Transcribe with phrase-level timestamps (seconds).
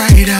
[0.00, 0.39] right out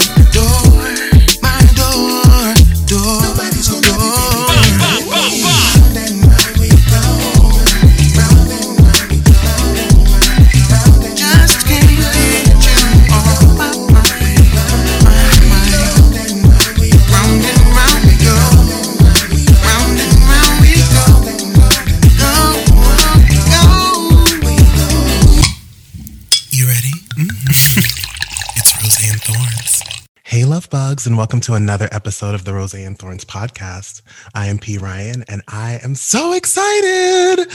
[31.01, 34.03] bugs, and welcome to another episode of the Rose and Thorns podcast.
[34.35, 34.77] I am P.
[34.77, 37.47] Ryan, and I am so excited.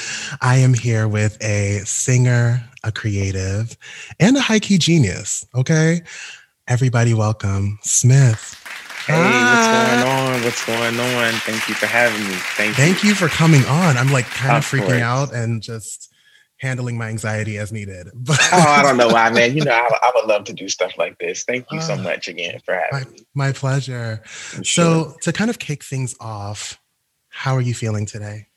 [0.41, 3.77] I am here with a singer, a creative,
[4.19, 5.45] and a high key genius.
[5.53, 6.01] Okay.
[6.67, 8.59] Everybody, welcome Smith.
[9.05, 10.01] Hey, what's ah.
[10.01, 10.43] going on?
[10.43, 11.33] What's going on?
[11.41, 12.35] Thank you for having me.
[12.57, 13.97] Thank, Thank you for coming on.
[13.97, 15.01] I'm like kind of, Of freaking course.
[15.01, 16.11] out and just
[16.57, 18.09] handling my anxiety as needed.
[18.13, 19.55] But Oh, I don't know why, man.
[19.55, 21.43] You know, I, I would love to do stuff like this.
[21.43, 21.97] Thank you so Ah.
[22.01, 23.19] much again for having me.
[23.33, 24.21] my pleasure.
[24.25, 26.79] for So, to kind of kick things off,
[27.29, 28.47] how are you feeling today?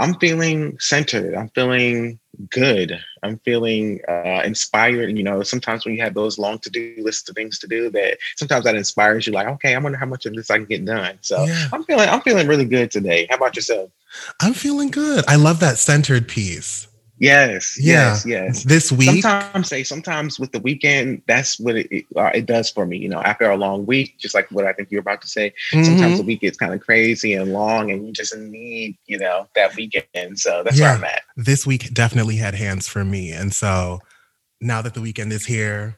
[0.00, 1.36] I'm feeling centered.
[1.36, 2.18] I'm feeling
[2.50, 2.98] good.
[3.22, 5.16] I'm feeling uh, inspired.
[5.16, 8.18] You know, sometimes when you have those long to-do lists of things to do, that
[8.36, 9.32] sometimes that inspires you.
[9.32, 11.18] Like, okay, I wonder how much of this I can get done.
[11.20, 11.68] So Yeah.
[11.72, 13.28] I'm feeling, I'm feeling really good today.
[13.30, 13.90] How about yourself?
[14.40, 15.24] I'm feeling good.
[15.28, 16.88] I love that centered piece.
[17.22, 18.08] Yes, Yeah.
[18.10, 18.64] yes, yes.
[18.64, 22.68] This week, sometimes say sometimes with the weekend that's what it, it, uh, it does
[22.68, 25.22] for me you know after a long week just like what i think you're about
[25.22, 26.16] to say sometimes Mhm.
[26.16, 29.74] the week gets kind of crazy and long and you just need you know that
[29.76, 30.88] weekend so that's Yeah.
[30.88, 33.30] where i'm at this week definitely had hands for me.
[33.30, 34.00] And so
[34.60, 35.96] now that the weekend is here,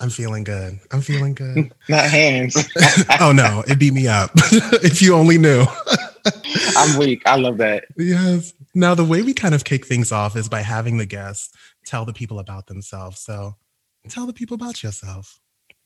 [0.00, 0.78] I'm feeling good.
[0.92, 1.72] I'm feeling good.
[1.88, 2.56] not hands
[3.20, 4.30] oh no, it beat me up.
[4.84, 5.64] if you only knew.
[6.76, 8.52] i'm weak i love that Yes.
[8.74, 11.52] Now, the way we kind of kick things off is by having the guests
[11.84, 13.18] tell the people about themselves.
[13.18, 13.56] So
[14.08, 15.40] tell the people about yourself.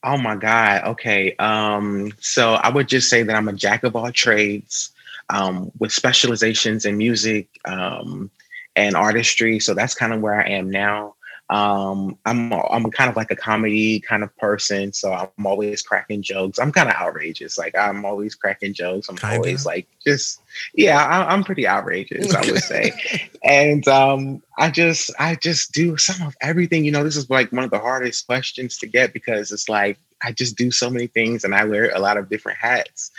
[0.05, 3.97] oh my god okay um so i would just say that i'm a jack of
[3.97, 4.91] all trades
[5.31, 8.31] um with specializations in music um
[8.77, 11.15] and artistry so that's kind of where i am now
[11.51, 16.23] um i'm i'm kind of like a comedy kind of person so i'm always cracking
[16.23, 16.59] jokes.
[16.59, 19.11] I'm kind of outrageous like i'm always cracking jokes.
[19.11, 19.37] I'm Kinda?
[19.37, 20.41] always like just
[20.75, 22.93] yeah I, i'm pretty outrageous i would say.
[23.45, 27.53] And um i just i just do some of everything you know this is like
[27.53, 31.07] one of the hardest questions to get because it's like i just do so many
[31.07, 33.11] things and i wear a lot of different hats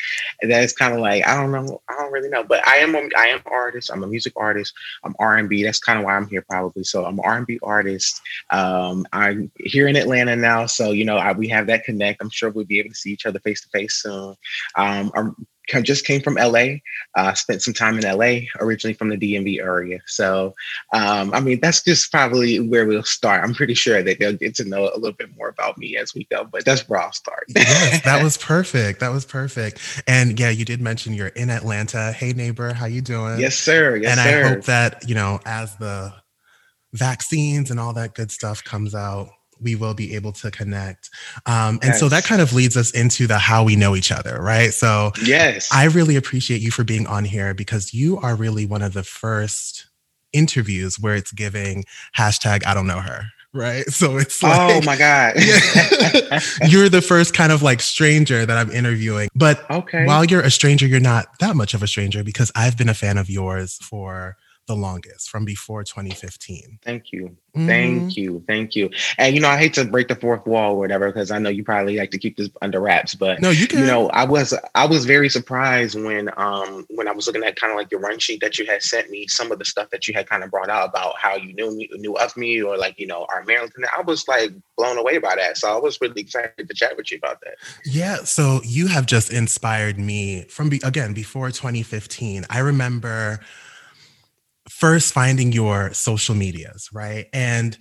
[0.42, 2.96] and that's kind of like i don't know i don't really know but i am
[2.96, 4.74] a, i am artist i'm a music artist
[5.04, 8.22] i'm r&b that's kind of why i'm here probably so i'm an r&b artist
[8.52, 12.30] um i'm here in atlanta now so you know I, we have that connect i'm
[12.30, 14.36] sure we'll be able to see each other face to face soon
[14.76, 16.78] um i'm I just came from LA.
[17.16, 20.00] Uh, spent some time in LA, originally from the DMV area.
[20.06, 20.54] So,
[20.94, 23.44] um, I mean, that's just probably where we'll start.
[23.44, 26.14] I'm pretty sure that they'll get to know a little bit more about me as
[26.14, 27.46] we go, but that's where I'll start.
[27.56, 29.00] yes, that was perfect.
[29.00, 29.80] That was perfect.
[30.08, 32.12] And yeah, you did mention you're in Atlanta.
[32.12, 33.40] Hey neighbor, how you doing?
[33.40, 33.96] yes, sir.
[33.96, 34.46] Yes, and sir.
[34.46, 36.14] I hope that, you know, as the
[36.94, 39.30] vaccines and all that good stuff comes out,
[39.66, 41.10] we will be able to connect.
[41.46, 44.38] Um, and so that kind of leads us into the how we know each other,
[44.40, 44.74] right?
[44.74, 45.70] So yes.
[45.74, 49.04] I really appreciate you for being on here because you are really one of the
[49.04, 49.88] first
[50.32, 51.84] interviews where it's giving
[52.16, 53.86] hashtag I don't know her, right?
[53.88, 55.34] So it's like oh my God.
[56.68, 59.30] You're the first kind of like stranger that I'm interviewing.
[59.34, 60.06] But okay.
[60.06, 62.94] while you're a stranger, you're not that much of a stranger because I've been a
[62.94, 64.38] fan of yours for
[64.68, 66.80] the longest, from before 2015.
[66.84, 67.36] Thank you.
[67.56, 67.68] Mhm.
[67.68, 68.44] Thank you.
[68.48, 68.90] Thank you.
[69.18, 71.50] And you know, I hate to break the fourth wall or whatever, because I know
[71.50, 73.80] you probably like to keep this under wraps, but No, you can.
[73.80, 77.56] you know, I was I was very surprised when um when I was looking at
[77.56, 79.90] kind of like your run sheet that you had sent me, some of the stuff
[79.92, 82.62] that you had kind of brought out about how you knew me knew of me
[82.62, 83.72] or like, you know, our Maryland.
[83.96, 85.58] I was like blown away by that.
[85.58, 87.56] So I was really excited to chat with you about that.
[87.86, 92.46] Yeah, so you have just inspired me from be- again before 2015.
[92.50, 93.40] I remember
[94.70, 97.28] first finding your social medias, right?
[97.34, 97.78] And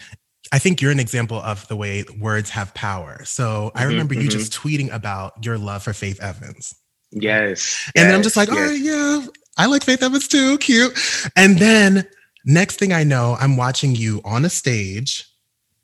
[0.53, 3.23] I think you're an example of the way words have power.
[3.25, 4.33] So I Mhm, remember you mhm.
[4.33, 6.75] just tweeting about your love for Faith Evans.
[7.11, 7.91] Yes.
[7.97, 8.71] And then I'm just like, all yes.
[8.71, 9.27] right, yeah,
[9.57, 10.99] I like Faith Evans too, cute.
[11.37, 12.07] And then
[12.45, 15.25] next thing I know, I'm watching you on a stage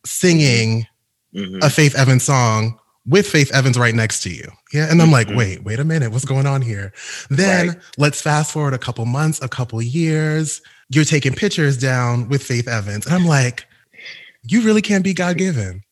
[0.04, 0.86] singing
[1.34, 1.62] Mhm.
[1.64, 4.50] a Faith Evans song with Faith Evans right next to you.
[4.72, 4.90] Yeah.
[4.90, 5.36] And I'm like, Mhm.
[5.36, 6.92] wait, wait a minute, what's going on here?
[7.30, 7.78] Then Right.
[7.96, 10.60] let's fast forward a couple months, a couple years.
[10.90, 13.06] You're taking pictures down with Faith Evans.
[13.06, 13.66] And I'm like,
[14.42, 15.82] you really can't be God given.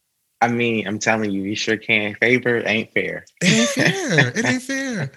[0.41, 2.15] I mean, I'm telling you, you sure can.
[2.17, 3.25] Favor ain't fair.
[3.41, 4.33] It ain't fair.
[4.37, 5.12] it ain't fair.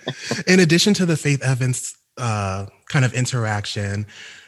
[0.48, 4.08] In addition to the Faith Evans uh, kind of interaction,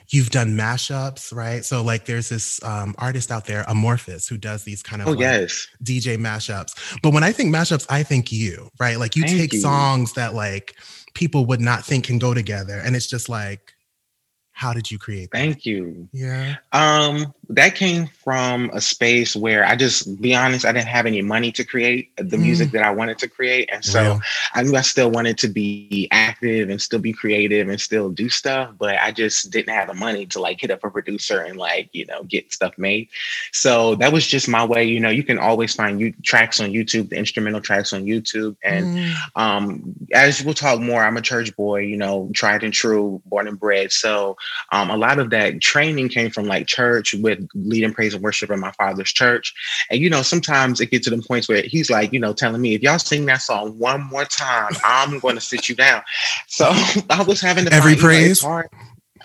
[0.09, 1.63] you've done mashups, right?
[1.63, 5.11] So like there's this um, artist out there, Amorphous, who does these kind of oh
[5.11, 6.99] like yes, DJ mashups.
[7.01, 8.97] But when I think mashups, I think you, right?
[8.97, 9.59] Like you Thank take you.
[9.59, 10.75] songs that like
[11.13, 13.73] people would not think can go together, and it's just like,
[14.53, 15.37] how did you create that?
[15.37, 16.07] thank you.
[16.13, 16.55] Yeah.
[16.71, 21.21] Um, that came from a space where I just be honest, I didn't have any
[21.21, 22.41] money to create the Mm.
[22.41, 24.21] music that I wanted to create, and so Real.
[24.53, 28.09] I knew I still wanted to be active and still be creative and still do
[28.09, 31.55] stuff, but I just didn't have the money to like hit up a producer and
[31.57, 33.07] like, you know, get stuff made.
[33.51, 34.83] So that was just my way.
[34.83, 38.55] You know, you can always find you tracks on YouTube, the instrumental tracks on YouTube.
[38.63, 39.13] And Mm.
[39.35, 43.47] um, as we'll talk more, I'm a church boy, you know, tried and true, born
[43.47, 43.91] and bred.
[43.91, 44.35] So
[44.71, 48.49] um, a lot of that training came from like church with leading praise and worship
[48.49, 49.53] in my father's church.
[49.89, 52.61] And you know, sometimes it gets to the points where he's like, you know, telling
[52.61, 56.01] me, if y'all sing that song one more time, I'm going to sit you down.
[56.47, 56.65] So
[57.09, 58.43] I was having to Every find, you know, praise?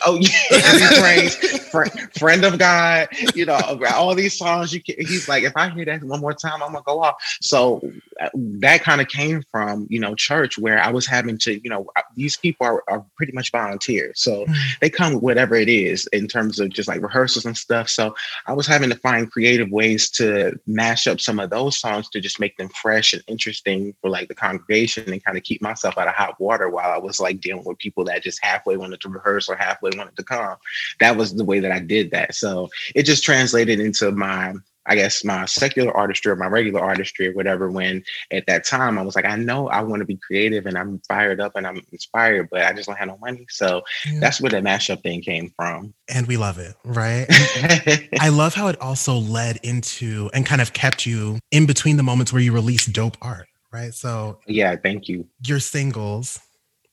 [0.06, 1.36] Oh yeah, every praise,
[1.68, 3.58] Fri- friend of God, you know,
[3.94, 4.72] all these songs.
[4.72, 7.16] You can, he's like, if I hear that one more time, I'm gonna go off.
[7.40, 7.80] So
[8.20, 11.70] uh, that kind of came from you know church where I was having to, you
[11.70, 11.86] know,
[12.16, 14.54] these people are, are pretty much volunteers, so Mm.
[14.80, 17.88] they come with whatever it is in terms of just like rehearsals and stuff.
[17.88, 18.14] So
[18.46, 22.20] I was having to find creative ways to mash up some of those songs to
[22.20, 25.98] just make them fresh and interesting for like the congregation and kind of keep myself
[25.98, 29.00] out of hot water while I was like dealing with people that just halfway wanted
[29.00, 30.56] to rehearse or halfway wanted to come.
[31.00, 32.34] That was the way that I did that.
[32.34, 34.54] So it just translated into my
[34.90, 37.70] I guess my secular artistry or my regular artistry or whatever.
[37.70, 38.02] When
[38.32, 40.98] at that time I was like, I know I want to be creative and I'm
[41.06, 43.44] fired up and I'm inspired, but I just don't have no money.
[43.50, 44.20] So Yeah.
[44.20, 45.92] that's where the mashup thing came from.
[46.08, 47.26] and we love it, right?
[48.18, 52.02] I love how it also led into and kind of kept you in between the
[52.02, 53.92] moments where you release dope art, right?
[53.92, 55.26] So yeah, thank you.
[55.44, 56.40] your singles,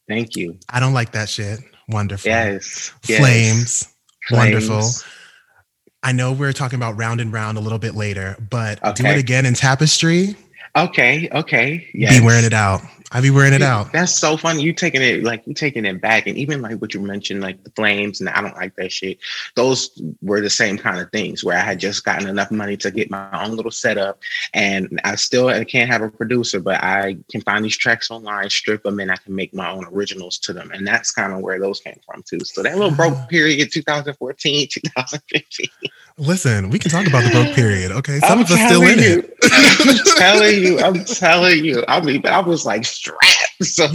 [0.10, 0.60] Thank you.
[0.70, 1.62] I don't like that shit.
[1.88, 2.30] Wonderful.
[2.30, 2.94] Yes.
[3.08, 3.20] yes.
[3.20, 3.96] Flames,
[4.32, 4.80] wonderful.
[4.82, 5.06] Flames.
[6.04, 9.18] I know we're talking about round and round a little bit later, but do it
[9.18, 10.36] again in tapestry.
[10.76, 11.30] Okay.
[11.32, 11.90] Okay.
[11.94, 12.20] Yes.
[12.20, 12.82] Be wearing it out.
[13.16, 13.94] I be wearing it out.
[13.94, 14.62] That's so funny.
[14.62, 17.64] You taking it like you taking it back, and even like what you mentioned, like
[17.64, 19.20] the flames, and I don't like that shit.
[19.56, 22.92] Those were the same kind of things where I had just gotten enough money to
[22.92, 24.20] get my own little setup,
[24.54, 28.50] and I still I can't have a producer, but I can find these tracks online,
[28.50, 31.40] strip them, and I can make my own originals to them, and that's kind of
[31.40, 32.42] where those came from too.
[32.44, 32.96] So that little ah.
[32.96, 35.70] broke period, 2014, 2015.
[36.18, 37.92] Listen, we can talk about the broke period.
[37.92, 38.20] Okay.
[38.20, 39.38] Some I'm of us still in telling it.
[39.44, 40.80] I'm telling you.
[40.80, 41.84] I'm telling you.
[41.90, 43.52] I mean, but I was like strapped.
[43.62, 43.86] So,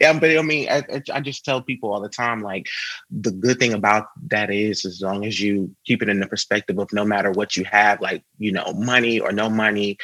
[0.00, 0.12] Yeah.
[0.12, 0.82] but I mean, I,
[1.12, 2.68] I- just tell people all the time, like,
[3.10, 6.78] the good thing about that is, as long as you keep it in the perspective
[6.78, 9.98] of no matter what you have, like, you know, money or no money,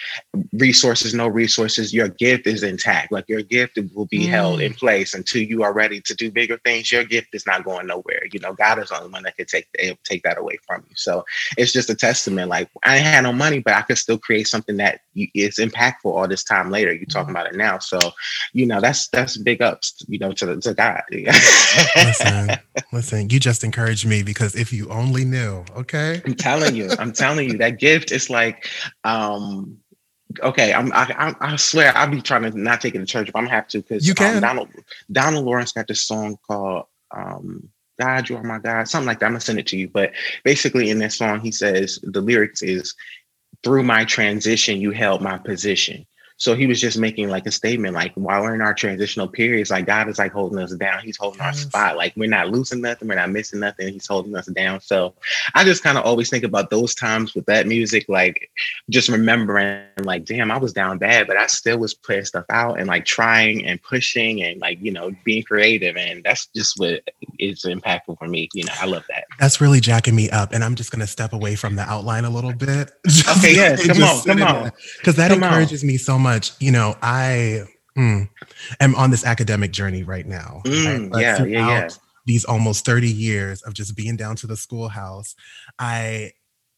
[0.53, 3.13] resources, no resources, your gift is intact.
[3.13, 4.65] Like, your gift will be held mm.
[4.65, 6.91] in place until you are ready to do bigger things.
[6.91, 8.23] Your gift is not going nowhere.
[8.33, 10.85] You know, God is the only one that can take eh, take that away from
[10.89, 10.97] you.
[10.97, 11.25] So,
[11.57, 12.49] it's just a testament.
[12.49, 16.29] Like I had no money, but I could still create something that is impactful all
[16.29, 16.93] this time later.
[16.93, 17.39] You're talking mm.
[17.41, 17.96] about it now, so
[18.53, 21.03] you know that's that's big ups, you know, to to God.
[21.97, 22.51] Listen,
[22.93, 26.23] listen, you just encouraged me because if you only knew, okay?
[26.25, 28.69] I'm telling you, I'm telling you, that gift is like,
[29.05, 29.79] um,
[30.43, 33.39] okay, I'm, I, I, swear I'll be trying to not take it to church, but
[33.39, 34.37] I'm gonna have to because You can.
[34.37, 34.69] Um, Donald
[35.11, 37.69] Donald Lawrence got this song called um,
[38.01, 39.27] "God, You Are My God," something like that.
[39.27, 40.13] I'm gonna send it to you, but
[40.45, 42.95] basically in that song, he says the lyrics is,
[43.63, 46.07] "Through my transition, you held my position."
[46.39, 49.71] So he was just making like a statement, like while we're in our transitional periods,
[49.71, 51.03] like God is like holding us down.
[51.03, 51.97] He's holding our spot.
[51.97, 53.93] Like we're not losing nothing, we're not missing nothing.
[53.93, 54.81] He's holding us down.
[54.81, 55.15] So
[55.55, 58.51] I just kind of always think about those times with that music, like
[58.91, 62.79] just remembering, like, damn, I was down bad, but I still was putting stuff out
[62.79, 65.97] and like trying and pushing and like, you know, being creative.
[65.97, 67.03] And that's just what
[67.39, 68.51] is impactful for me.
[68.53, 69.25] You know, I love that.
[69.39, 70.53] That's really jacking me up.
[70.53, 72.91] And I'm just going to step away from the outline a little bit.
[73.39, 74.73] Okay, yes, come on, come on.
[74.99, 75.49] Because that Come on.
[75.49, 76.26] encourages me so much.
[76.61, 77.65] You know, I
[77.97, 78.29] mm,
[78.81, 80.65] am on this academic journey right now.
[80.65, 81.03] Mm, right?
[81.13, 81.89] Yeah, yeah, yeah.
[82.27, 85.35] These almost 30 years of just being down to the schoolhouse,
[85.79, 86.33] I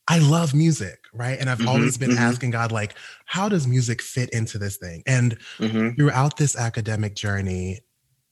[0.09, 1.39] I love music, right?
[1.39, 2.17] And I've Mhm, always been mhm.
[2.19, 2.95] asking God, like,
[3.27, 5.03] how does music fit into this thing?
[5.07, 7.81] And hmm throughout this academic journey,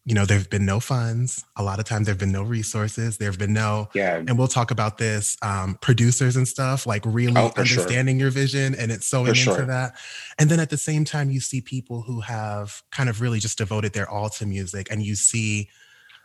[0.09, 1.45] you know, there have been no funds.
[1.57, 3.19] A lot of times there have been no resources.
[3.19, 4.17] There have been no, Yeah.
[4.19, 7.81] and we'll talk about this, um, producers and stuff, like really Oh, for sure.
[7.81, 9.67] understanding your vision and it's sewing For into sure.
[9.67, 9.97] that.
[10.39, 13.59] And then at the same time, you see people who have kind of really just
[13.59, 15.69] devoted their all to music and you see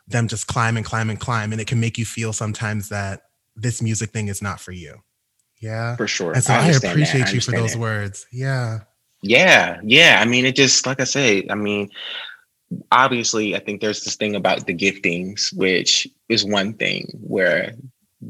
[0.07, 1.51] them just climb and climb and climb.
[1.51, 3.21] And it can make you feel sometimes that
[3.55, 5.01] this music thing is not for you.
[5.59, 5.95] Yeah.
[5.95, 6.33] For sure.
[6.33, 6.83] And so I, that.
[6.83, 7.79] appreciate I you for those that.
[7.79, 8.27] words.
[8.31, 8.81] Yeah.
[9.23, 10.19] Yeah, yeah.
[10.21, 11.45] I mean, it just like I say.
[11.49, 11.89] I mean,
[12.91, 17.73] obviously, I think there's this thing about the giftings, which is one thing where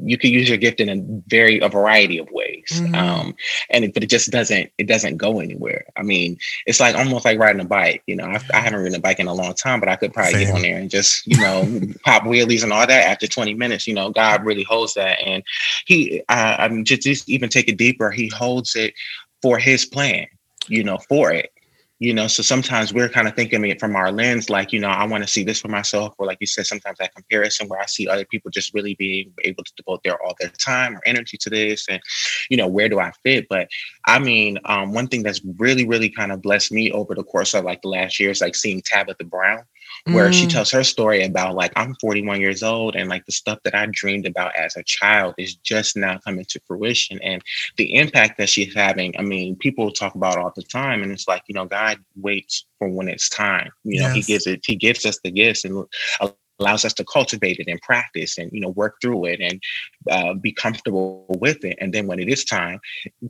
[0.04, 2.96] you could use your gift in a very a variety of ways mm-hmm.
[2.96, 3.36] um
[3.70, 7.26] and it, but it just doesn't it doesn't go anywhere i mean it's like almost
[7.26, 9.54] like riding a bike you know i, I haven't ridden a bike in a long
[9.54, 10.48] time but i could probably Same.
[10.48, 11.64] get on there and just you know
[12.06, 15.44] pop wheelies and all that after 20 minutes you know god really holds that and
[15.86, 18.94] he uh, i mean just, just even take it deeper he holds it
[19.42, 20.26] for his plan
[20.68, 21.52] you know for it
[22.02, 24.90] you know so sometimes we're kind of thinking it from our lens like you know
[24.90, 27.80] i want to see this for myself or like you said sometimes that comparison where
[27.80, 31.02] i see other people just really being able to devote their all their time or
[31.06, 32.02] energy to this and
[32.50, 33.46] you know where do i fit?
[33.50, 33.70] But
[34.08, 37.54] i mean um, one thing that's really really kind of blessed me over the course
[37.54, 39.64] of like the last year is like seeing tabitha brown
[40.06, 40.34] where mm.
[40.34, 43.76] she tells her story about like I'm 41 years old and like the stuff that
[43.76, 47.42] I dreamed about as a child is just now coming to fruition and
[47.78, 49.16] the impact that she's having.
[49.18, 52.66] I mean, people talk about all the time, and it's like you know, God waits
[52.80, 53.70] for when it's time.
[53.84, 54.16] You know, yes.
[54.16, 54.62] He gives it.
[54.66, 55.86] He gives us the gifts and
[56.62, 59.62] allows us to cultivate it and practice and you know work through it and
[60.10, 62.80] uh, be comfortable with it and then when it is time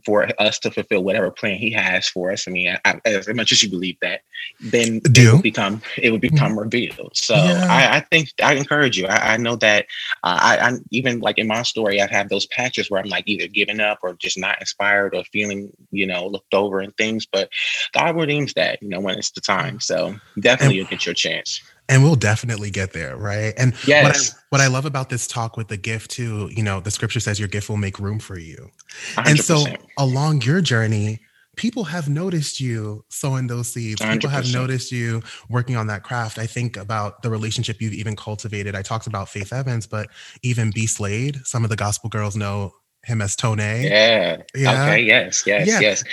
[0.04, 3.52] for us to fulfill whatever plan he has for us i mean I, as much
[3.52, 4.20] as you believe that
[4.60, 5.30] then Do.
[5.30, 6.58] it would become it become mm-hmm.
[6.58, 7.66] revealed so yeah.
[7.68, 9.86] I, I, think i encourage you i, I know that
[10.22, 13.24] uh, I, I even like in my story i've had those patches where i'm like
[13.26, 17.26] either giving up or just not inspired or feeling you know looked over and things
[17.26, 17.50] but
[17.92, 21.14] god redeems that you know when it's the time so definitely and, you'll get your
[21.14, 21.60] chance
[21.92, 24.04] and we'll definitely get there right and yes.
[24.04, 26.90] what, I, what i love about this talk with the gift too you know the
[26.90, 28.70] scripture says your gift will make room for you
[29.14, 29.30] 100%.
[29.30, 29.64] and so
[29.98, 31.20] along your journey
[31.56, 34.12] people have noticed you sowing those seeds 100%.
[34.12, 38.16] people have noticed you working on that craft i think about the relationship you've even
[38.16, 40.08] cultivated i talked about faith evans but
[40.42, 42.72] even b slade some of the gospel girls know
[43.04, 44.84] him as tone yeah, yeah.
[44.84, 45.80] okay yes yes yeah.
[45.80, 46.04] yes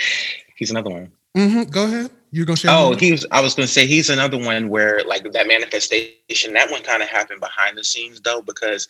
[0.56, 1.62] he's another one mm-hmm.
[1.70, 2.70] go ahead you gonna share?
[2.72, 3.26] Oh, he was.
[3.30, 6.52] I was gonna say he's another one where like that manifestation.
[6.52, 8.86] That one kind of happened behind the scenes though, because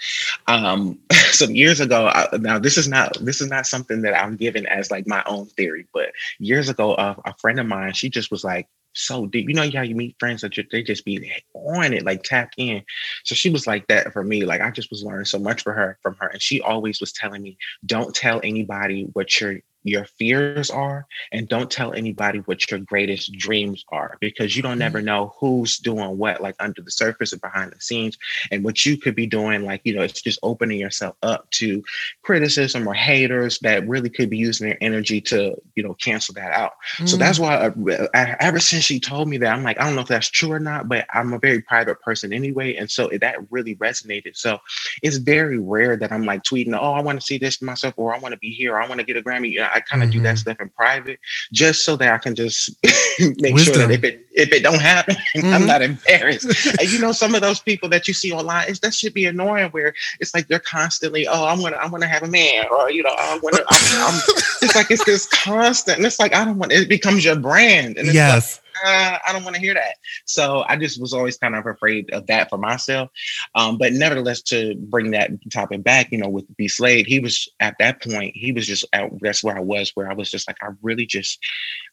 [0.47, 0.99] um
[1.31, 2.09] some years ago.
[2.09, 5.23] I, now this is not this is not something that I'm given as like my
[5.27, 9.27] own theory, but years ago, uh, a friend of mine, she just was like so
[9.27, 9.49] deep.
[9.49, 12.83] You know how you meet friends that they just be on it, like tapped in.
[13.25, 14.45] So she was like that for me.
[14.45, 17.13] Like I just was learning so much for her from her, and she always was
[17.13, 17.57] telling me,
[17.87, 23.33] "Don't tell anybody what you're your fears are and don't tell anybody what your greatest
[23.33, 24.81] dreams are because you don't mm-hmm.
[24.81, 28.19] never know who's doing what like under the surface or behind the scenes
[28.51, 31.83] and what you could be doing like you know it's just opening yourself up to
[32.23, 36.53] criticism or haters that really could be using their energy to you know cancel that
[36.53, 37.07] out mm-hmm.
[37.07, 37.43] so that's mm.
[37.43, 40.09] why I, I, ever since she told me that i'm like i don't know if
[40.09, 43.77] that's true or not but i'm a very private person anyway and so that really
[43.77, 44.59] resonated so
[45.03, 48.15] it's very rare that i'm like tweeting oh i want to see this myself or
[48.15, 50.09] i want to be here or i want to get a grammy I kind of
[50.09, 50.19] mm-hmm.
[50.19, 50.37] do that mm-hmm.
[50.37, 51.21] stuff in private
[51.53, 52.75] just so that I can just
[53.19, 53.75] make Wisdom.
[53.75, 55.53] sure that if it if it don't happen, mm-hmm.
[55.53, 56.47] I'm not embarrassed.
[56.79, 59.27] and you know, some of those people that you see online, is that should be
[59.27, 62.91] annoying where it's like they're constantly, oh, I'm gonna I'm gonna have a man, or
[62.91, 63.59] you know, I am gonna.
[63.69, 64.21] I'm, I'm,
[64.62, 67.97] it's like it's this constant, and it's like I don't want it becomes your brand.
[67.99, 68.57] And yes.
[68.57, 69.97] Like, uh, I don't want to hear that.
[70.25, 73.11] So I just was always kind of afraid of that for myself.
[73.55, 77.49] Um, but nevertheless, to bring that topic back, you know, with B Slade, he was
[77.61, 80.49] at that point, he was just at, that's where I was, where I was just
[80.49, 81.39] like, I really just,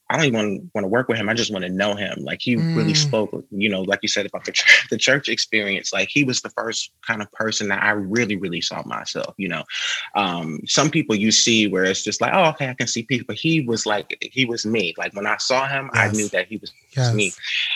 [0.09, 1.27] I don't even want to work with him.
[1.27, 2.15] I just want to know him.
[2.19, 2.77] Like he mm.
[2.77, 5.91] really spoke, you know, like you said about the church, the church experience.
[5.91, 9.33] Like he was the first kind of person that I really, really saw myself.
[9.37, 9.63] You know,
[10.15, 13.35] um, some people you see where it's just like, oh, okay, I can see people.
[13.35, 14.93] He was like, he was me.
[14.97, 16.09] Like when I saw him, yes.
[16.09, 17.13] I knew that he was yes.
[17.13, 17.33] me.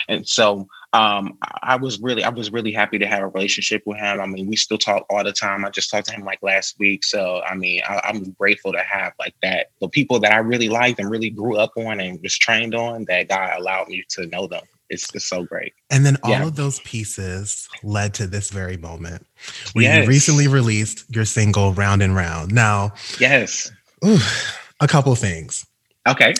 [0.08, 3.98] And so um, I was really, I was really happy to have a relationship with
[3.98, 4.20] him.
[4.20, 5.64] I mean, we still talk all the time.
[5.64, 7.02] I just talked to him like last week.
[7.04, 9.68] So, I mean, I, am grateful to have like that.
[9.80, 13.06] The people that I really liked and really grew up on and was trained on
[13.06, 14.64] that God allowed me to know them.
[14.90, 15.72] It's just so great.
[15.88, 16.46] And then all yeah.
[16.46, 19.26] of those pieces led to this very moment
[19.72, 20.02] where yes.
[20.02, 22.52] you recently released your single Round and Round.
[22.52, 23.72] Now, yes,
[24.04, 24.18] ooh,
[24.80, 25.66] a couple things.
[26.08, 26.34] Okay.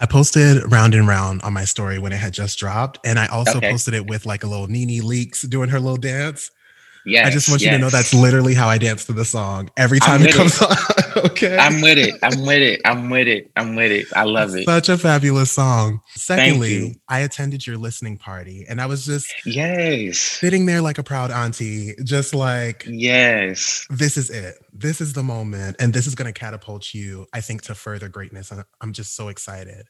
[0.00, 2.98] I posted round and round on my story when it had just dropped.
[3.04, 3.70] And I also okay.
[3.70, 6.50] posted it with like a little NeNe Leakes doing her little dance.
[7.06, 7.26] Yeah.
[7.26, 7.72] I just want yes.
[7.72, 10.60] you to know that's literally how I dance to the song every time it comes
[10.60, 10.70] it.
[10.70, 11.24] on.
[11.30, 11.56] okay.
[11.58, 12.14] I'm with it.
[12.22, 12.80] I'm with it.
[12.84, 13.50] I'm with it.
[13.56, 14.06] I'm with it.
[14.16, 14.64] I love it.
[14.64, 16.00] Such a fabulous song.
[16.14, 21.02] Secondly, I attended your listening party and I was just yes sitting there like a
[21.02, 24.56] proud auntie, just like yes, this is it.
[24.72, 28.08] This is the moment, and this is going to catapult you, I think, to further
[28.08, 28.50] greatness.
[28.50, 29.86] And I'm just so excited.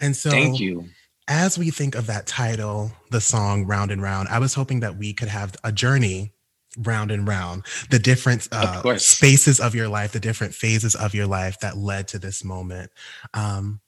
[0.00, 0.88] And so, thank you
[1.28, 4.96] as we think of that title, the song Round and Round, I was hoping that
[4.96, 6.32] we could have a journey
[6.78, 11.26] round and round the different uh, spaces of your life the different phases of your
[11.26, 12.90] life that led to this moment.
[13.34, 13.80] Um,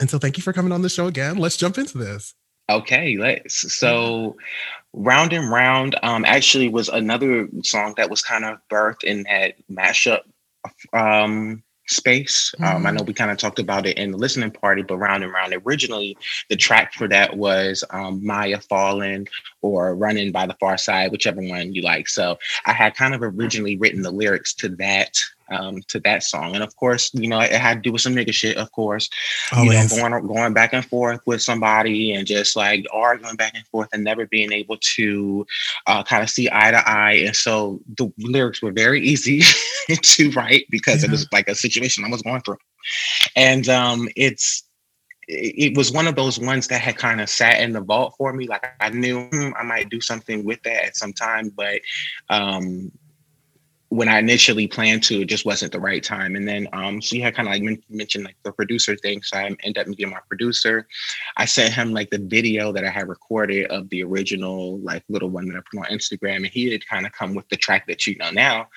[0.00, 1.36] and so thank you for coming on the show again.
[1.36, 2.34] Let's jump into this.
[2.70, 3.72] Okay, let's.
[3.74, 4.36] So,
[4.92, 9.54] Round and Round um, actually was another song that was kind of birthed in that
[9.68, 10.20] mashup
[10.92, 12.54] um, space.
[12.54, 12.64] Mm-hmm.
[12.64, 12.96] Um, I mm-hmm.
[12.96, 15.54] know we kind of talked about it in the listening party, but Round and Round
[15.66, 16.16] originally,
[16.48, 19.26] the track for that was um, Mya Fallen
[19.62, 22.08] or Running by the Pharcyde, whichever one you like.
[22.08, 25.18] So I had kind of originally written the lyrics to that
[25.50, 26.54] um, to that song.
[26.54, 29.08] And of course, you know, it had to do with some nigga shit, of course.
[29.52, 29.92] Always.
[29.92, 33.66] You know, going going back and forth with somebody and just like arguing back and
[33.66, 35.46] forth and never being able to
[35.86, 37.22] uh, kind of see eye to eye.
[37.26, 39.42] And so the lyrics were very easy
[40.02, 41.08] to write because yeah.
[41.08, 42.58] it was like a situation I was going through.
[43.36, 44.64] And um, it's
[45.32, 48.32] it was one of those ones that had kind of sat in the vault for
[48.32, 48.48] me.
[48.48, 51.80] Like I knew hmm, I might do something with that at some time, but
[52.28, 52.90] um,
[53.90, 56.36] when I initially planned to, it just wasn't the right time.
[56.36, 59.20] And then, um, so you had kind of like men- mentioned like the producer thing.
[59.22, 60.86] So I ended up meeting my producer.
[61.36, 65.28] I sent him like the video that I had recorded of the original like little
[65.28, 67.88] one that I put on Instagram, and he had kind of come with the track
[67.88, 68.68] that you know now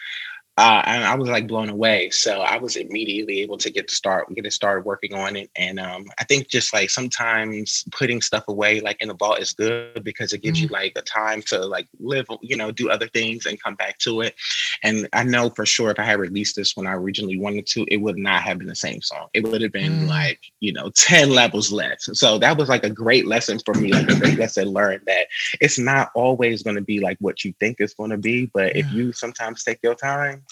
[0.56, 2.12] uh, and I was like blown away.
[2.12, 5.50] So I was immediately able to get to start, get it started working on it.
[5.56, 9.54] And um, I think just like sometimes putting stuff away like in the vault is
[9.54, 10.72] good because it gives mm-hmm.
[10.72, 13.98] you like a time to like live, you know, do other things and come back
[14.00, 14.36] to it.
[14.84, 17.86] And I know for sure if I had released this when I originally wanted to,
[17.88, 19.30] it would not have been the same song.
[19.34, 20.08] It would have been mm-hmm.
[20.08, 22.10] like, you know, 10 levels less.
[22.14, 25.28] So that was like a great lesson for me, like a great lesson learned that
[25.62, 28.52] it's not always going to be like what you think it's going to be.
[28.54, 28.82] But yeah.
[28.82, 30.44] if you sometimes take your time,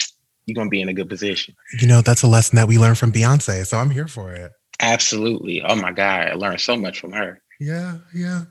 [0.45, 1.55] you're gonna be in a good position.
[1.79, 3.65] You know, that's a lesson that we learned from Beyonce.
[3.65, 4.51] So I'm here for it.
[4.79, 5.61] Absolutely.
[5.61, 6.27] Oh my God.
[6.27, 7.41] I learned so much from her.
[7.59, 8.43] Yeah, yeah.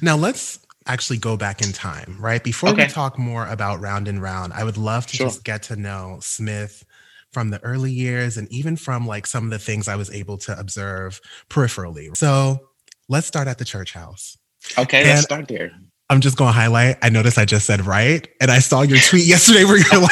[0.00, 2.42] Now let's actually go back in time, right?
[2.42, 2.84] Before okay.
[2.84, 5.26] we talk more about Round and Round, I would love to sure.
[5.26, 6.84] just get to know Smith
[7.32, 10.38] from the early years and even from like some of the things I was able
[10.38, 12.16] to observe peripherally.
[12.16, 12.68] So
[13.08, 14.38] let's start at the church house.
[14.78, 15.72] Okay, and let's start there.
[16.08, 16.98] I'm just going to highlight.
[17.02, 20.10] I noticed I just said right, and I saw your tweet yesterday where you're like,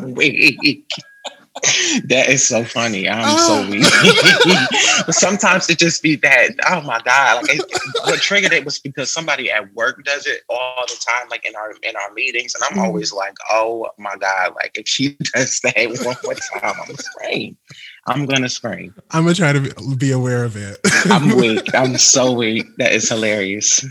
[0.16, 0.86] "Wait."
[2.06, 3.08] that is so funny.
[3.08, 3.64] I'm oh.
[3.64, 3.84] so weak.
[5.06, 6.50] but sometimes it just be that.
[6.68, 7.42] Oh my god!
[7.42, 7.64] Like it,
[8.04, 11.54] what triggered it was because somebody at work does it all the time, like in
[11.54, 12.86] our in our meetings, and I'm mm.
[12.86, 14.54] always like, oh my god!
[14.56, 17.56] Like if she does that one more time, I'm scream.
[18.06, 18.94] I'm gonna scream.
[19.10, 20.78] I'm gonna try to be aware of it.
[21.06, 21.74] I'm weak.
[21.74, 22.66] I'm so weak.
[22.76, 23.84] That is hilarious.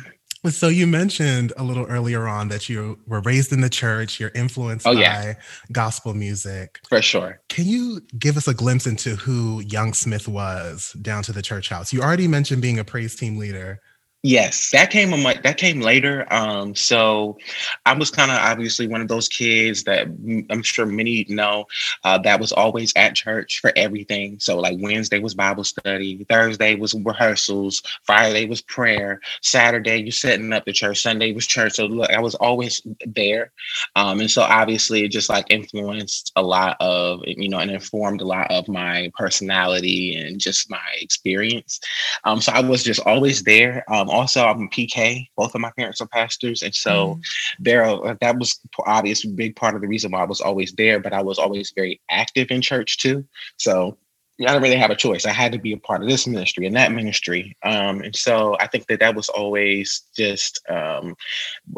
[0.50, 4.32] So you mentioned a little earlier on that you were raised in the church, you're
[4.36, 5.36] influenced oh, yeah.
[5.36, 5.38] by
[5.72, 6.82] gospel music.
[6.90, 7.40] For sure.
[7.48, 11.70] Can you give us a glimpse into who Young Smith was down to the church
[11.70, 11.94] house?
[11.94, 13.80] You already mentioned being a praise team leader.
[14.26, 16.26] Yes, that came a that came later.
[16.32, 17.38] Um, so
[17.86, 20.08] I was kind of obviously one of those kids that
[20.50, 21.66] I'm sure many know
[22.06, 24.40] uh, that was always at church for everything.
[24.40, 30.54] So like Wednesday was Bible study, Thursday was rehearsals, Friday was prayer, Saturday you setting
[30.54, 31.74] up the church, Sunday was church.
[31.74, 33.52] So look, I was always there,
[33.98, 38.22] um, and so obviously it just like influenced a lot of you know and informed
[38.22, 41.82] a lot of my personality and just my experience.
[42.24, 43.84] Um, so I was just always there.
[43.92, 45.28] Um, also I'm a PK.
[45.36, 47.22] Both of my parents are pastors, and so mm.
[47.60, 51.00] there that was obviously a big part of the reason why I was always there.
[51.00, 53.26] But I was always very active in church too.
[53.58, 53.98] So
[54.42, 55.26] I didn't really have a choice.
[55.26, 57.56] I had to be a part of this ministry and that ministry.
[57.62, 61.16] Um, and so I think that that was always just um,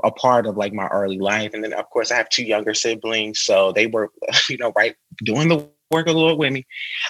[0.06, 1.54] a part of like my early life.
[1.54, 4.10] And then of course I have two younger siblings, so they were,
[4.50, 6.65] you know, right doing the work a little with me.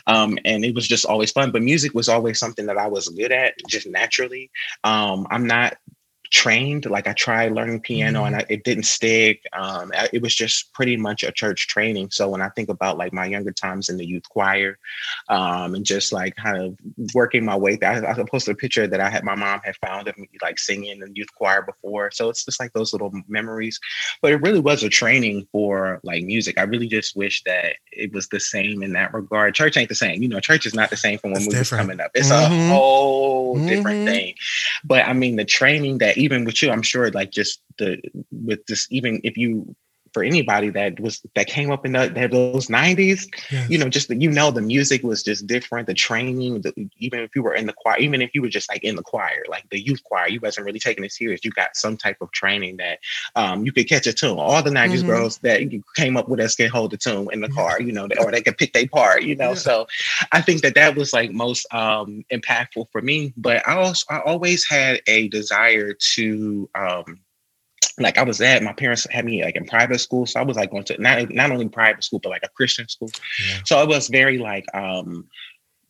[0.07, 1.51] Um, and it was just always fun.
[1.51, 4.51] But music was always something that I was good at just naturally.
[4.83, 5.77] Um, I'm not
[6.35, 6.85] trained.
[6.85, 8.33] Like I tried learning piano mm-hmm.
[8.33, 9.41] and I, it didn't stick.
[9.53, 12.09] Um, it was just pretty much a church training.
[12.11, 14.77] So when I think about like my younger times in the youth choir,
[15.29, 16.77] um, and just like kind of
[17.13, 20.09] working my way, I, I posted a picture that I had my mom had found
[20.09, 22.11] of me like singing in the youth choir before.
[22.11, 23.79] So it's just like those little memories.
[24.21, 26.59] But it really was a training for like music.
[26.59, 29.55] I really just wish that it was the same in that regard.
[29.55, 30.21] Church ain't the same.
[30.21, 32.11] You know, church is not the same from when we was coming up.
[32.13, 32.71] It's mm-hmm.
[32.71, 33.67] a whole mm-hmm.
[33.67, 34.35] different thing.
[34.83, 38.65] But I mean, the training that even with you, I'm sure like just the with
[38.65, 39.75] this, even if you
[40.15, 43.69] for anybody that was that came up in the, those 90s yes.
[43.69, 47.19] you know just the, you know the music was just different the training the, even
[47.19, 49.43] if you were in the choir even if you were just like in the choir
[49.49, 52.31] like the youth choir you wasn't really taking it serious you got some type of
[52.31, 52.99] training that
[53.35, 55.07] um, you could catch a tune all the 90s mm-hmm.
[55.07, 55.59] girls that
[55.97, 58.41] came up with us can hold the tune in the car you know or they
[58.41, 59.55] could pick their part you know yeah.
[59.67, 59.85] so
[60.31, 64.19] i think that that was like most um, impactful for me but i also i
[64.19, 67.19] always had a desire to um,
[67.99, 70.57] like I was at my parents had me like in private school, so I was
[70.57, 73.09] like going to not not only private school but like a Christian school.
[73.47, 73.59] Yeah.
[73.65, 75.27] So it was very like um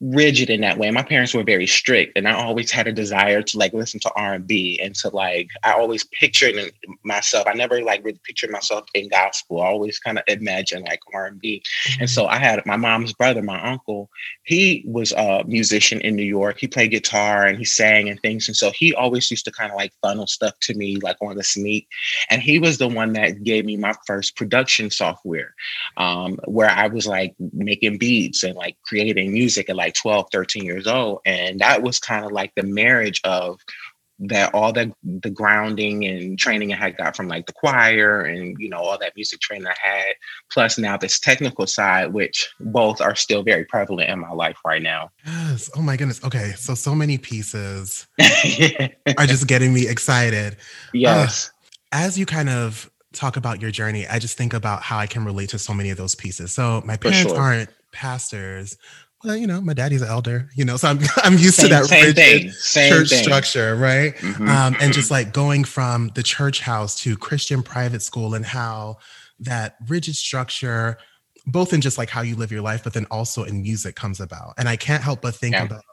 [0.02, 0.92] rigid in that way.
[0.92, 4.12] My parents were very strict, and I always had a desire to like listen to
[4.16, 6.56] R and B and to like I always pictured
[7.04, 7.48] myself.
[7.48, 9.62] I never like really pictured myself in gospel.
[9.62, 11.64] I always kind of imagine like R and B.
[11.86, 12.06] And mm-hmm.
[12.08, 14.10] so I had my mom's brother, my uncle.
[14.44, 16.58] He was a musician in New York.
[16.60, 18.48] He played guitar and he sang and things.
[18.48, 21.36] And so he always used to kind of like funnel stuff to me like on
[21.36, 21.88] the sneak.
[22.30, 25.54] And he was the one that gave me my first production software,
[25.98, 30.28] um, where I was like making beats and like creating music and like like 12,
[30.32, 31.20] 13 years old.
[31.26, 33.60] And that was kind of like the marriage of
[34.18, 38.56] that all the the grounding and training I had got from like the choir and
[38.58, 40.14] you know all that music training I had,
[40.50, 44.82] plus now this technical side, which both are still very prevalent in my life right
[44.82, 45.10] now.
[45.26, 45.70] Yes.
[45.76, 46.24] Oh my goodness.
[46.24, 46.54] Okay.
[46.56, 48.08] So so many pieces
[49.18, 50.56] are just getting me excited.
[50.94, 51.50] Yes.
[51.50, 51.52] Uh,
[51.92, 55.26] as you kind of talk about your journey, I just think about how I can
[55.26, 56.54] relate to so many of those pieces.
[56.54, 57.38] So my parents sure.
[57.38, 58.78] aren't pastors,
[59.26, 61.76] well, you know, my daddy's an elder, you know, so I'm I'm used same, to
[61.76, 63.24] that same rigid church thing.
[63.24, 64.16] structure, right?
[64.16, 64.48] Mm-hmm.
[64.48, 68.98] Um, and just like going from the church house to Christian private school and how
[69.40, 70.98] that rigid structure,
[71.48, 74.20] both in just like how you live your life, but then also in music comes
[74.20, 74.54] about.
[74.58, 75.64] And I can't help but think yeah.
[75.64, 75.84] about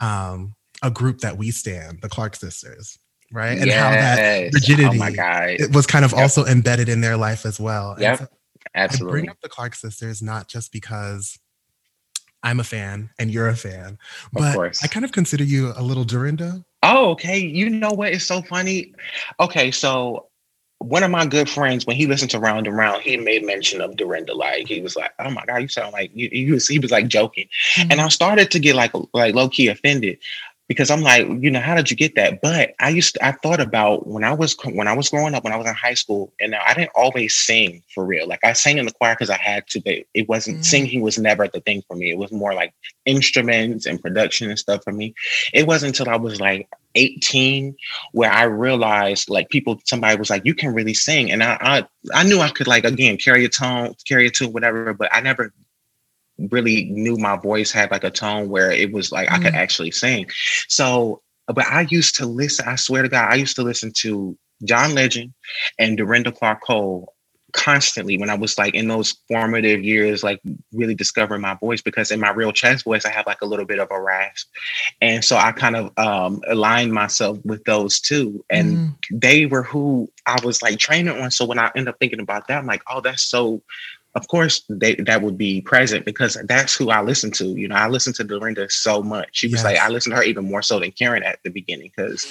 [0.00, 2.98] um, a group that we stand, the Clark sisters,
[3.32, 3.58] right?
[3.58, 3.82] And yes.
[3.82, 6.20] how that rigidity oh it was kind of yep.
[6.20, 7.96] also embedded in their life as well.
[7.98, 8.26] Yeah, so
[8.74, 9.10] absolutely.
[9.10, 11.38] I bring up the Clark sisters not just because
[12.46, 13.98] I'm a fan and you're a fan.
[14.32, 16.64] But I kind of consider you a little Dorinda.
[16.84, 17.38] Oh, okay.
[17.38, 18.12] You know what?
[18.12, 18.94] It's so funny.
[19.40, 20.28] Okay, so
[20.78, 23.80] one of my good friends, when he listened to Round and Round, he made mention
[23.80, 24.32] of Dorinda.
[24.32, 26.92] Like he was like, "Oh my god, you sound like you." He was he was
[26.92, 27.90] like joking, mm-hmm.
[27.90, 30.18] and I started to get like like low key offended
[30.68, 32.40] because I'm like, you know, how did you get that?
[32.42, 35.44] But I used to, I thought about when I was when I was growing up,
[35.44, 38.26] when I was in high school, and I didn't always sing for real.
[38.26, 40.64] Like I sang in the choir because I had to, but it wasn't mm-hmm.
[40.64, 42.10] singing was never the thing for me.
[42.10, 42.74] It was more like
[43.04, 45.14] instruments and production and stuff for me.
[45.54, 47.76] It wasn't until I was like 18
[48.12, 51.30] where I realized like people somebody was like, you can really sing.
[51.30, 54.52] And I I, I knew I could like again carry a tone, carry a tune,
[54.52, 55.52] whatever, but I never
[56.38, 59.34] really knew my voice had like a tone where it was like mm-hmm.
[59.34, 59.56] I could mm-hmm.
[59.56, 60.26] actually sing.
[60.68, 64.36] So, but I used to listen, I swear to God, I used to listen to
[64.64, 65.32] John Legend
[65.78, 67.12] and Dorinda Clark Cole
[67.56, 70.40] constantly when I was like in those formative years, like
[70.72, 73.64] really discovering my voice because in my real chest voice, I have like a little
[73.64, 74.48] bit of a rasp.
[75.00, 78.44] And so I kind of um, aligned myself with those two.
[78.50, 78.94] And mm.
[79.10, 81.30] they were who I was like training on.
[81.30, 83.62] So when I end up thinking about that, I'm like, oh, that's so
[84.16, 87.44] of course they, that would be present because that's who I listen to.
[87.48, 89.28] You know, I listen to Dorinda so much.
[89.32, 89.64] She was yes.
[89.64, 92.26] like, I listened to her even more so than Karen at the beginning because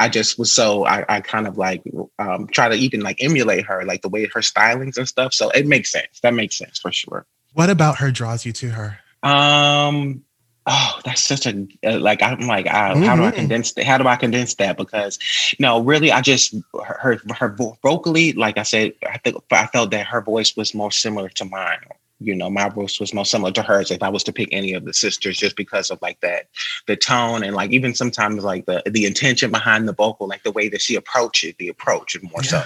[0.00, 1.82] I just was so I, I kind of like
[2.18, 5.32] um, try to even like emulate her, like the way her stylings and stuff.
[5.32, 6.18] So it makes sense.
[6.24, 7.24] That makes sense for sure.
[7.54, 8.98] What about her draws you to her?
[9.22, 10.24] Um,
[10.68, 13.02] oh that's such a uh, like i'm like uh, mm-hmm.
[13.02, 13.36] how do i mm-hmm.
[13.36, 15.18] condense that how do i condense that because
[15.58, 16.54] no really i just
[16.84, 20.92] her her vocally like i said i think i felt that her voice was more
[20.92, 21.78] similar to mine
[22.20, 24.72] you know, my voice was most similar to hers if I was to pick any
[24.72, 26.48] of the sisters, just because of like that,
[26.86, 30.52] the tone and like even sometimes like the the intention behind the vocal, like the
[30.52, 32.50] way that she approached it, the approach and more yeah.
[32.50, 32.64] so.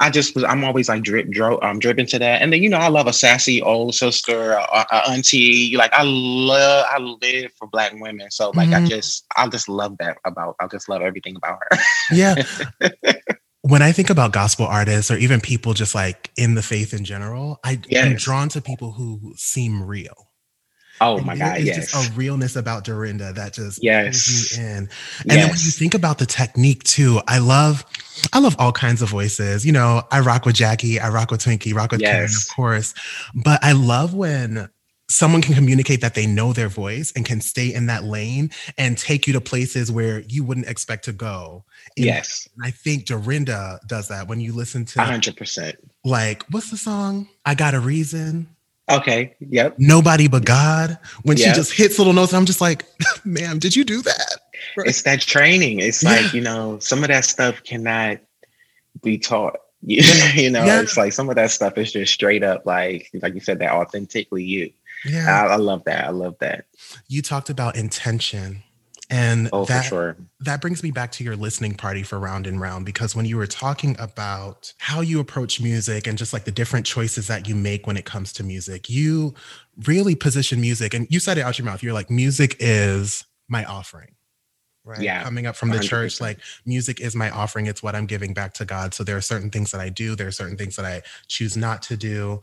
[0.00, 2.42] I just was, I'm always like drip, dro, um, driven to that.
[2.42, 5.76] And then you know, I love a sassy old sister, a, a auntie.
[5.76, 8.84] Like I love, I live for black women, so like mm-hmm.
[8.84, 11.78] I just, I just love that about, I just love everything about her.
[12.12, 12.42] yeah.
[13.66, 17.02] when I think about gospel artists or even people just like in the faith in
[17.02, 18.04] general, I, yes.
[18.04, 20.28] am drawn to people who seem real.
[21.00, 21.56] Oh and my God!
[21.56, 21.92] It's yes.
[21.92, 24.56] just a realness about Dorinda that just yes.
[24.56, 24.76] me in.
[24.76, 24.88] And
[25.24, 25.36] yes.
[25.36, 27.86] then when you think about the technique too, I love,
[28.34, 29.64] I love all kinds of voices.
[29.64, 32.12] You know, I rock with Jackie, I rock with Twinkie, rock with yes.
[32.12, 32.94] Karen, of course.
[33.34, 34.68] But I love when
[35.08, 38.96] someone can communicate that they know their voice and can stay in that lane and
[38.96, 41.64] take you to places where you wouldn't expect to go.
[41.96, 42.48] And yes.
[42.62, 45.76] I think Dorinda does that when you listen to 100%.
[46.04, 47.28] Like, what's the song?
[47.44, 48.48] I Got a Reason.
[48.90, 49.34] Okay.
[49.40, 49.76] Yep.
[49.78, 50.98] Nobody but God.
[51.22, 51.48] When yep.
[51.48, 52.84] she just hits little notes, I'm just like,
[53.24, 54.36] ma'am, did you do that?
[54.76, 54.88] Right.
[54.88, 55.80] It's that training.
[55.80, 56.10] It's yeah.
[56.10, 58.18] like, you know, some of that stuff cannot
[59.02, 59.56] be taught.
[59.86, 60.80] you know, yeah.
[60.80, 63.72] it's like some of that stuff is just straight up like, like you said, that
[63.72, 64.72] authentically you.
[65.04, 65.44] Yeah.
[65.44, 66.06] I, I love that.
[66.06, 66.66] I love that.
[67.08, 68.62] You talked about intention.
[69.10, 70.16] And oh, that, sure.
[70.40, 73.36] that brings me back to your listening party for Round and Round because when you
[73.36, 77.54] were talking about how you approach music and just like the different choices that you
[77.54, 79.34] make when it comes to music, you
[79.86, 81.82] really position music and you said it out your mouth.
[81.82, 84.14] You're like, music is my offering.
[84.84, 85.00] Right.
[85.00, 85.22] Yeah.
[85.22, 85.82] Coming up from the 100%.
[85.82, 87.66] church, like music is my offering.
[87.66, 88.94] It's what I'm giving back to God.
[88.94, 90.14] So there are certain things that I do.
[90.14, 92.42] There are certain things that I choose not to do.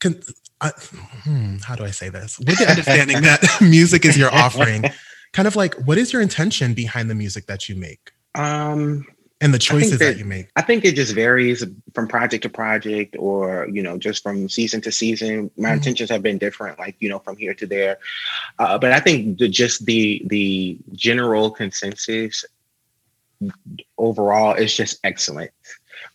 [0.00, 0.20] Can,
[0.60, 2.38] uh, hmm, how do I say this?
[2.38, 4.84] With the understanding that music is your offering,
[5.32, 8.12] kind of like what is your intention behind the music that you make?
[8.34, 9.06] Um,
[9.40, 11.64] and the choices that, that, you make i think it just varies
[11.94, 15.76] from project to project or you know just from season to season my mm-hmm.
[15.76, 17.98] intentions have been different like you know from here to there
[18.58, 22.44] uh, but i think the, just the the general consensus
[23.98, 25.50] overall is just excellent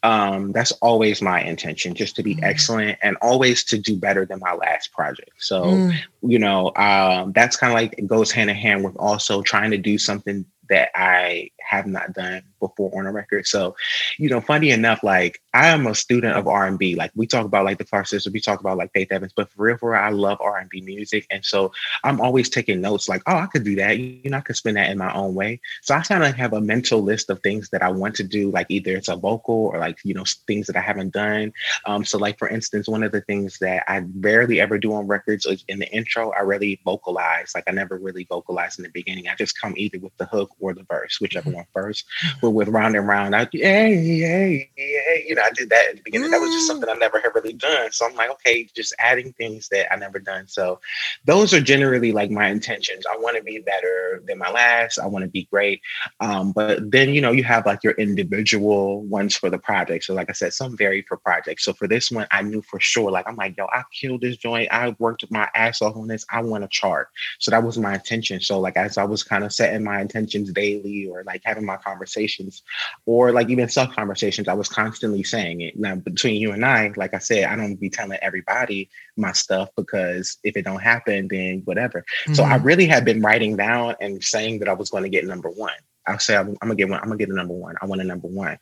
[0.04, 2.44] um, that's always my intention just to be mm.
[2.44, 5.96] excellent and always to do better than my last project so mm.
[6.22, 9.72] you know um, that's kind of like it goes hand in hand with also trying
[9.72, 13.48] to do something that i have not done before on a record.
[13.48, 13.76] So,
[14.18, 16.96] you know, funny enough, like I am a student of R and B.
[16.96, 19.52] Like we talk about like the Clark sisters, we talk about like Faith Evans, but
[19.52, 21.72] for real, for real, I love R and B music, and so
[22.04, 23.10] I'm always taking notes.
[23.10, 23.98] Like, oh, I could do that.
[24.00, 25.60] You know, I could spin that in my own way.
[25.82, 28.50] So I kind of have a mental list of things that I want to do.
[28.52, 31.54] Like either it's a vocal or like you know things that I haven't done.
[31.86, 35.08] Um, so like for instance, one of the things that I rarely ever do on
[35.08, 37.52] records is in the intro, I really vocalize.
[37.54, 39.28] Like I never really vocalize in the beginning.
[39.28, 41.58] I just come either with the hook or the verse, whichever mm-hmm.
[41.58, 42.06] one first.
[42.42, 43.36] But with round and round.
[43.36, 46.30] I hey, hey, hey, you know, I did that at the beginning.
[46.30, 46.32] Mm.
[46.32, 47.92] That was just something I never had really done.
[47.92, 50.48] So I'm like, okay, just adding things that I never done.
[50.48, 50.80] So
[51.26, 53.06] those are generally like my intentions.
[53.06, 55.00] I want to be better than my last.
[55.00, 55.82] I want to be great.
[56.20, 60.06] Um, but then you know, you have like your individual ones for the project.
[60.06, 61.66] So like I said, some vary for projects.
[61.66, 64.38] So for this one, I knew for sure, like I'm like, yo, I killed this
[64.38, 64.70] joint.
[64.72, 66.26] I worked my ass off on this.
[66.30, 67.10] I want a chart.
[67.40, 68.42] So that was my intention.
[68.42, 71.78] So like as I was kind of setting my intentions daily or like having my
[71.78, 72.64] conversations,
[73.06, 75.80] or like even self conversations, I was constantly saying it.
[75.80, 79.70] Now between you and I, like I said, I don't be telling everybody my stuff
[79.76, 82.02] because if it don't happen, then whatever.
[82.24, 82.34] Mm-hmm.
[82.34, 82.66] So I mm-hmm.
[82.66, 85.74] really had been writing down and saying that I was going to get number one.
[86.08, 87.00] I'll say I'm, I'm, gonna get one.
[87.00, 87.76] I'm gonna get a number one.
[87.82, 88.58] I want a number one.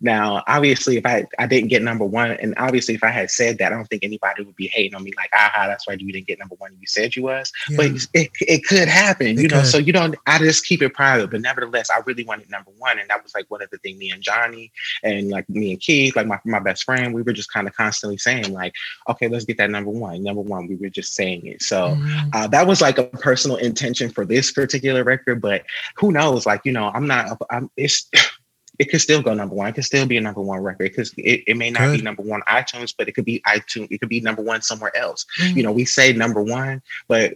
[0.00, 3.58] Now, obviously, if I I didn't get number one, and obviously if I had said
[3.58, 6.12] that, I don't think anybody would be hating on me like, aha, that's why you
[6.12, 6.76] didn't get number one.
[6.78, 7.76] You said you was, yeah.
[7.76, 9.62] but it, it could happen, it you know.
[9.62, 10.16] So you don't.
[10.26, 13.34] I just keep it private, but nevertheless, I really wanted number one, and that was
[13.34, 16.38] like one of the things me and Johnny and like me and Keith, like my
[16.44, 18.74] my best friend, we were just kind of constantly saying like,
[19.08, 20.22] okay, let's get that number one.
[20.22, 21.62] Number one, we were just saying it.
[21.62, 22.28] So mm-hmm.
[22.32, 25.62] uh, that was like a personal intention for this particular record, but
[25.96, 26.46] who knows?
[26.46, 27.38] Like you know I'm not.
[27.50, 28.10] I'm, it's
[28.78, 29.68] it could still go number one.
[29.68, 31.98] It could still be a number one record because it, it may not Good.
[31.98, 33.88] be number one iTunes, but it could be iTunes.
[33.90, 35.26] It could be number one somewhere else.
[35.40, 35.56] Mm-hmm.
[35.56, 37.34] You know, we say number one, but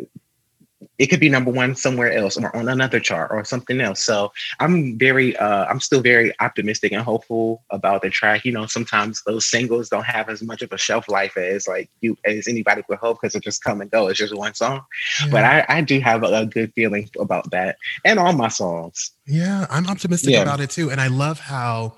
[0.98, 4.02] it could be number one somewhere else or on another chart or something else.
[4.02, 8.44] So I'm very, uh, I'm still very optimistic and hopeful about the track.
[8.44, 11.88] You know, sometimes those singles don't have as much of a shelf life as like
[12.00, 14.08] you as anybody would hope because it just come and go.
[14.08, 14.82] It's just one song.
[15.24, 15.30] Yeah.
[15.30, 19.12] But I, I do have a, a, good feeling about that and all my songs.
[19.26, 20.42] Yeah, I'm optimistic yeah.
[20.42, 21.96] about it too, and I love how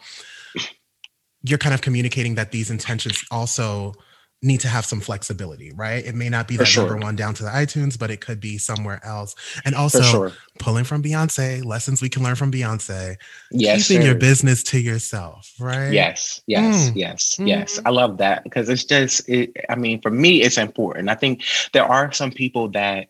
[1.43, 3.95] you're kind of communicating that these intentions also
[4.41, 6.05] need to have some flexibility, right?
[6.05, 6.89] It may not be that sure.
[6.89, 9.35] number one down to the iTunes, but it could be somewhere else.
[9.65, 10.33] And also sure.
[10.61, 13.17] pulling from Beyonce, lessons we can learn from Beyonce.
[13.51, 14.09] Yes, keeping sir.
[14.09, 15.91] your business to yourself, right?
[15.91, 16.93] Yes, yes, mm.
[16.95, 17.81] yes, yes.
[17.85, 21.09] I love that because it's just, it, I mean, for me, it's important.
[21.09, 23.09] I think there are some people that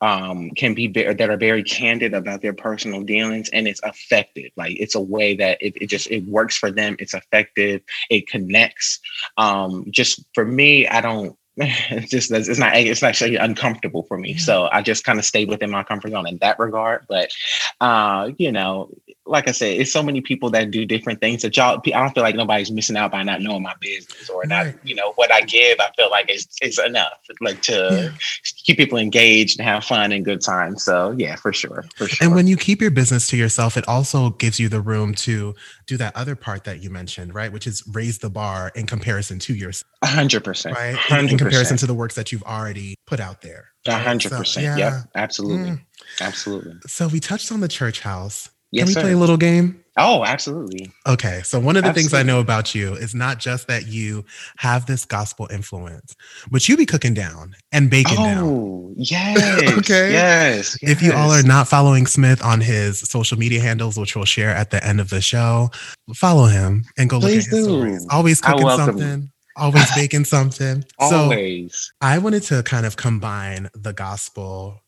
[0.00, 4.76] um, can be that are very candid about their personal dealings and it's effective like
[4.78, 9.00] it's a way that it, it just it works for them it's effective it connects
[9.36, 14.36] um, just for me i don't it's just it's not it's actually uncomfortable for me.
[14.36, 17.04] So I just kind of stay within my comfort zone in that regard.
[17.08, 17.32] But
[17.80, 18.90] uh, you know,
[19.28, 21.80] like I said, it's so many people that do different things that y'all.
[21.86, 24.74] I don't feel like nobody's missing out by not knowing my business or not.
[24.84, 25.78] You know what I give.
[25.80, 28.18] I feel like it's it's enough, like to yeah.
[28.64, 30.76] keep people engaged and have fun and good time.
[30.78, 32.26] So yeah, for sure, for sure.
[32.26, 35.54] And when you keep your business to yourself, it also gives you the room to
[35.86, 37.52] do that other part that you mentioned, right?
[37.52, 39.90] Which is raise the bar in comparison to yourself.
[40.02, 40.76] A hundred percent.
[40.76, 40.94] Right.
[40.94, 41.30] 100%.
[41.30, 43.68] In comparison to the works that you've already put out there.
[43.86, 44.78] A hundred percent.
[44.78, 44.92] Yep.
[45.14, 45.70] Absolutely.
[45.70, 45.80] Mm.
[46.20, 46.74] Absolutely.
[46.86, 48.50] So we touched on the church house.
[48.70, 49.00] Yes, Can we sir.
[49.02, 49.82] play a little game?
[49.96, 50.92] Oh, absolutely.
[51.06, 51.40] Okay.
[51.42, 52.02] So, one of the absolutely.
[52.10, 54.24] things I know about you is not just that you
[54.58, 56.14] have this gospel influence,
[56.50, 58.44] but you be cooking down and baking oh, down.
[58.44, 59.78] Oh, yes.
[59.78, 60.12] okay.
[60.12, 64.14] Yes, yes, If you all are not following Smith on his social media handles, which
[64.14, 65.70] we'll share at the end of the show,
[66.14, 67.78] follow him and go Please look at his do.
[67.78, 68.06] stories.
[68.10, 70.84] Always cooking something always baking something.
[70.98, 71.74] always.
[71.74, 74.80] So I wanted to kind of combine the gospel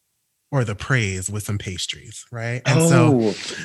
[0.51, 2.63] or the praise with some pastries, right?
[2.67, 3.33] And oh.
[3.33, 3.61] so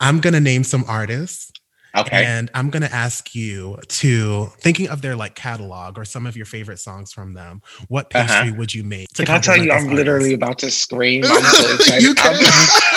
[0.00, 1.52] I'm gonna name some artists.
[1.94, 2.24] Okay.
[2.24, 6.36] And I'm going to ask you to, thinking of their like catalog or some of
[6.36, 8.54] your favorite songs from them, what pastry Uh-huh.
[8.56, 9.08] would you make?
[9.10, 11.22] to Can I tell you, I'm literally about to scream.
[11.26, 12.18] I'm so excited.
[12.18, 12.36] I'm,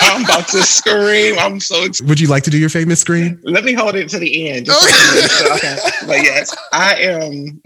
[0.00, 1.38] I'm about to scream.
[1.38, 2.08] I'm so excited.
[2.08, 3.38] Would you like to do your famous scream?
[3.44, 4.70] Let me hold it to the end.
[4.70, 4.76] Okay.
[4.78, 5.76] so- okay.
[6.06, 7.60] But yes, I am.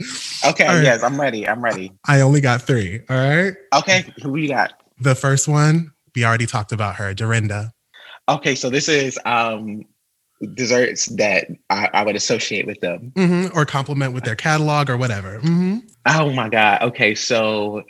[0.46, 0.66] Okay.
[0.66, 0.82] Right.
[0.82, 1.46] Yes, I'm ready.
[1.46, 1.92] I'm ready.
[2.08, 3.02] I only got three.
[3.08, 3.54] All right.
[3.72, 4.04] Okay.
[4.22, 4.79] Who you got?
[5.00, 7.72] The first one, we already talked about her, Dorinda.
[8.28, 8.54] Okay.
[8.54, 9.84] So this is um
[10.54, 13.12] desserts that I, I would associate with them.
[13.16, 15.38] hmm Or compliment with their catalog or whatever.
[15.40, 16.82] hmm Oh my God.
[16.82, 17.14] Okay.
[17.14, 17.82] So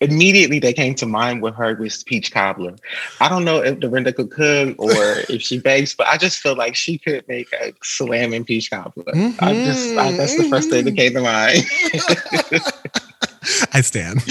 [0.00, 2.76] immediately they came to mind with her was peach cobbler.
[3.20, 6.56] I don't know if Dorinda could cook or if she bakes, but I just feel
[6.56, 9.12] like she could make a slamming peach cobbler.
[9.40, 11.64] I just I, that's the first thing that came to mind.
[13.72, 14.20] I stand.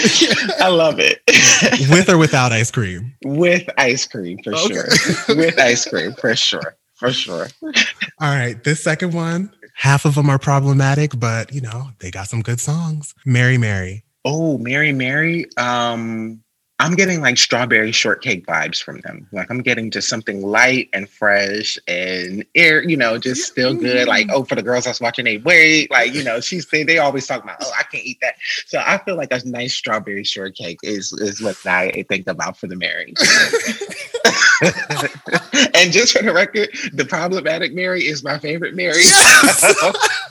[0.60, 1.22] I love it.
[1.90, 3.14] with or without ice cream.
[3.24, 4.74] With ice cream for Okay.
[4.74, 5.36] sure.
[5.36, 6.76] With ice cream for sure.
[6.96, 7.48] For sure.
[7.64, 8.62] All right.
[8.64, 12.60] This second one, half of them are problematic, but you know, they got some good
[12.60, 13.16] songs.
[13.26, 14.04] Mary Mary.
[14.26, 15.46] Oh, Mary Mary.
[15.58, 16.44] Um,
[16.82, 19.28] I'm getting like strawberry shortcake vibes from them.
[19.34, 24.08] Like I'm getting just something light and fresh and air, you know, just still good.
[24.08, 24.36] Like, mm-hmm.
[24.38, 25.92] oh, for the girls that's watching, they wait.
[25.92, 28.36] Like, you know, she's they, they always talk about, oh, I can't eat that.
[28.66, 32.68] So I feel like a nice strawberry shortcake is is what I think about for
[32.68, 33.14] the Mary.
[35.74, 39.00] and just for the record, the problematic Mary is my favorite Mary.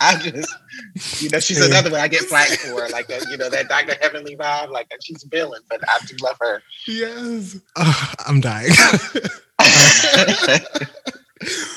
[0.00, 3.48] I just, you know, she's another one I get flack for, like that, you know,
[3.48, 3.94] that Dr.
[4.00, 6.62] Heavenly vibe, like uh, she's a villain, but I do love her.
[6.86, 7.58] Yes.
[7.76, 8.70] Ugh, I'm dying.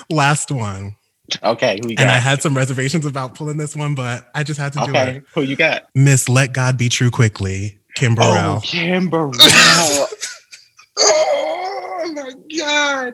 [0.10, 0.96] Last one.
[1.44, 2.04] okay, who you got?
[2.04, 4.94] And I had some reservations about pulling this one, but I just had to do
[4.94, 5.24] it.
[5.34, 5.84] who you got?
[5.96, 8.58] Miss Let God Be True Quickly, Kim Burrell.
[8.58, 9.32] Oh, Kim Burrell.
[11.00, 13.14] oh Oh my god.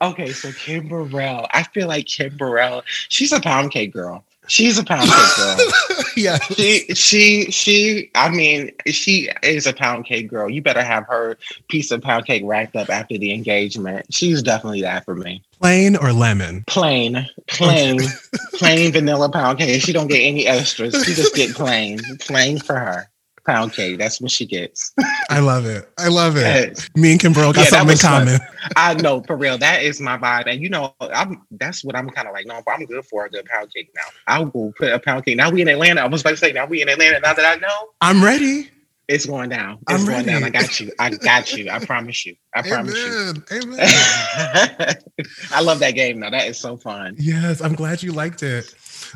[0.00, 1.46] Okay, so Kim Burrell.
[1.52, 2.82] I feel like Kim Burrell.
[3.08, 4.24] She's a pound cake girl.
[4.46, 5.56] She's a pound cake girl.
[6.16, 6.38] yeah.
[6.38, 11.36] she she she i mean she is a pound cake girl you better have her
[11.68, 15.96] piece of pound cake racked up after the engagement she's definitely that for me Plain
[15.96, 16.64] or lemon?
[16.66, 18.00] plain plain
[18.54, 22.76] plain vanilla pound cake she don't get any extras she just get plain plain for
[22.76, 23.08] her
[23.48, 24.92] pound cake that's what she gets
[25.30, 25.88] I love it.
[25.98, 26.40] I love it.
[26.76, 26.88] Yes.
[26.96, 28.26] Me and Kim Burrell got Yeah, something in was fun.
[28.26, 28.40] common.
[28.76, 32.08] i know for real that is my vibe and you know i'm that's what i'm
[32.10, 34.92] kind of like no i'm good for a good pound cake now i will put
[34.92, 36.88] a pound cake now we in atlanta i was about to say now we in
[36.88, 38.70] atlanta now that i know I'm ready.
[39.08, 39.78] It's going down.
[39.88, 40.44] It's I'm going down.
[40.44, 40.92] I got you.
[40.98, 41.70] I got you.
[41.70, 42.36] I promise you.
[42.54, 43.32] I promise you.
[43.52, 43.80] Amen.
[43.80, 44.94] Amen.
[45.50, 46.28] I love that game though.
[46.30, 47.16] That is so fun.
[47.18, 48.66] yes, I'm glad you liked it.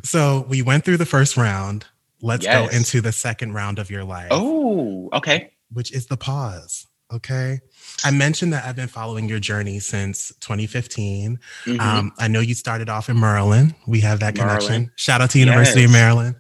[0.03, 1.85] So we went through the first round.
[2.23, 5.53] Let's go into the second round of your life, Oh, okay.
[5.73, 6.87] which is the pause.
[7.13, 7.61] Okay.
[8.05, 11.39] I mentioned that I've been following your journey since 2015.
[11.67, 11.79] Mhm.
[11.81, 13.75] Um, I know you started off in Maryland.
[13.87, 14.69] We have that connection.
[14.71, 14.91] Maryland.
[14.97, 16.37] Shout out to University of Maryland.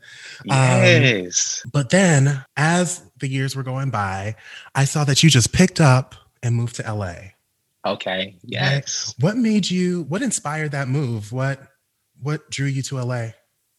[0.46, 1.62] yes.
[1.70, 4.36] But then, as the years were going by,
[4.74, 7.32] I saw that you just picked up and moved to LA.
[7.84, 8.36] okay.
[8.42, 9.14] Yes.
[9.20, 10.04] What made you?
[10.04, 11.32] What inspired that move?
[11.32, 11.60] What
[12.20, 13.32] What drew you to LA?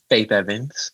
[0.10, 0.92] Faith Evans.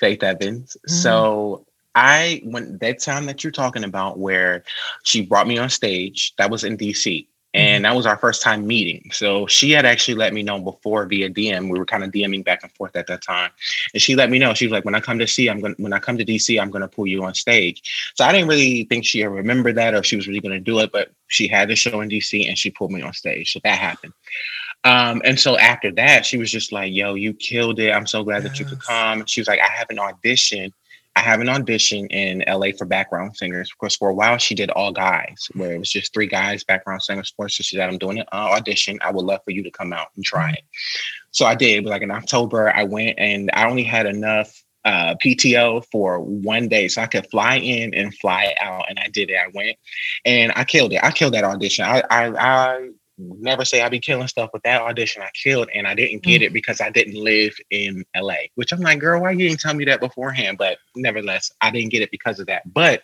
[0.00, 0.76] Faith Evans.
[0.88, 0.90] Mm.
[0.90, 4.64] So I when that time that you're talking about where
[5.04, 7.26] she brought me on stage, that was in DC.
[7.52, 9.10] And that was our first time meeting.
[9.12, 11.68] So she had actually let me know before via DM.
[11.68, 13.50] We were kind of DMing back and forth at that time.
[13.92, 14.54] And she let me know.
[14.54, 16.60] She was like, when I come to see, I'm gonna when I come to DC,
[16.60, 18.12] I'm gonna pull you on stage.
[18.14, 20.78] So I didn't really think she ever remembered that or she was really gonna do
[20.78, 23.52] it, but she had the show in DC and she pulled me on stage.
[23.52, 24.12] So that happened.
[24.84, 27.90] Um, and so after that, she was just like, yo, you killed it.
[27.92, 28.86] I'm so glad that you could Yes.
[28.86, 29.26] come.
[29.26, 30.72] She was like, I have an audition.
[31.16, 33.70] I have an audition in LA for background singers.
[33.70, 36.64] Of course, for a while she did all guys, where it was just three guys,
[36.64, 37.32] background singers.
[37.36, 38.98] For so she said, I'm doing an uh, audition.
[39.02, 40.62] I would love for you to come out and try it.
[41.32, 41.76] So I did.
[41.78, 46.20] It was like in October, I went and I only had enough uh, PTO for
[46.20, 46.88] one day.
[46.88, 48.84] So I could fly in and fly out.
[48.88, 49.36] And I did it.
[49.36, 49.76] I went
[50.24, 51.00] and I killed it.
[51.02, 51.84] I killed that audition.
[51.84, 52.88] I, I, I
[53.20, 56.42] never say I be killing stuff, but that audition I killed and I didn't get
[56.42, 56.46] mm.
[56.46, 59.74] it because I didn't live in LA, which I'm like, girl, why you didn't tell
[59.74, 60.58] me that beforehand?
[60.58, 62.72] But nevertheless, I didn't get it because of that.
[62.72, 63.02] But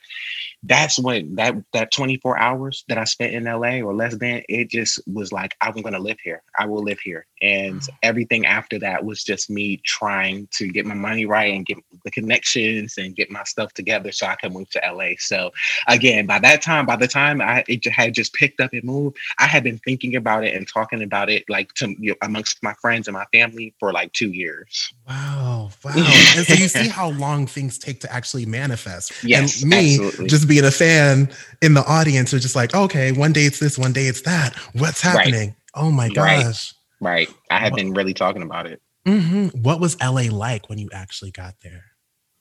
[0.62, 4.70] that's when that that 24 hours that I spent in LA or less than, it
[4.70, 6.42] just was like, I'm gonna live here.
[6.58, 7.26] I will live here.
[7.46, 11.78] And everything after that was just me trying to get my money right and get
[12.04, 15.10] the connections and get my stuff together so I could move to LA.
[15.18, 15.52] So
[15.86, 19.16] again, by that time, by the time I it had just picked up and moved,
[19.38, 22.62] I had been thinking about it and talking about it like to you know, amongst
[22.62, 24.92] my friends and my family for like two years.
[25.08, 25.92] Wow, wow.
[26.36, 29.12] and so you see how long things take to actually manifest.
[29.22, 30.26] Yes, and me absolutely.
[30.28, 31.28] just being a fan
[31.62, 34.54] in the audience are just like, okay, one day it's this, one day it's that.
[34.72, 35.26] What's Right.
[35.26, 35.56] happening?
[35.74, 36.24] Oh my gosh.
[36.24, 36.72] Right.
[37.04, 38.80] I have been really talking about it.
[39.06, 39.62] Mm-hmm.
[39.62, 41.84] What was LA like when you actually got there?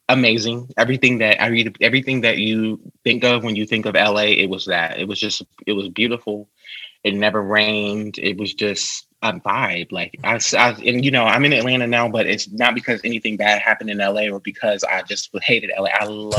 [0.08, 0.70] Amazing.
[0.78, 4.50] Everything that I read, everything that you think of when you think of LA, it
[4.50, 5.00] was that.
[5.00, 6.50] It was just, it was beautiful.
[7.04, 8.18] It never rained.
[8.18, 9.92] It was just a vibe.
[9.92, 13.38] Like I, I, and you know, I'm in Atlanta now, but it's not because anything
[13.38, 15.90] bad happened in LA or because I just hated LA.
[15.94, 16.34] I love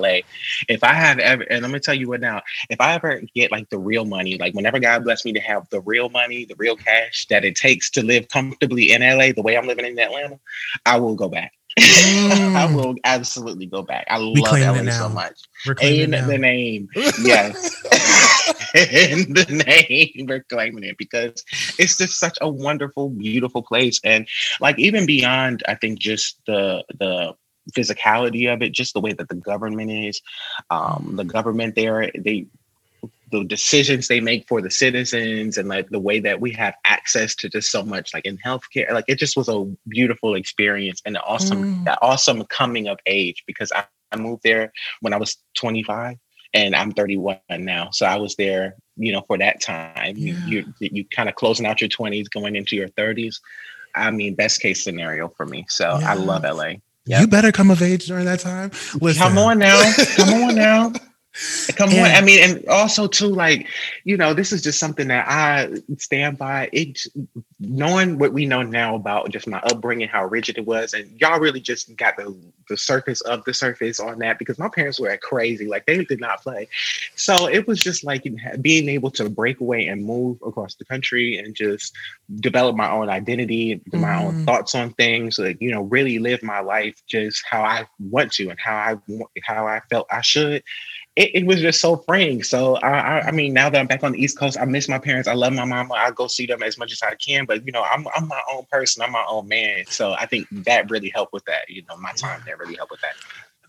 [0.00, 0.20] LA.
[0.68, 3.50] If I have ever, and let me tell you what now, if I ever get
[3.50, 6.56] like the real money, like whenever God bless me to have the real money, the
[6.56, 9.98] real cash that it takes to live comfortably in LA, the way I'm living in
[9.98, 10.38] Atlanta,
[10.86, 11.52] I will go back.
[11.78, 12.56] Mm.
[12.56, 14.06] I will absolutely go back.
[14.10, 15.40] I we love LA so much.
[15.80, 16.88] In the name.
[17.22, 17.74] Yes.
[18.74, 20.26] in the name.
[20.26, 21.44] We're claiming it because
[21.78, 24.00] it's just such a wonderful, beautiful place.
[24.04, 24.26] And
[24.60, 27.34] like even beyond, I think just the the
[27.72, 30.20] physicality of it, just the way that the government is.
[30.70, 32.46] Um, the government there, they
[33.30, 37.34] the decisions they make for the citizens and like the way that we have access
[37.36, 41.16] to just so much like in healthcare like it just was a beautiful experience and
[41.16, 41.84] an awesome mm.
[41.84, 46.16] that awesome coming of age because I, I moved there when I was 25
[46.54, 50.34] and I'm 31 now so I was there you know for that time yeah.
[50.46, 53.36] you you, you kind of closing out your 20s going into your 30s
[53.94, 56.12] I mean best case scenario for me so yeah.
[56.12, 56.74] I love LA
[57.06, 57.20] Yep.
[57.22, 58.70] You better come of age during that time.
[59.00, 59.22] Listen.
[59.22, 59.92] Come on now.
[60.16, 60.92] Come on now.
[61.76, 61.98] Come on.
[61.98, 63.68] I mean, and also too, like,
[64.04, 66.68] you know, this is just something that I stand by.
[66.72, 67.06] It
[67.60, 71.38] knowing what we know now about just my upbringing, how rigid it was, and y'all
[71.38, 72.36] really just got the
[72.68, 75.66] the surface of the surface on that because my parents were crazy.
[75.66, 76.68] Like they did not play.
[77.16, 78.26] So it was just like
[78.60, 81.94] being able to break away and move across the country and just
[82.36, 84.00] develop my own identity, mm-hmm.
[84.00, 84.44] my own mm-hmm.
[84.44, 88.50] thoughts on things, like, you know, really live my life just how I want to
[88.50, 88.96] and how I
[89.44, 90.62] how I felt I should
[91.20, 92.42] it, it, was just so freeing.
[92.42, 94.88] So I, I, I, mean, now that I'm back on the East Coast, I miss
[94.88, 95.28] my parents.
[95.28, 95.92] I love my mama.
[95.94, 97.44] I go see them as much as I can.
[97.44, 99.02] But you know, I'm I'm my own person.
[99.02, 99.84] I'm my own man.
[99.88, 101.68] So I think that really helped with that.
[101.68, 103.12] You know, my time there really helped with that.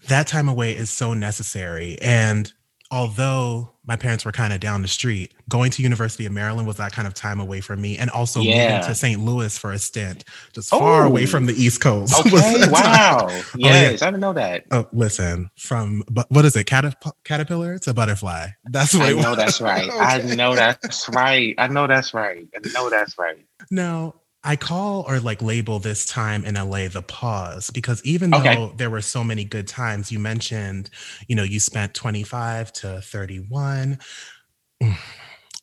[0.07, 2.51] That time away is so necessary, and
[2.91, 6.77] although my parents were kind of down the street, going to University of Maryland was
[6.77, 8.75] that kind of time away from me, and also yeah.
[8.75, 9.19] moving to St.
[9.19, 10.23] Louis for a stint,
[10.53, 10.79] just oh.
[10.79, 12.13] far away from the East Coast.
[12.31, 14.07] Okay, wow, yes, oh, yeah.
[14.07, 14.65] I didn't know that.
[14.71, 18.47] Oh, listen, from but what is it, Catap- caterpillar to butterfly?
[18.65, 19.35] That's what I know.
[19.35, 19.89] That's right.
[19.89, 19.97] okay.
[19.99, 21.55] I know that's right.
[21.57, 22.47] I know that's right.
[22.53, 23.45] I know that's right.
[23.69, 28.55] Now, I call or like label this time in LA the pause because even okay.
[28.55, 30.89] though there were so many good times, you mentioned,
[31.27, 33.99] you know, you spent 25 to 31.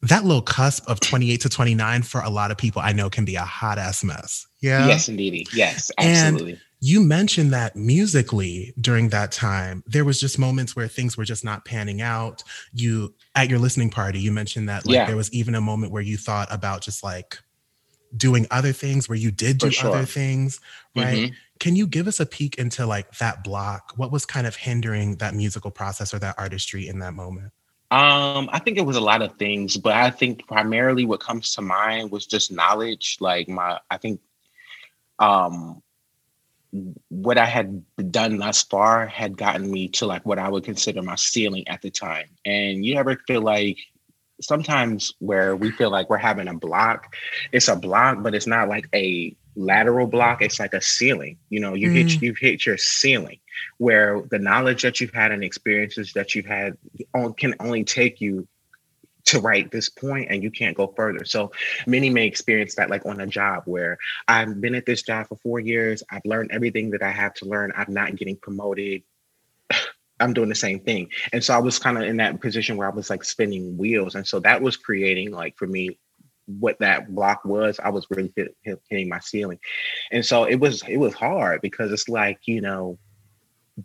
[0.03, 3.25] That little cusp of 28 to 29 for a lot of people I know can
[3.25, 4.47] be a hot ass mess.
[4.61, 4.87] Yeah.
[4.87, 5.49] Yes, indeed.
[5.53, 6.53] Yes, absolutely.
[6.53, 11.25] And you mentioned that musically during that time, there was just moments where things were
[11.25, 12.45] just not panning out.
[12.73, 15.07] You at your listening party, you mentioned that like yeah.
[15.07, 17.39] there was even a moment where you thought about just like
[18.17, 19.91] doing other things where you did do sure.
[19.91, 20.61] other things,
[20.97, 21.17] right?
[21.17, 21.35] Mm-hmm.
[21.61, 23.93] Can you give us a peek into like that block?
[23.97, 27.53] What was kind of hindering that musical process or that artistry in that moment?
[27.91, 31.55] Um, I think it was a lot of things, but I think primarily what comes
[31.55, 33.17] to mind was just knowledge.
[33.21, 34.21] Like my, I think,
[35.19, 35.83] um,
[37.09, 41.01] what I had done thus far had gotten me to like what I would consider
[41.03, 42.29] my ceiling at the time.
[42.45, 43.79] And you ever feel like
[44.41, 47.15] sometimes where we feel like we're having a block,
[47.53, 50.41] it's a block, but it's not like a lateral block.
[50.41, 51.37] It's like a ceiling.
[51.51, 51.95] You know, you mm.
[51.95, 53.41] hit you've hit your ceiling
[53.79, 56.77] where the knowledge that you've had and experiences that you've had
[57.37, 58.47] can only take you
[59.27, 61.25] to right this point and you can't go further.
[61.25, 61.53] So
[61.87, 65.37] many may experience that like on a job where I've been at this job for
[65.37, 66.03] four years.
[66.11, 67.73] I've learned everything that I have to learn.
[67.77, 69.03] I'm not getting promoted.
[70.21, 71.11] I'm doing the same thing.
[71.33, 74.15] And so I was kind of in that position where I was like spinning wheels.
[74.15, 75.99] And so that was creating like for me
[76.47, 77.79] what that block was.
[77.79, 79.59] I was really hit, hit, hitting my ceiling.
[80.11, 82.99] And so it was it was hard because it's like, you know,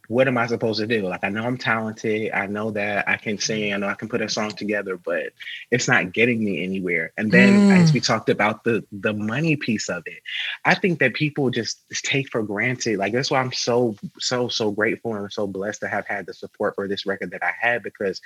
[0.07, 1.07] what am I supposed to do?
[1.07, 2.31] Like, I know I'm talented.
[2.31, 3.73] I know that I can sing.
[3.73, 5.33] I know I can put a song together, but
[5.71, 7.11] it's not getting me anywhere.
[7.17, 7.77] And then, mm.
[7.81, 10.21] as we talked about the the money piece of it,
[10.65, 12.97] I think that people just take for granted.
[12.97, 16.33] Like that's why I'm so so so grateful and so blessed to have had the
[16.33, 18.21] support for this record that I had because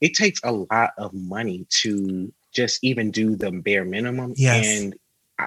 [0.00, 4.34] it takes a lot of money to just even do the bare minimum.
[4.36, 4.80] Yes.
[4.80, 4.94] And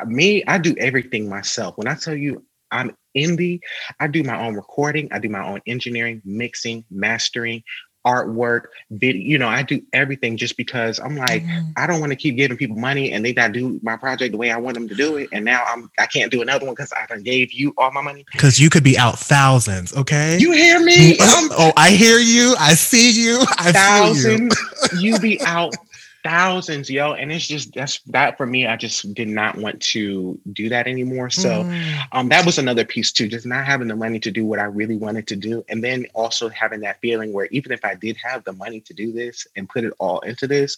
[0.08, 1.78] me, I do everything myself.
[1.78, 3.60] When I tell you I'm indie.
[4.00, 7.64] I do my own recording, I do my own engineering, mixing, mastering,
[8.06, 9.22] artwork, video.
[9.22, 11.72] You know, I do everything just because I'm like, mm-hmm.
[11.76, 14.32] I don't want to keep giving people money and they got to do my project
[14.32, 15.30] the way I want them to do it.
[15.32, 18.26] And now I'm I can't do another one because I gave you all my money.
[18.32, 20.38] Because you could be out thousands, okay?
[20.40, 21.18] You hear me?
[21.20, 22.56] oh, I hear you.
[22.60, 23.40] I see you.
[23.58, 24.56] I thousands.
[24.94, 25.00] you.
[25.00, 25.74] you be out
[26.26, 27.14] thousands, yo.
[27.14, 28.66] And it's just that's that for me.
[28.66, 31.30] I just did not want to do that anymore.
[31.30, 32.00] So mm.
[32.12, 34.64] um, that was another piece too, just not having the money to do what I
[34.64, 35.64] really wanted to do.
[35.70, 38.94] And then also having that feeling where even if I did have the money to
[38.94, 40.78] do this and put it all into this,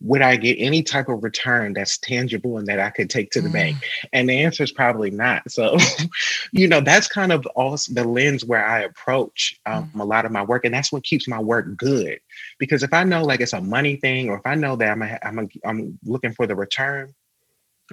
[0.00, 3.42] would I get any type of return that's tangible and that I could take to
[3.42, 3.54] the mm.
[3.54, 3.76] bank?
[4.14, 5.50] And the answer is probably not.
[5.50, 5.76] So,
[6.52, 10.00] you know, that's kind of also the lens where I approach um, mm.
[10.00, 10.64] a lot of my work.
[10.64, 12.18] And that's what keeps my work good.
[12.58, 15.02] Because if I know like it's a money thing, or if I know that I'm,
[15.02, 17.14] a, I'm, a, I'm looking for the return,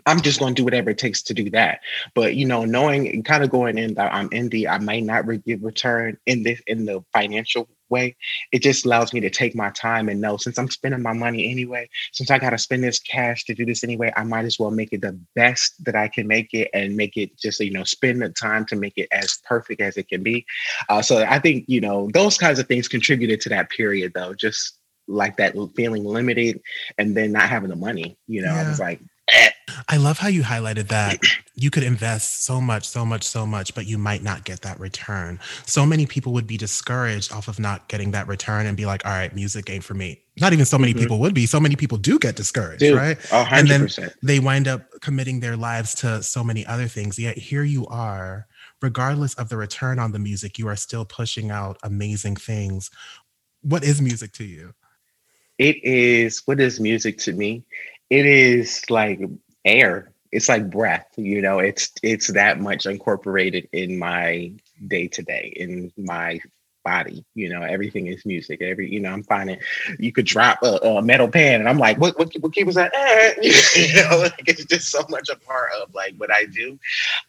[0.06, 1.82] I'm just going to do whatever it takes to do that.
[2.16, 5.28] But you know, knowing and kind of going in that I'm indie, I might not
[5.28, 8.16] re- get return in this in the financial way.
[8.52, 11.50] It just allows me to take my time and know since I'm spending my money
[11.50, 14.60] anyway, since I got to spend this cash to do this anyway, I might as
[14.60, 17.72] well make it the best that I can make it and make it just you
[17.72, 20.46] know spend the time to make it as perfect as it can be.
[20.90, 24.34] Uh, so I think you know those kinds of things contributed to that period though.
[24.34, 26.62] Just like that feeling limited
[26.98, 28.66] and then not having the money you know yeah.
[28.66, 29.02] i was like
[29.88, 31.20] I love how you highlighted that
[31.56, 34.80] you could invest so much, so much, so much, but you might not get that
[34.80, 35.40] return.
[35.66, 39.06] So many people would be discouraged off of not getting that return and be like,
[39.06, 40.22] all right, music ain't for me.
[40.40, 41.02] Not even so many mm-hmm.
[41.02, 41.46] people would be.
[41.46, 43.18] So many people do get discouraged, Dude, right?
[43.20, 43.52] 100%.
[43.52, 47.20] And then they wind up committing their lives to so many other things.
[47.20, 48.48] Yet here you are,
[48.82, 52.90] regardless of the return on the music, you are still pushing out amazing things.
[53.62, 54.74] What is music to you?
[55.60, 57.64] It is, what is music to me?
[58.14, 59.20] It is like
[59.66, 60.12] air.
[60.32, 61.60] It's like breath you know?
[61.60, 64.54] It's it's that much incorporated in my
[64.88, 66.40] day to day in my
[66.84, 67.26] body.
[67.34, 68.62] You know, everything is music.
[68.62, 69.60] Every, you know, I'm finding
[70.00, 72.76] you could drop a, a metal pan, and I'm like, what, what, what key was
[72.76, 72.92] that?
[72.94, 73.34] Eh.
[73.76, 76.80] you know, like it's just so much a part of like what I do.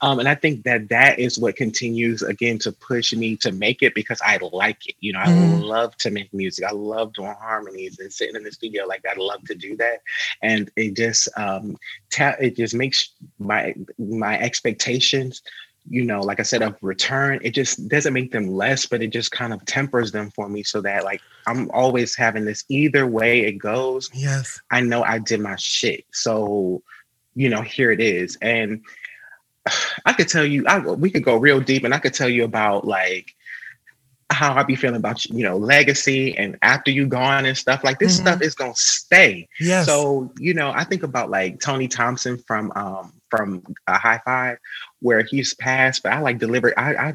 [0.00, 3.82] Um, and I think that that is what continues again to push me to make
[3.82, 4.96] it because I like it.
[5.00, 5.62] You know, I mm.
[5.62, 6.64] love to make music.
[6.64, 8.86] I love doing harmonies and sitting in the studio.
[8.86, 10.02] Like I love to do that,
[10.42, 11.76] and it just um,
[12.10, 15.42] ta- it just makes my my expectations
[15.88, 19.08] you know, like I said, of return, it just doesn't make them less, but it
[19.08, 23.06] just kind of tempers them for me so that like I'm always having this either
[23.06, 24.10] way it goes.
[24.14, 24.60] Yes.
[24.70, 26.04] I know I did my shit.
[26.12, 26.82] So,
[27.34, 28.38] you know, here it is.
[28.40, 28.82] And
[30.06, 32.44] I could tell you, I, we could go real deep and I could tell you
[32.44, 33.34] about like
[34.30, 37.98] how I be feeling about you know legacy and after you gone and stuff like
[37.98, 38.26] this mm-hmm.
[38.26, 39.48] stuff is gonna stay.
[39.60, 39.84] Yeah.
[39.84, 44.58] So you know I think about like Tony Thompson from um from a Hi-Five
[45.00, 46.74] where he's passed, but I like delivered.
[46.76, 47.14] I, I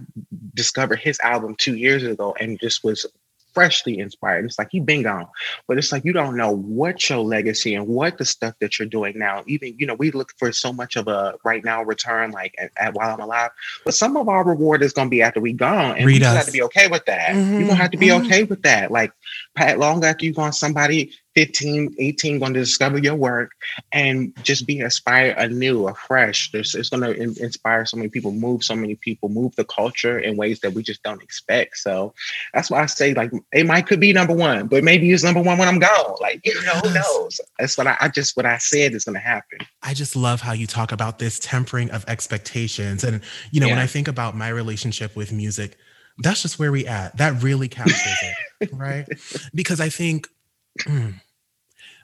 [0.53, 3.05] discovered his album two years ago and just was
[3.53, 4.45] freshly inspired.
[4.45, 5.27] It's like you've been gone,
[5.67, 8.87] but it's like you don't know what your legacy and what the stuff that you're
[8.87, 9.43] doing now.
[9.47, 12.71] Even you know, we look for so much of a right now return, like at,
[12.77, 13.51] at while I'm alive.
[13.85, 16.45] But some of our reward is going to be after we gone, and you have
[16.45, 17.31] to be okay with that.
[17.31, 17.53] Mm-hmm.
[17.53, 18.25] You're gonna have to be mm-hmm.
[18.25, 18.91] okay with that.
[18.91, 19.11] Like
[19.55, 23.51] Pat, long after you've gone, somebody 15, 18 going to discover your work
[23.91, 26.51] and just be inspired anew, afresh.
[26.51, 30.19] There's, it's going to inspire so many people, move so many people, move the culture
[30.19, 31.77] in ways that we just don't expect.
[31.77, 32.13] So
[32.53, 35.41] that's why I say, like, it might could be number one, but maybe it's number
[35.41, 36.15] one when I'm gone.
[36.19, 37.39] Like, you know, who knows?
[37.59, 39.59] That's what I, I just, what I said is going to happen.
[39.83, 43.03] I just love how you talk about this tempering of expectations.
[43.03, 43.21] And,
[43.51, 43.73] you know, yeah.
[43.73, 45.77] when I think about my relationship with music,
[46.19, 47.17] that's just where we at.
[47.17, 48.17] That really captures
[48.59, 49.07] it, right?
[49.53, 50.27] Because I think,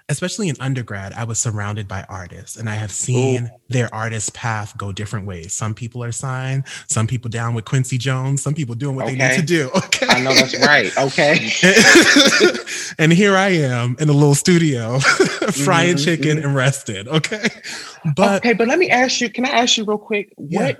[0.09, 3.49] especially in undergrad, I was surrounded by artists and I have seen Ooh.
[3.69, 5.53] their artist path go different ways.
[5.53, 9.17] Some people are signed, some people down with Quincy Jones, some people doing what okay.
[9.17, 9.71] they need to do.
[9.85, 10.07] Okay.
[10.09, 10.91] I know that's right.
[10.97, 11.51] Okay.
[12.99, 16.03] and here I am in a little studio frying mm-hmm.
[16.03, 16.47] chicken mm-hmm.
[16.47, 17.07] and rested.
[17.07, 17.47] Okay.
[18.15, 20.33] But okay, but let me ask you, can I ask you real quick?
[20.37, 20.73] Yeah.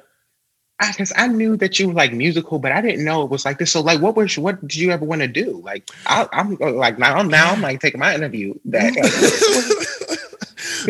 [0.78, 3.46] What I I knew that you were like musical, but I didn't know it was
[3.46, 3.72] like this.
[3.72, 5.62] So like, what was what did you ever want to do?
[5.64, 8.94] Like, I, am uh, like now I'm now I'm like taking my interview back.
[8.94, 10.16] Because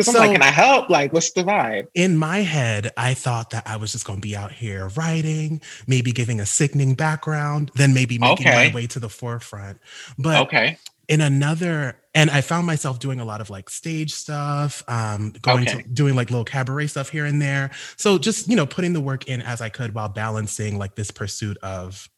[0.02, 0.90] so, I'm like, can I help?
[0.90, 1.86] Like, what's the vibe?
[1.94, 5.60] In my head, I thought that I was just going to be out here writing,
[5.86, 8.68] maybe giving a sickening background, then maybe making okay.
[8.68, 9.78] my way to the forefront.
[10.18, 10.78] But okay
[11.08, 15.68] in another and i found myself doing a lot of like stage stuff um going
[15.68, 15.82] okay.
[15.82, 19.00] to doing like little cabaret stuff here and there so just you know putting the
[19.00, 22.08] work in as i could while balancing like this pursuit of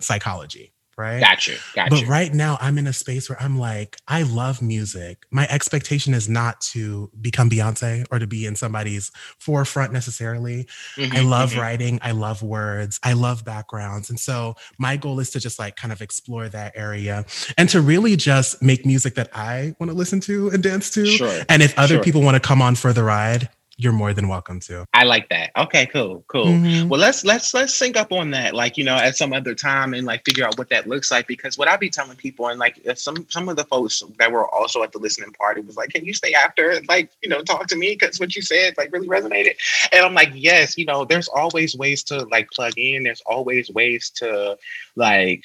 [0.00, 1.20] psychology right?
[1.20, 1.56] Got you.
[1.74, 2.06] Got but you.
[2.06, 5.24] right now, I'm in a space where I'm like, I love music.
[5.30, 10.66] My expectation is not to become Beyonce or to be in somebody's forefront necessarily.
[10.96, 11.60] Mm-hmm, I love mm-hmm.
[11.60, 11.98] writing.
[12.02, 12.98] I love words.
[13.02, 14.10] I love backgrounds.
[14.10, 17.24] And so my goal is to just like kind of explore that area
[17.58, 21.06] and to really just make music that I want to listen to and dance to.
[21.06, 21.42] Sure.
[21.48, 22.02] And if other sure.
[22.02, 24.86] people want to come on for the ride, you're more than welcome to.
[24.94, 25.50] I like that.
[25.56, 26.46] Okay, cool, cool.
[26.46, 26.88] Mm-hmm.
[26.88, 29.92] Well, let's let's let's sync up on that, like you know, at some other time,
[29.92, 31.26] and like figure out what that looks like.
[31.26, 34.48] Because what I be telling people, and like some some of the folks that were
[34.48, 37.42] also at the listening party was like, "Can you stay after, And, like you know,
[37.42, 39.56] talk to me?" Because what you said like really resonated,
[39.92, 43.02] and I'm like, "Yes, you know, there's always ways to like plug in.
[43.02, 44.56] There's always ways to
[44.94, 45.42] like."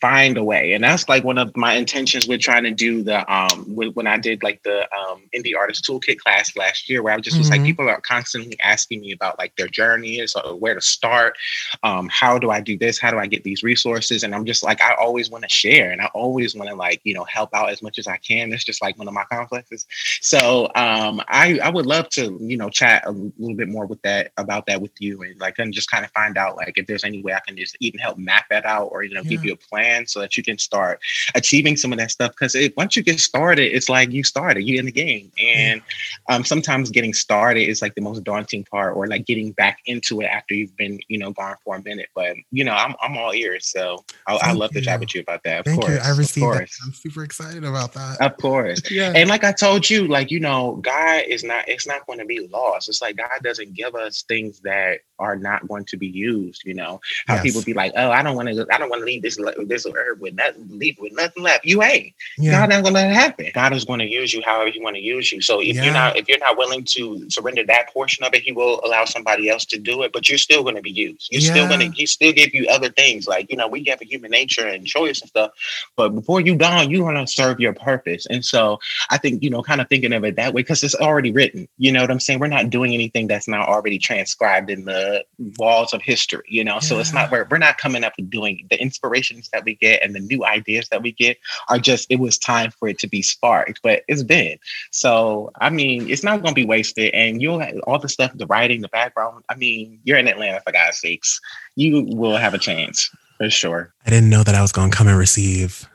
[0.00, 0.72] Find a way.
[0.72, 4.16] And that's like one of my intentions with trying to do the um when i
[4.16, 7.60] did like the um indie artist toolkit class last year where i just was mm-hmm.
[7.60, 11.36] like people are constantly asking me about like their journey or where to start
[11.82, 12.98] um how do i do this?
[12.98, 14.22] How do i get these resources?
[14.22, 17.00] And i'm just like i always want to share and i always want to like
[17.04, 18.52] you know help out as much as i can.
[18.52, 19.86] It's just like one of my complexes.
[20.20, 24.02] So um i i would love to you know chat a little bit more with
[24.02, 26.86] that about that with you and like and just kind of find out like if
[26.86, 29.30] there's any way i can just even help map that out or you know yeah.
[29.30, 31.00] give you a plan plan so that you can start
[31.34, 32.32] achieving some of that stuff.
[32.32, 35.30] Because once you get started, it's like you started, you in the game.
[35.42, 35.82] And
[36.28, 40.20] um, sometimes getting started is like the most daunting part, or like getting back into
[40.20, 42.08] it after you've been, you know, gone for a minute.
[42.14, 44.80] But you know, I'm I'm all ears, so I, I love you.
[44.80, 45.60] to chat with you about that.
[45.60, 46.00] Of Thank course, you.
[46.00, 46.68] I received that.
[46.84, 48.20] I'm super excited about that.
[48.20, 48.82] Of course.
[48.90, 49.12] yeah.
[49.14, 51.68] And like I told you, like you know, God is not.
[51.68, 52.88] It's not going to be lost.
[52.88, 56.62] It's like God doesn't give us things that are not going to be used.
[56.64, 57.42] You know, how yes.
[57.42, 58.66] people be like, oh, I don't want to.
[58.72, 61.64] I don't want to leave this this herb with nothing, leave with nothing left.
[61.64, 62.14] You ain't.
[62.36, 62.52] Yeah.
[62.52, 63.50] God not gonna let it happen.
[63.54, 65.40] God is going to use you however He want to use you.
[65.40, 65.84] So if yeah.
[65.84, 69.04] you're not if you're not willing to surrender that portion of it, He will allow
[69.04, 70.12] somebody else to do it.
[70.12, 71.28] But you're still going to be used.
[71.30, 71.50] You're yeah.
[71.50, 74.04] still going to He still give you other things like you know we have a
[74.04, 75.52] human nature and choice and stuff.
[75.96, 78.26] But before you gone, you want to serve your purpose.
[78.26, 78.78] And so
[79.10, 81.68] I think you know kind of thinking of it that way because it's already written.
[81.78, 82.38] You know what I'm saying?
[82.38, 85.24] We're not doing anything that's not already transcribed in the
[85.58, 86.44] walls of history.
[86.48, 89.64] You know, so it's not we're, we're not coming up with doing the inspirations that
[89.68, 91.36] we get and the new ideas that we get
[91.68, 94.56] are just it was time for it to be sparked but it's been.
[94.90, 98.32] So i mean it's not going to be wasted and you'll have all the stuff
[98.34, 101.40] the writing the background i mean you're in atlanta for god's sakes.
[101.76, 103.92] You will have a chance for sure.
[104.06, 105.88] I didn't know that i was going to come and receive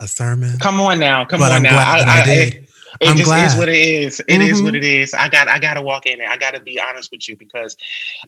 [0.00, 0.58] a sermon.
[0.58, 1.78] Come on now come but on I'm now.
[1.78, 2.63] I, I, I,
[3.00, 3.46] it I'm just glad.
[3.46, 4.20] is what it is.
[4.20, 4.42] It mm-hmm.
[4.42, 5.14] is what it is.
[5.14, 6.28] I got I gotta walk in there.
[6.28, 7.76] I gotta be honest with you because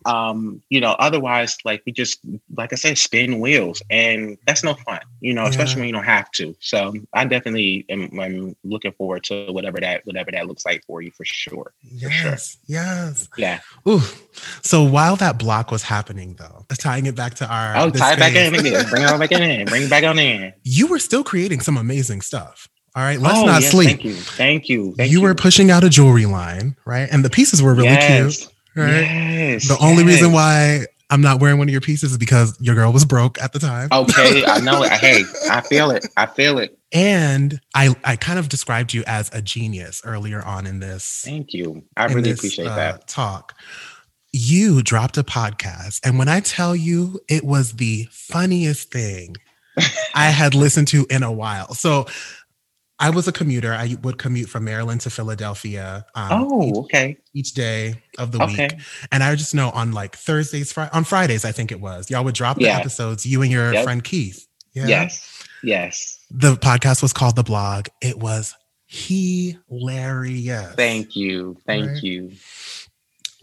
[0.05, 2.21] um, you know, otherwise like we just
[2.55, 5.49] like I said, spin wheels and that's no fun, you know, yeah.
[5.49, 6.57] especially when you don't have to.
[6.61, 11.03] So I definitely am I'm looking forward to whatever that whatever that looks like for
[11.03, 11.73] you for sure.
[11.83, 12.03] Yes.
[12.03, 12.57] For sure.
[12.67, 13.29] Yes.
[13.37, 13.61] Yeah.
[13.89, 14.03] Ooh.
[14.62, 18.19] So while that block was happening though, tying it back to our Oh, tie it
[18.19, 18.87] back in again.
[18.89, 19.67] Bring it back in.
[19.67, 20.53] Bring it back on in.
[20.62, 22.69] You were still creating some amazing stuff.
[22.97, 23.89] All right, let's oh, not yes, sleep.
[23.89, 24.15] Thank you.
[24.15, 24.95] Thank you.
[24.95, 27.07] Thank you, you were pushing out a jewelry line, right?
[27.13, 28.39] And the pieces were really yes.
[28.39, 28.53] cute.
[28.75, 29.03] Right.
[29.03, 29.69] Yes.
[29.69, 32.95] The only reason why I'm not wearing one of your pieces is because your girl
[32.95, 33.91] was broke at the time.
[33.93, 34.93] Okay, I know it.
[34.93, 36.07] Hey, I feel it.
[36.17, 36.79] I feel it.
[36.91, 41.23] And I, I kind of described you as a genius earlier on in this.
[41.23, 41.85] Thank you.
[41.99, 43.55] I really this, appreciate uh, that talk.
[44.33, 49.37] You dropped a podcast, and when I tell you, it was the funniest thing
[50.15, 51.75] I had listened to in a while.
[51.75, 52.07] So
[52.99, 53.75] I was a commuter.
[53.75, 56.07] I would commute from Maryland to Philadelphia.
[56.15, 57.17] Um, oh, each, okay.
[57.35, 58.69] Each day of the okay.
[58.73, 58.81] week,
[59.13, 62.11] and I just know on like Thursdays, fr- on Fridays, I think it was.
[62.11, 62.79] Y'all would drop the yeah.
[62.79, 63.27] episodes.
[63.27, 63.85] You and your yep.
[63.85, 64.47] friend Keith.
[64.73, 64.87] Yeah?
[64.87, 65.45] Yes.
[65.63, 66.25] Yes.
[66.31, 67.89] The podcast was called The Blog.
[68.01, 68.55] It was
[68.87, 70.75] hilarious.
[70.75, 71.57] Thank you.
[71.67, 72.03] Thank right?
[72.03, 72.33] you.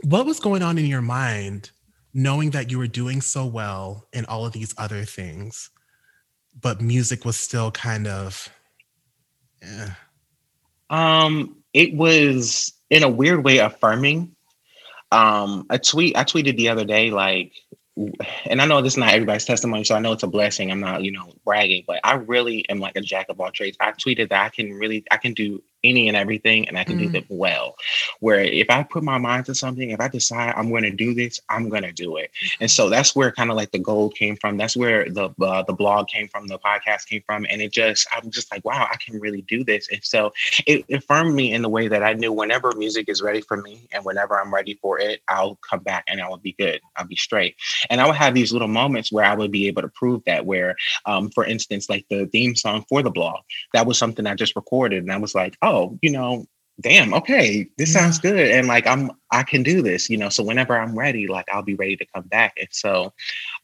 [0.04, 1.72] What was going on in your mind,
[2.14, 5.70] knowing that you were doing so well in all of these other things,
[6.60, 8.50] but music was still kind of
[9.64, 9.90] yeah.
[10.90, 14.36] Um, it was in a weird way affirming.
[15.12, 17.54] Um, a tweet I tweeted the other day, like,
[18.46, 20.72] and I know this is not everybody's testimony, so I know it's a blessing.
[20.72, 23.78] I'm not, you know, bragging, but I really am like a jack of all trades.
[23.80, 26.98] I tweeted that I can really, I can do any and everything and I can
[26.98, 27.04] mm.
[27.04, 27.76] do them well.
[28.20, 31.14] Where if I put my mind to something, if I decide I'm going to do
[31.14, 32.32] this, I'm going to do it.
[32.60, 34.58] And so that's where kind of like the gold came from.
[34.58, 38.08] That's where the uh, the blog came from, the podcast came from, and it just
[38.16, 39.90] I'm just like, wow, I can really do this.
[39.92, 40.32] And so
[40.66, 43.88] it affirmed me in the way that I knew whenever music is ready for me
[43.92, 46.82] and whenever I'm ready for it, I'll come back and I will be good.
[46.96, 47.56] I'll be straight.
[47.90, 50.46] And I would have these little moments where I would be able to prove that.
[50.46, 50.76] Where,
[51.06, 53.42] um, for instance, like the theme song for the blog,
[53.74, 56.46] that was something I just recorded, and I was like, oh oh, you know,
[56.82, 58.00] damn, okay, this mm-hmm.
[58.00, 58.52] sounds good.
[58.52, 60.30] And like I'm I can do this, you know.
[60.30, 62.54] So whenever I'm ready, like I'll be ready to come back.
[62.58, 63.14] And so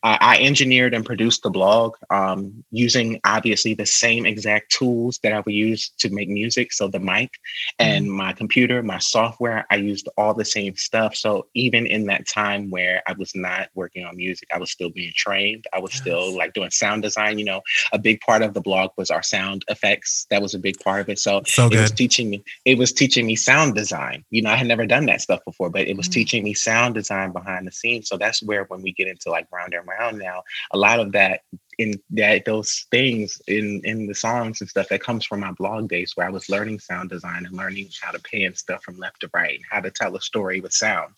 [0.04, 5.32] uh, I engineered and produced the blog um, using obviously the same exact tools that
[5.32, 6.74] I would use to make music.
[6.74, 7.30] So the mic
[7.78, 8.16] and mm-hmm.
[8.16, 11.16] my computer, my software, I used all the same stuff.
[11.16, 14.90] So even in that time where I was not working on music, I was still
[14.90, 15.66] being trained.
[15.72, 16.02] I was yes.
[16.02, 17.38] still like doing sound design.
[17.38, 17.62] You know,
[17.94, 20.26] a big part of the blog was our sound effects.
[20.32, 21.20] That was a big part of it.
[21.20, 22.44] So, so it was teaching me.
[22.66, 24.26] It was teaching me sound design.
[24.32, 26.14] You know, I had never done that stuff before, but it was mm-hmm.
[26.14, 28.08] teaching me sound design behind the scenes.
[28.08, 31.12] So that's where when we get into like round and round now, a lot of
[31.12, 31.42] that
[31.78, 35.90] in that those things in in the songs and stuff that comes from my blog
[35.90, 39.22] days where I was learning sound design and learning how to pan stuff from left
[39.22, 41.14] to right and how to tell a story with sound.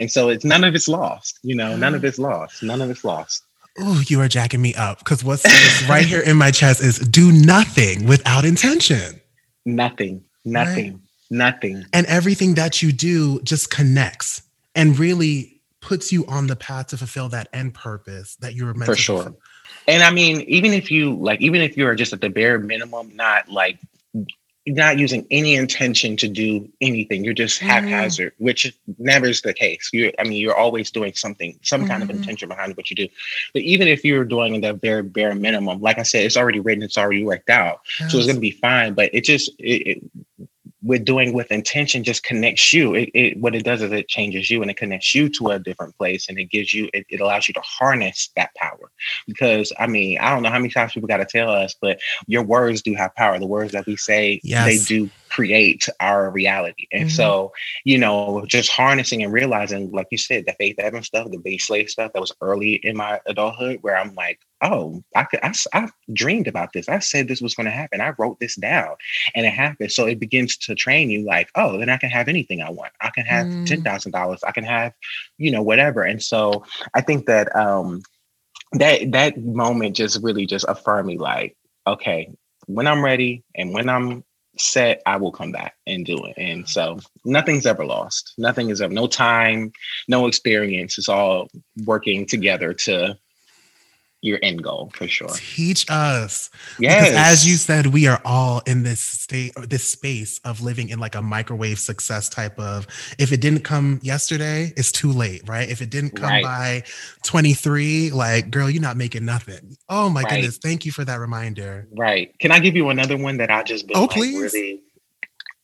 [0.00, 2.06] And so it's none of it's lost, you know, none of mm.
[2.06, 2.62] it's lost.
[2.62, 3.44] None of it's lost.
[3.78, 5.44] Oh, you are jacking me up because what's
[5.88, 9.20] right here in my chest is do nothing without intention.
[9.68, 11.00] Nothing, nothing, right?
[11.30, 11.84] Nothing.
[11.92, 14.42] And everything that you do just connects
[14.74, 18.74] and really puts you on the path to fulfill that end purpose that you were
[18.74, 19.22] meant for to sure.
[19.22, 19.40] Fulfill.
[19.88, 23.14] And I mean, even if you like, even if you're just at the bare minimum,
[23.14, 23.78] not like
[24.66, 27.24] not using any intention to do anything.
[27.24, 27.86] You're just mm-hmm.
[27.86, 29.90] haphazard, which never is the case.
[29.92, 31.88] You, I mean, you're always doing something, some mm.
[31.88, 32.18] kind of mm-hmm.
[32.18, 33.08] intention behind what you do.
[33.52, 36.82] But even if you're doing the very bare minimum, like I said, it's already written,
[36.82, 38.10] it's already worked out, yes.
[38.10, 38.94] so it's going to be fine.
[38.94, 40.48] But it just it, it,
[40.86, 42.94] with doing with intention just connects you.
[42.94, 45.58] It, it, what it does is it changes you and it connects you to a
[45.58, 48.90] different place and it gives you it, it allows you to harness that power.
[49.26, 51.98] Because I mean, I don't know how many times people got to tell us, but
[52.28, 53.38] your words do have power.
[53.38, 54.66] The words that we say, yes.
[54.66, 56.86] they do create our reality.
[56.92, 57.16] And mm-hmm.
[57.16, 57.52] so,
[57.84, 61.58] you know, just harnessing and realizing, like you said, the Faith Evans stuff, the Bay
[61.58, 65.52] Slave stuff that was early in my adulthood, where I'm like, oh, I could, I,
[65.72, 66.88] I dreamed about this.
[66.88, 68.00] I said this was going to happen.
[68.00, 68.96] I wrote this down
[69.34, 69.92] and it happened.
[69.92, 72.92] So it begins to train you like, oh, then I can have anything I want.
[73.00, 73.66] I can have mm.
[73.66, 74.38] $10,000.
[74.46, 74.92] I can have,
[75.38, 76.02] you know, whatever.
[76.02, 76.64] And so
[76.94, 78.02] I think that, um,
[78.72, 81.56] that, that moment just really just affirmed me like,
[81.86, 82.32] okay,
[82.66, 84.24] when I'm ready and when I'm
[84.58, 86.34] set, I will come back and do it.
[86.36, 88.34] And so nothing's ever lost.
[88.38, 89.72] Nothing is ever, no time,
[90.08, 90.98] no experience.
[90.98, 91.48] It's all
[91.84, 93.18] working together to
[94.26, 95.28] your end goal for sure.
[95.28, 96.50] Teach us.
[96.78, 97.08] Yes.
[97.08, 100.88] Because as you said, we are all in this state or this space of living
[100.88, 102.86] in like a microwave success type of
[103.18, 105.68] if it didn't come yesterday, it's too late, right?
[105.68, 106.42] If it didn't come right.
[106.42, 106.82] by
[107.22, 109.76] 23, like girl, you're not making nothing.
[109.88, 110.30] Oh my right.
[110.30, 110.58] goodness.
[110.58, 111.86] Thank you for that reminder.
[111.96, 112.36] Right.
[112.38, 114.52] Can I give you another one that I just been oh, like please?
[114.54, 114.82] really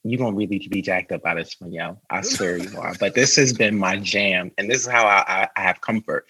[0.05, 1.99] you're gonna really be jacked up out of this one, yo.
[2.11, 2.95] I swear you are.
[2.99, 6.27] But this has been my jam, and this is how I, I, I, have comfort.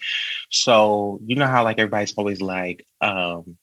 [0.49, 3.57] So you know how like everybody's always like, um,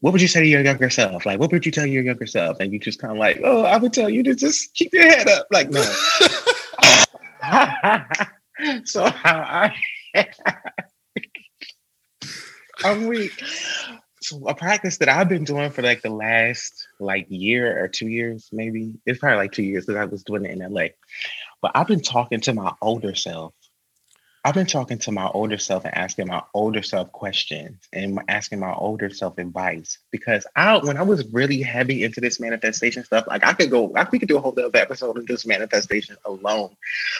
[0.00, 1.26] what would you say to your younger self?
[1.26, 2.58] Like, what would you tell your younger self?
[2.60, 5.04] And you just kind of like, oh, I would tell you to just keep your
[5.04, 5.46] head up.
[5.50, 5.82] Like, no.
[8.84, 9.74] so I,
[12.84, 13.32] I'm weak
[14.46, 18.48] a practice that I've been doing for like the last like year or two years,
[18.52, 20.88] maybe it's probably like two years because I was doing it in LA.
[21.60, 23.54] But I've been talking to my older self
[24.44, 28.58] I've been talking to my older self and asking my older self questions and asking
[28.58, 33.24] my older self advice because I, when I was really heavy into this manifestation stuff,
[33.28, 36.16] like I could go, I, we could do a whole other episode of this manifestation
[36.24, 36.74] alone.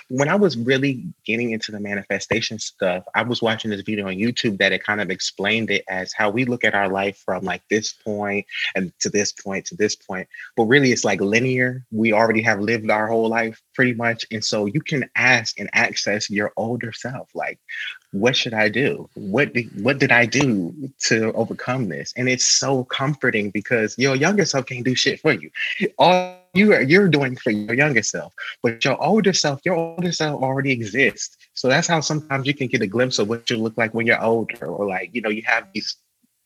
[0.09, 4.15] When I was really getting into the manifestation stuff, I was watching this video on
[4.15, 7.45] YouTube that it kind of explained it as how we look at our life from
[7.45, 11.85] like this point and to this point to this point, but really it's like linear.
[11.93, 15.69] We already have lived our whole life pretty much, and so you can ask and
[15.73, 17.59] access your older self like
[18.13, 19.09] what should i do?
[19.15, 22.13] What did, what did i do to overcome this?
[22.17, 25.51] And it's so comforting because your younger self can't do shit for you.
[25.99, 30.13] All you are you're doing for your younger self but your older self your older
[30.13, 31.39] self already exists.
[31.55, 34.07] So that's how sometimes you can get a glimpse of what you look like when
[34.07, 35.97] you're older or like you know you have these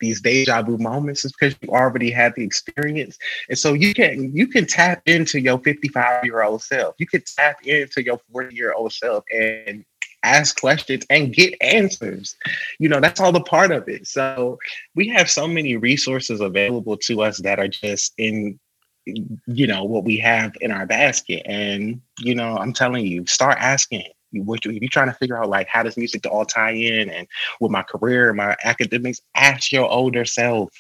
[0.01, 3.19] these deja vu moments is because you already had the experience.
[3.49, 6.95] And so you can you can tap into your 55 year old self.
[6.99, 9.85] You can tap into your 40 year old self and
[10.23, 12.37] ask questions and get answers.
[12.79, 14.07] You know, that's all the part of it.
[14.07, 14.59] So
[14.95, 18.59] we have so many resources available to us that are just in
[19.47, 23.57] you know what we have in our basket and you know i'm telling you start
[23.61, 27.27] asking if you're trying to figure out like how does music all tie in and
[27.61, 30.71] with my career and my academics ask your older self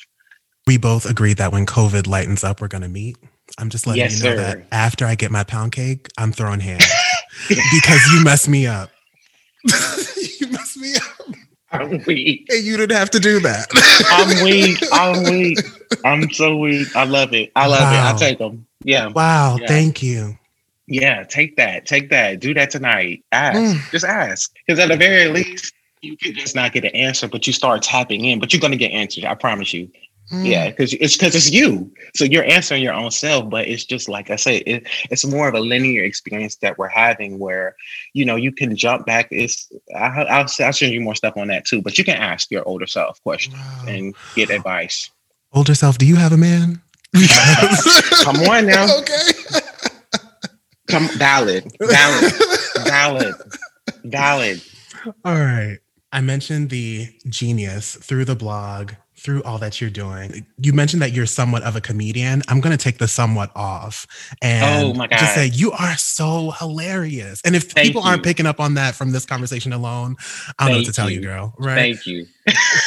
[0.66, 3.16] we both agree that when covid lightens up we're going to meet
[3.59, 4.42] i'm just letting yes, you know sir.
[4.42, 6.86] that after i get my pound cake i'm throwing hands
[7.49, 8.90] because you messed me up
[10.40, 11.36] you messed me up.
[11.72, 12.47] I'm weak.
[12.49, 13.66] And you didn't have to do that.
[14.11, 14.78] I'm weak.
[14.92, 15.59] I'm weak.
[16.05, 16.94] I'm so weak.
[16.94, 17.51] I love it.
[17.57, 18.11] I love wow.
[18.11, 18.14] it.
[18.14, 18.66] I take them.
[18.84, 19.09] Yeah.
[19.09, 19.57] Wow.
[19.61, 19.66] Yeah.
[19.66, 20.38] Thank you.
[20.87, 21.87] Yeah, take that.
[21.87, 22.41] Take that.
[22.41, 23.24] Do that tonight.
[23.32, 23.59] Ask.
[23.59, 23.91] Mm.
[23.91, 24.53] Just ask.
[24.66, 27.82] Because at the very least, you could just not get an answer, but you start
[27.82, 29.24] tapping in, but you're gonna get answers.
[29.24, 29.91] I promise you.
[30.32, 30.47] Mm.
[30.47, 31.93] Yeah, because it's because it's you.
[32.14, 35.49] So you're answering your own self, but it's just like I say, it, it's more
[35.49, 37.76] of a linear experience that we're having where,
[38.12, 39.28] you know, you can jump back.
[39.30, 42.51] It's I, will I'll show you more stuff on that too, but you can ask
[42.51, 43.84] your older self questions wow.
[43.87, 45.11] and get advice.
[45.53, 46.82] Older self, do you have a man?
[48.22, 48.87] Come on now.
[48.99, 49.61] Okay.
[50.87, 52.32] Come valid, valid,
[52.84, 53.34] valid,
[54.05, 54.62] valid.
[55.24, 55.78] All right.
[56.12, 60.47] I mentioned the genius through the blog through all that you're doing.
[60.59, 62.43] You mentioned that you're somewhat of a comedian.
[62.49, 64.07] I'm going to take the somewhat off
[64.43, 65.18] and oh my God.
[65.18, 67.41] just say you are so hilarious.
[67.45, 68.09] And if Thank people you.
[68.09, 70.16] aren't picking up on that from this conversation alone,
[70.59, 71.55] I don't know what to tell you, girl.
[71.59, 71.74] Right?
[71.74, 72.26] Thank you.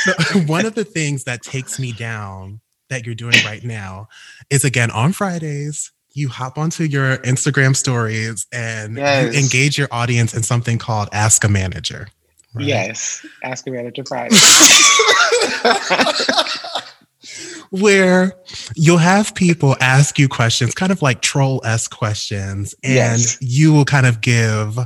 [0.04, 0.14] so,
[0.46, 4.08] one of the things that takes me down that you're doing right now
[4.50, 5.92] is again on Fridays.
[6.20, 9.34] You hop onto your Instagram stories and yes.
[9.34, 12.10] you engage your audience in something called Ask a Manager.
[12.54, 12.66] Right?
[12.66, 14.36] Yes, Ask a Manager Friday.
[17.70, 18.34] where
[18.76, 23.38] you'll have people ask you questions, kind of like troll esque questions, and yes.
[23.40, 24.78] you will kind of give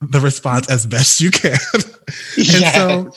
[0.00, 1.58] the response as best you can.
[1.74, 1.84] and
[2.36, 2.74] yes.
[2.74, 3.12] so,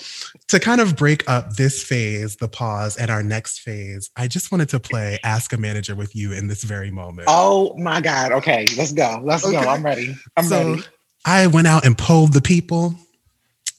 [0.51, 4.51] to kind of break up this phase, the pause, and our next phase, I just
[4.51, 7.29] wanted to play Ask a Manager with you in this very moment.
[7.31, 8.33] Oh my God.
[8.33, 9.21] Okay, let's go.
[9.23, 9.63] Let's okay.
[9.63, 9.69] go.
[9.69, 10.13] I'm ready.
[10.35, 10.83] I'm so, ready.
[11.23, 12.95] I went out and polled the people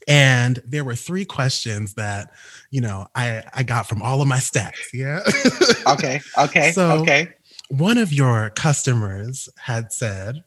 [0.08, 2.32] and there were three questions that
[2.72, 5.20] you know i i got from all of my stacks yeah
[5.86, 7.28] okay okay so okay
[7.68, 10.42] one of your customers had said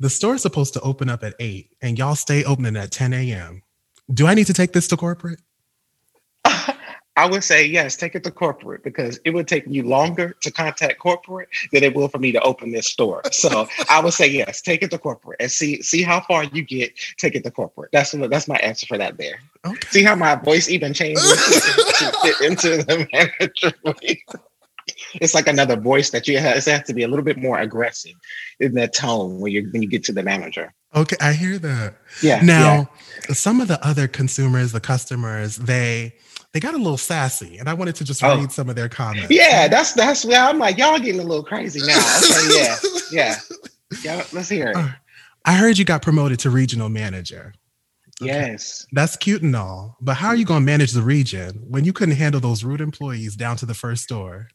[0.00, 3.62] the store's supposed to open up at 8 and y'all stay opening at 10 a.m
[4.12, 5.40] do i need to take this to corporate
[7.16, 10.50] I would say yes, take it to corporate because it would take you longer to
[10.50, 13.20] contact corporate than it will for me to open this store.
[13.30, 16.62] So I would say yes, take it to corporate and see see how far you
[16.62, 16.92] get.
[17.18, 17.90] Take it to corporate.
[17.92, 19.18] That's that's my answer for that.
[19.18, 19.38] There.
[19.66, 19.88] Okay.
[19.90, 21.22] See how my voice even changes
[21.98, 23.72] to fit into the manager.
[25.14, 26.56] it's like another voice that you have.
[26.56, 28.14] It has to be a little bit more aggressive
[28.58, 30.72] in that tone when you when you get to the manager.
[30.94, 31.96] Okay, I hear that.
[32.22, 32.42] Yeah.
[32.42, 32.90] Now,
[33.28, 33.34] yeah.
[33.34, 36.14] some of the other consumers, the customers, they
[36.52, 38.38] they got a little sassy, and I wanted to just oh.
[38.38, 39.30] read some of their comments.
[39.30, 41.98] Yeah, that's that's where I'm like, y'all getting a little crazy now.
[42.18, 42.76] Okay, yeah,
[43.12, 43.34] yeah,
[44.04, 44.24] yeah.
[44.32, 44.76] Let's hear it.
[44.76, 44.88] Uh,
[45.44, 47.54] I heard you got promoted to regional manager.
[48.20, 48.30] Okay.
[48.30, 51.84] Yes, that's cute and all, but how are you going to manage the region when
[51.84, 54.48] you couldn't handle those rude employees down to the first store?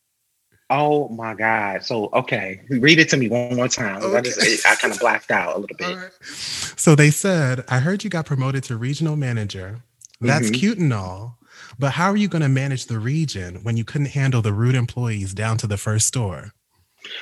[0.70, 1.84] Oh my God.
[1.84, 4.04] So, okay, read it to me one more time.
[4.04, 4.18] Okay.
[4.18, 5.96] I, just, I kind of blacked out a little bit.
[5.96, 6.12] Right.
[6.22, 9.82] So, they said, I heard you got promoted to regional manager.
[10.20, 10.54] That's mm-hmm.
[10.56, 11.38] cute and all,
[11.78, 14.76] but how are you going to manage the region when you couldn't handle the rude
[14.76, 16.54] employees down to the first store?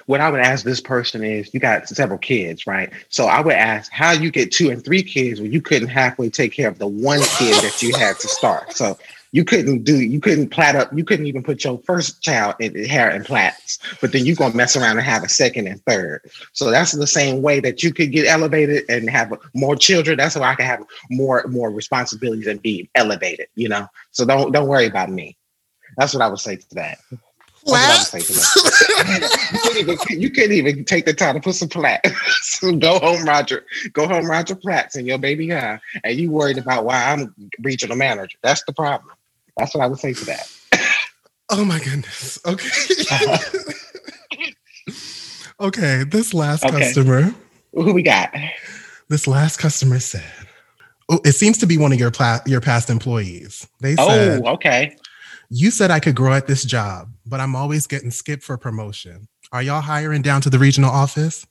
[0.05, 2.91] What I would ask this person is you got several kids, right?
[3.09, 6.29] So I would ask how you get two and three kids when you couldn't halfway
[6.29, 8.73] take care of the one kid that you had to start.
[8.73, 8.97] So
[9.35, 12.85] you couldn't do you couldn't plait up you couldn't even put your first child in
[12.85, 16.21] hair and plaits but then you're gonna mess around and have a second and third
[16.53, 20.37] so that's the same way that you could get elevated and have more children that's
[20.37, 24.69] why i can have more more responsibilities and be elevated you know so don't don't
[24.69, 25.35] worry about me
[25.97, 26.97] that's what i would say to that
[27.65, 28.13] Plaits?
[28.13, 32.11] you, can't even, you even take the time to put some plaits.
[32.59, 33.65] so go home, Roger.
[33.91, 35.79] Go home, Roger Plaits, and your baby high.
[36.03, 37.33] And you worried about why I'm
[37.63, 38.37] regional manager.
[38.43, 39.15] That's the problem.
[39.57, 40.51] That's what I would say to that.
[41.49, 42.39] oh my goodness.
[42.45, 42.69] Okay.
[45.59, 46.03] okay.
[46.03, 46.79] This last okay.
[46.79, 47.33] customer.
[47.73, 48.33] Who we got?
[49.09, 50.23] This last customer said,
[51.09, 54.53] "Oh, it seems to be one of your pla- your past employees." They said, "Oh,
[54.53, 54.95] okay."
[55.49, 59.27] You said I could grow at this job, but I'm always getting skipped for promotion.
[59.51, 61.45] Are y'all hiring down to the regional office?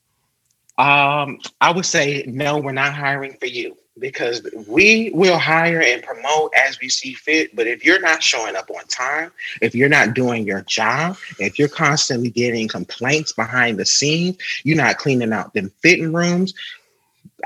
[0.77, 2.59] Um, I would say no.
[2.59, 7.55] We're not hiring for you because we will hire and promote as we see fit.
[7.55, 9.31] But if you're not showing up on time,
[9.63, 14.77] if you're not doing your job, if you're constantly getting complaints behind the scenes, you're
[14.77, 16.55] not cleaning out them fitting rooms.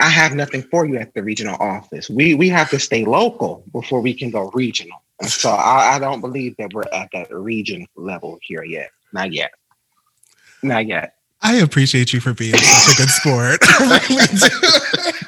[0.00, 2.08] I have nothing for you at the regional office.
[2.08, 5.02] We we have to stay local before we can go regional.
[5.20, 8.90] And so I, I don't believe that we're at that region level here yet.
[9.12, 9.52] Not yet.
[10.62, 11.14] Not yet.
[11.40, 13.60] I appreciate you for being such a good sport.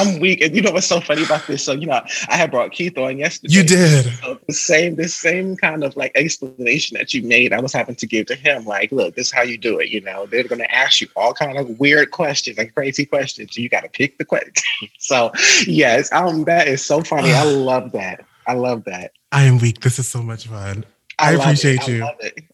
[0.00, 1.64] I'm weak, and you know what's so funny about this?
[1.64, 3.54] So you know, I had brought Keith on yesterday.
[3.54, 7.52] You did so the same, the same kind of like explanation that you made.
[7.52, 9.88] I was having to give to him, like, look, this is how you do it.
[9.88, 13.56] You know, they're going to ask you all kind of weird questions, like crazy questions.
[13.56, 14.52] You got to pick the question.
[14.98, 15.32] so
[15.66, 17.32] yes, um, that is so funny.
[17.32, 18.24] I love that.
[18.46, 19.12] I love that.
[19.32, 19.80] I am weak.
[19.80, 20.84] This is so much fun.
[21.20, 22.08] I, I appreciate you.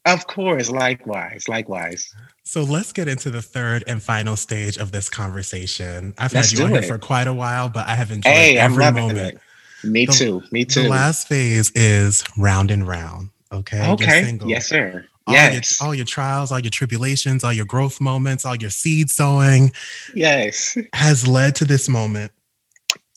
[0.05, 2.13] Of course, likewise, likewise.
[2.45, 6.15] So let's get into the third and final stage of this conversation.
[6.19, 8.57] I've let's had you on here for quite a while, but I have enjoyed hey,
[8.57, 9.19] every moment.
[9.19, 9.39] It.
[9.85, 10.43] Me the, too.
[10.53, 10.85] Me too.
[10.85, 13.31] The last phase is round and round.
[13.53, 13.91] Okay.
[13.91, 14.39] Okay.
[14.45, 15.07] Yes, sir.
[15.27, 15.81] All yes.
[15.81, 19.73] Your, all your trials, all your tribulations, all your growth moments, all your seed sowing.
[20.15, 20.79] Yes.
[20.93, 22.33] Has led to this moment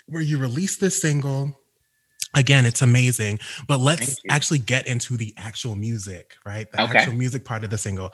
[0.08, 1.59] where you release this single.
[2.36, 3.39] Again, it's amazing.
[3.67, 6.71] But let's actually get into the actual music, right?
[6.71, 6.99] The okay.
[6.99, 8.13] actual music part of the single.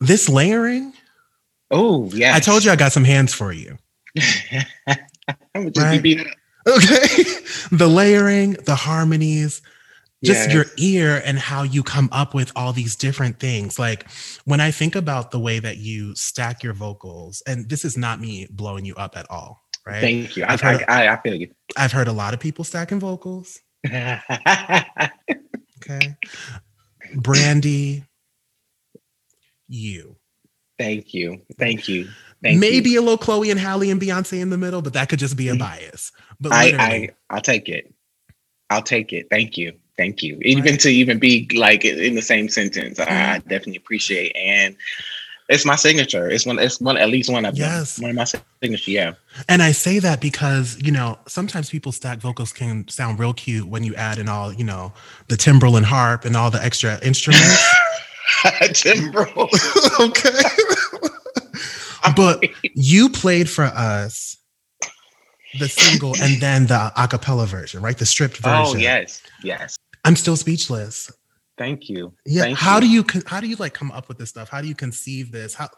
[0.00, 0.92] This layering.
[1.70, 2.34] Oh, yeah.
[2.34, 3.78] I told you I got some hands for you.
[5.54, 6.04] Right?
[6.66, 7.24] Okay.
[7.72, 9.62] the layering, the harmonies,
[10.24, 10.54] just yes.
[10.54, 13.78] your ear and how you come up with all these different things.
[13.78, 14.08] Like
[14.44, 18.20] when I think about the way that you stack your vocals, and this is not
[18.20, 20.00] me blowing you up at all, right?
[20.00, 20.44] Thank you.
[20.44, 21.50] I, heard, I, I, feel you.
[21.76, 23.60] I've heard a lot of people stacking vocals.
[23.86, 24.20] okay.
[27.14, 28.04] Brandy,
[29.68, 30.16] you.
[30.78, 31.42] Thank you.
[31.58, 32.08] Thank you.
[32.42, 33.00] Thank Maybe you.
[33.00, 35.48] a little Chloe and Halle and Beyonce in the middle, but that could just be
[35.48, 35.60] a mm.
[35.60, 36.10] bias.
[36.40, 37.92] But I, I, I'll take it.
[38.70, 39.28] I'll take it.
[39.30, 39.74] Thank you.
[39.96, 40.38] Thank you.
[40.42, 40.80] Even right.
[40.80, 43.48] to even be like in the same sentence, I mm-hmm.
[43.48, 44.34] definitely appreciate.
[44.34, 44.76] And
[45.52, 46.28] it's my signature.
[46.30, 46.58] It's one.
[46.58, 46.96] It's one.
[46.96, 47.96] At least one of yes.
[47.96, 48.04] Them.
[48.04, 48.90] One of my signature.
[48.90, 49.12] Yeah.
[49.48, 53.68] And I say that because you know sometimes people stack vocals can sound real cute
[53.68, 54.92] when you add in all you know
[55.28, 57.62] the timbrel and harp and all the extra instruments.
[58.72, 59.48] timbrel.
[60.00, 60.30] okay.
[62.16, 62.44] but
[62.74, 64.36] you played for us
[65.58, 67.98] the single and then the acapella version, right?
[67.98, 68.76] The stripped oh, version.
[68.78, 69.76] Oh yes, yes.
[70.04, 71.10] I'm still speechless.
[71.58, 72.12] Thank you.
[72.24, 72.42] Yeah.
[72.42, 73.04] Thank how you.
[73.04, 74.48] do you how do you like come up with this stuff?
[74.48, 75.54] How do you conceive this?
[75.54, 75.68] How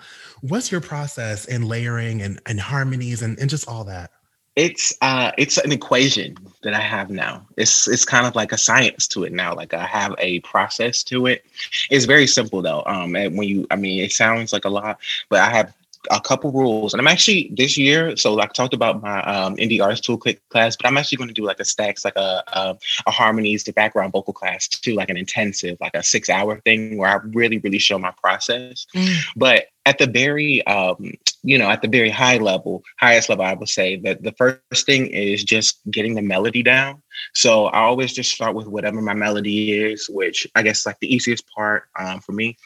[0.41, 4.11] what's your process in layering and, and harmonies and, and just all that?
[4.57, 7.47] It's uh it's an equation that I have now.
[7.57, 9.55] It's it's kind of like a science to it now.
[9.55, 11.45] Like I have a process to it.
[11.91, 12.85] It's very simple though.
[12.87, 15.75] Um and when you I mean it sounds like a lot, but I have
[16.11, 18.17] a couple rules, and I'm actually this year.
[18.17, 21.29] So like I talked about my um, indie artist toolkit class, but I'm actually going
[21.29, 22.77] to do like a stacks, like a, a,
[23.07, 26.97] a harmonies to background vocal class too, like an intensive, like a six hour thing
[26.97, 28.87] where I really really show my process.
[28.95, 29.17] Mm.
[29.37, 33.53] But at the very um, you know at the very high level highest level i
[33.53, 37.03] would say that the first thing is just getting the melody down
[37.35, 41.15] so i always just start with whatever my melody is which i guess like the
[41.15, 42.57] easiest part um, for me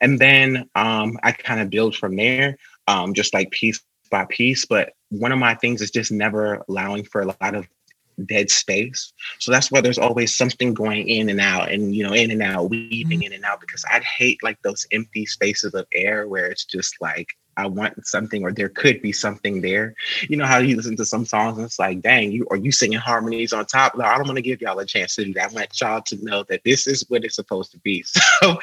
[0.00, 2.56] and then um, i kind of build from there
[2.88, 3.80] um, just like piece
[4.10, 4.64] by piece.
[4.64, 7.68] But one of my things is just never allowing for a lot of
[8.26, 9.12] dead space.
[9.38, 12.42] So that's why there's always something going in and out and you know, in and
[12.42, 13.26] out, weaving mm-hmm.
[13.26, 16.96] in and out because I'd hate like those empty spaces of air where it's just
[17.00, 17.28] like
[17.58, 19.94] I want something or there could be something there.
[20.28, 22.70] You know how you listen to some songs and it's like, dang, you are you
[22.70, 23.96] singing harmonies on top?
[23.96, 25.50] No, I don't want to give y'all a chance to do that.
[25.50, 28.04] I want y'all to know that this is what it's supposed to be.
[28.40, 28.60] So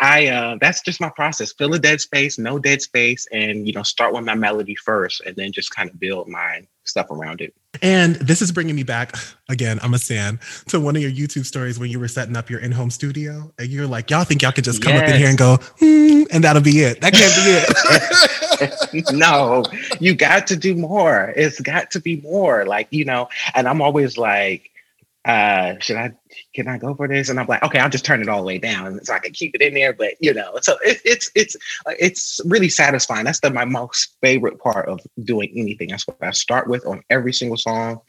[0.00, 1.52] I uh that's just my process.
[1.52, 5.22] Fill a dead space, no dead space, and you know, start with my melody first
[5.22, 7.54] and then just kind of build my stuff around it.
[7.82, 9.14] And this is bringing me back
[9.48, 9.78] again.
[9.82, 12.60] I'm a fan to one of your YouTube stories when you were setting up your
[12.60, 15.02] in-home studio, and you're like, "Y'all think y'all could just come yes.
[15.02, 17.00] up in here and go, mm, and that'll be it?
[17.00, 18.34] That can't be it."
[19.12, 19.64] no,
[20.00, 21.32] you got to do more.
[21.36, 22.64] It's got to be more.
[22.64, 24.70] Like you know, and I'm always like,
[25.24, 26.12] uh, should I
[26.54, 27.28] can I go for this?
[27.28, 29.32] And I'm like, okay, I'll just turn it all the way down so I can
[29.32, 29.92] keep it in there.
[29.92, 31.56] But you know, so it, it's it's
[31.86, 33.24] it's really satisfying.
[33.24, 35.88] That's the my most favorite part of doing anything.
[35.88, 38.00] That's what I start with on every single song,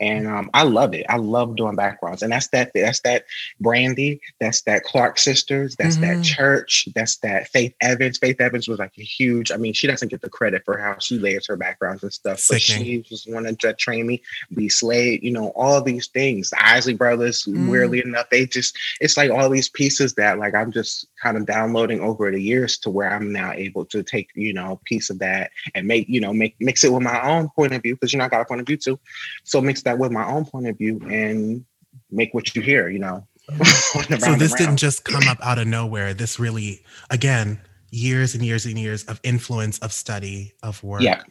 [0.00, 1.06] and um, I love it.
[1.08, 2.72] I love doing backgrounds, and that's that.
[2.74, 3.24] That's that
[3.60, 4.20] Brandy.
[4.40, 5.76] That's that Clark sisters.
[5.76, 6.18] That's mm-hmm.
[6.18, 6.88] that church.
[6.94, 8.18] That's that Faith Evans.
[8.18, 9.50] Faith Evans was like a huge.
[9.50, 12.44] I mean, she doesn't get the credit for how she layers her backgrounds and stuff,
[12.48, 14.22] but she was one that trained me.
[14.54, 14.68] B.
[14.68, 15.22] Slade.
[15.22, 16.50] You know, all these things.
[16.50, 17.44] The Isley Brothers.
[17.44, 17.72] Mm-hmm Mm-hmm.
[17.72, 21.46] weirdly enough, they just it's like all these pieces that like I'm just kind of
[21.46, 25.10] downloading over the years to where I'm now able to take, you know, a piece
[25.10, 27.94] of that and make, you know, make mix it with my own point of view,
[27.94, 28.98] because you know I got a point of view too.
[29.44, 31.64] So mix that with my own point of view and
[32.10, 33.26] make what you hear, you know.
[33.64, 36.12] so this didn't just come up out of nowhere.
[36.12, 37.60] This really, again,
[37.90, 41.02] years and years and years of influence, of study, of work.
[41.02, 41.22] Yeah.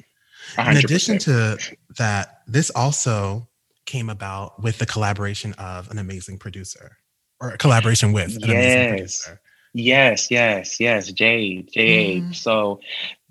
[0.56, 0.72] 100%.
[0.72, 1.58] In addition to
[1.98, 3.48] that, this also
[3.88, 6.98] came about with the collaboration of an amazing producer
[7.42, 8.50] or a collaboration with an yes.
[8.50, 9.42] amazing producer.
[9.74, 12.24] Yes, yes, yes, Jade, Jade.
[12.24, 12.36] Mm.
[12.36, 12.80] So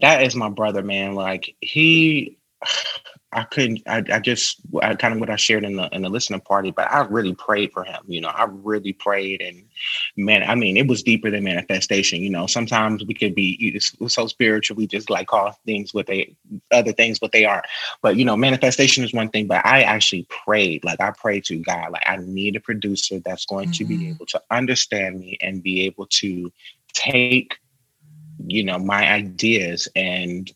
[0.00, 1.14] that is my brother, man.
[1.14, 2.38] Like he
[3.36, 3.82] I couldn't.
[3.86, 6.70] I, I just I, kind of what I shared in the in the listening party,
[6.70, 8.02] but I really prayed for him.
[8.06, 9.62] You know, I really prayed, and
[10.16, 12.22] man, I mean, it was deeper than manifestation.
[12.22, 13.78] You know, sometimes we could be
[14.08, 16.34] so spiritual, we just like call things what they
[16.72, 17.66] other things what they aren't.
[18.00, 20.82] But you know, manifestation is one thing, but I actually prayed.
[20.82, 23.72] Like I prayed to God, like I need a producer that's going mm-hmm.
[23.72, 24.10] to be mm-hmm.
[24.12, 26.50] able to understand me and be able to
[26.94, 27.58] take,
[28.46, 30.50] you know, my ideas and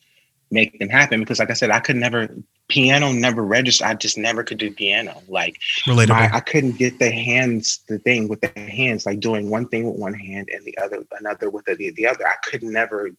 [0.51, 2.35] make them happen because like I said, I could never
[2.71, 3.87] piano never registered.
[3.87, 5.23] I just never could do piano.
[5.29, 9.69] Like my, I couldn't get the hands, the thing with the hands, like doing one
[9.69, 12.27] thing with one hand and the other another with the, the other.
[12.27, 13.11] I could never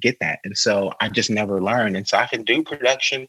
[0.00, 0.40] get that.
[0.44, 1.96] And so I just never learned.
[1.96, 3.28] And so I can do production.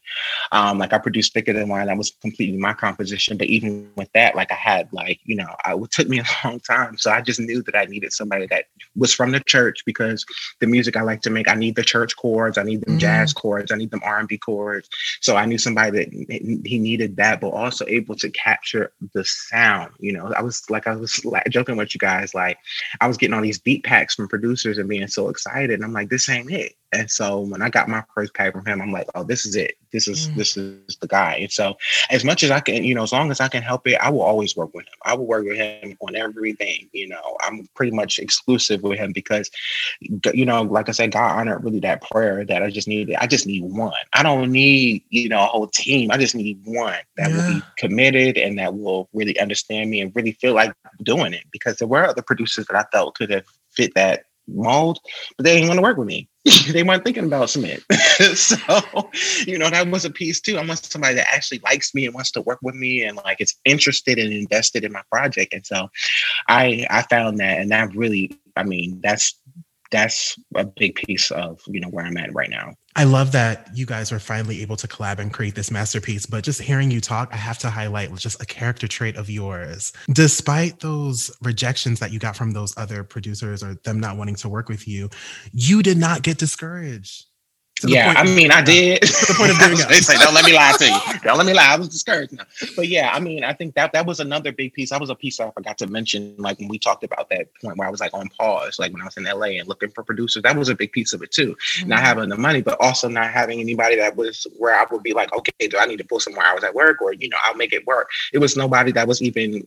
[0.50, 1.86] Um, like I produced Thicker Than Wine.
[1.86, 3.36] That was completely my composition.
[3.36, 6.46] But even with that, like I had like, you know, I, it took me a
[6.46, 6.98] long time.
[6.98, 10.24] So I just knew that I needed somebody that was from the church because
[10.60, 12.58] the music I like to make, I need the church chords.
[12.58, 12.98] I need them mm-hmm.
[12.98, 13.72] jazz chords.
[13.72, 14.88] I need them R&B chords.
[15.20, 19.92] So I knew somebody that he needed that, but also able to capture the sound.
[19.98, 22.34] You know, I was like, I was like, joking with you guys.
[22.34, 22.58] Like
[23.00, 25.72] I was getting all these beat packs from producers and being so excited.
[25.72, 26.74] And I'm like, this ain't it.
[26.92, 29.56] And so when I got my first pack from him, I'm like, oh, this is
[29.56, 29.76] it.
[29.92, 30.36] This is mm.
[30.36, 31.36] this is the guy.
[31.36, 31.76] And so
[32.10, 34.10] as much as I can, you know, as long as I can help it, I
[34.10, 34.94] will always work with him.
[35.04, 36.90] I will work with him on everything.
[36.92, 39.50] You know, I'm pretty much exclusive with him because,
[40.34, 43.16] you know, like I said, God honored really that prayer that I just needed.
[43.16, 43.92] I just need one.
[44.12, 46.10] I don't need, you know, a whole team.
[46.10, 47.36] I just need one that yeah.
[47.36, 51.44] will be committed and that will really understand me and really feel like doing it.
[51.52, 54.98] Because there were other producers that I felt could have fit that mold,
[55.36, 56.28] but they didn't want to work with me.
[56.72, 57.84] they weren't thinking about Smith.
[58.34, 58.66] so,
[59.46, 60.58] you know, that was a piece too.
[60.58, 63.40] I want somebody that actually likes me and wants to work with me and like
[63.40, 65.54] is interested and invested in my project.
[65.54, 65.88] And so
[66.48, 69.38] I I found that and that really, I mean, that's
[69.92, 72.74] that's a big piece of you know where I'm at right now.
[72.96, 76.26] I love that you guys are finally able to collab and create this masterpiece.
[76.26, 79.92] But just hearing you talk, I have to highlight just a character trait of yours.
[80.12, 84.48] Despite those rejections that you got from those other producers or them not wanting to
[84.48, 85.08] work with you,
[85.52, 87.26] you did not get discouraged
[87.88, 89.02] yeah, I mean, I did.
[89.02, 91.20] To the point of doing they say, don't let me lie to you.
[91.22, 91.68] Don't let me lie.
[91.68, 92.32] I was discouraged.
[92.32, 92.44] No.
[92.74, 94.90] But yeah, I mean, I think that that was another big piece.
[94.90, 97.48] That was a piece that I forgot to mention, like when we talked about that
[97.60, 99.90] point where I was like on pause, like when I was in LA and looking
[99.90, 100.42] for producers.
[100.42, 101.56] That was a big piece of it too.
[101.78, 101.88] Mm-hmm.
[101.88, 105.12] Not having the money, but also not having anybody that was where I would be
[105.12, 107.38] like, okay, do I need to pull some more hours at work or you know,
[107.42, 108.08] I'll make it work.
[108.32, 109.66] It was nobody that was even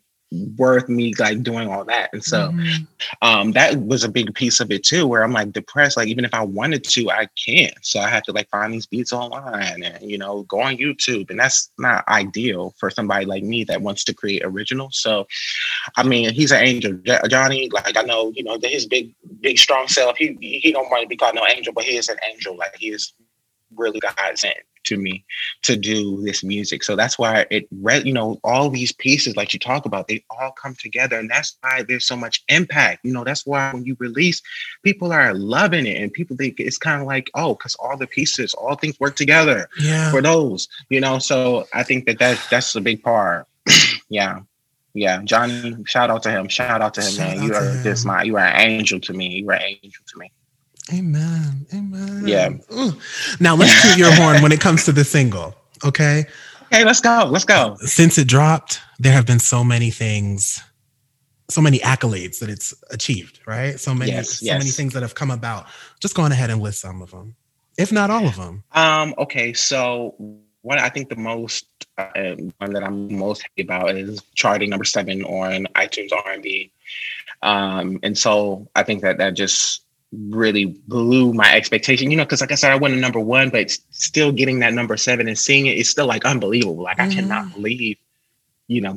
[0.57, 2.09] worth me like doing all that.
[2.13, 2.83] And so mm-hmm.
[3.21, 5.97] um that was a big piece of it too, where I'm like depressed.
[5.97, 7.73] Like even if I wanted to, I can't.
[7.81, 11.29] So I have to like find these beats online and you know go on YouTube.
[11.29, 14.89] And that's not ideal for somebody like me that wants to create original.
[14.91, 15.27] So
[15.95, 16.99] I mean he's an angel.
[17.29, 21.03] Johnny, like I know, you know, his big, big strong self, he he don't want
[21.03, 22.57] to be called no angel, but he is an angel.
[22.57, 23.13] Like he is
[23.77, 25.25] really God sent to me
[25.63, 26.83] to do this music.
[26.83, 30.23] So that's why it read, you know, all these pieces like you talk about, they
[30.29, 31.17] all come together.
[31.17, 33.03] And that's why there's so much impact.
[33.03, 34.41] You know, that's why when you release,
[34.83, 36.01] people are loving it.
[36.01, 39.15] And people think it's kind of like, oh, because all the pieces, all things work
[39.15, 40.11] together yeah.
[40.11, 41.19] for those, you know.
[41.19, 43.47] So I think that, that that's a big part.
[44.09, 44.39] yeah.
[44.97, 46.47] Yeah, Johnny, shout out to him.
[46.47, 47.43] Shout out to him, shout man.
[47.43, 49.39] You are just my you are an angel to me.
[49.41, 50.31] You are an angel to me.
[50.93, 51.65] Amen.
[51.73, 52.23] Amen.
[52.27, 52.49] Yeah.
[52.73, 52.93] Ooh.
[53.39, 55.55] Now let's toot your horn when it comes to the single.
[55.83, 56.25] Okay.
[56.65, 57.27] Okay, let's go.
[57.29, 57.75] Let's go.
[57.79, 60.61] Since it dropped, there have been so many things,
[61.49, 63.79] so many accolades that it's achieved, right?
[63.79, 64.59] So many, yes, so yes.
[64.59, 65.65] many things that have come about.
[65.99, 67.35] Just going ahead and list some of them,
[67.77, 68.63] if not all of them.
[68.73, 69.15] Um.
[69.17, 69.53] Okay.
[69.53, 70.15] So
[70.61, 71.67] one, I think the most
[71.97, 76.71] uh, one that I'm most happy about is charting number seven on iTunes R&B.
[77.41, 82.11] Um, and so I think that that just really blew my expectation.
[82.11, 84.73] You know, because like I said, I went to number one, but still getting that
[84.73, 86.83] number seven and seeing it is still like unbelievable.
[86.83, 87.11] Like mm-hmm.
[87.11, 87.97] I cannot believe,
[88.67, 88.95] you know,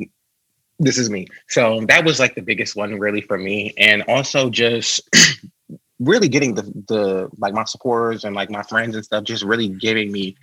[0.79, 1.27] this is me.
[1.49, 3.75] So that was like the biggest one really for me.
[3.79, 5.01] And also just
[6.01, 9.69] really getting the the like my supporters and like my friends and stuff just really
[9.69, 10.37] giving me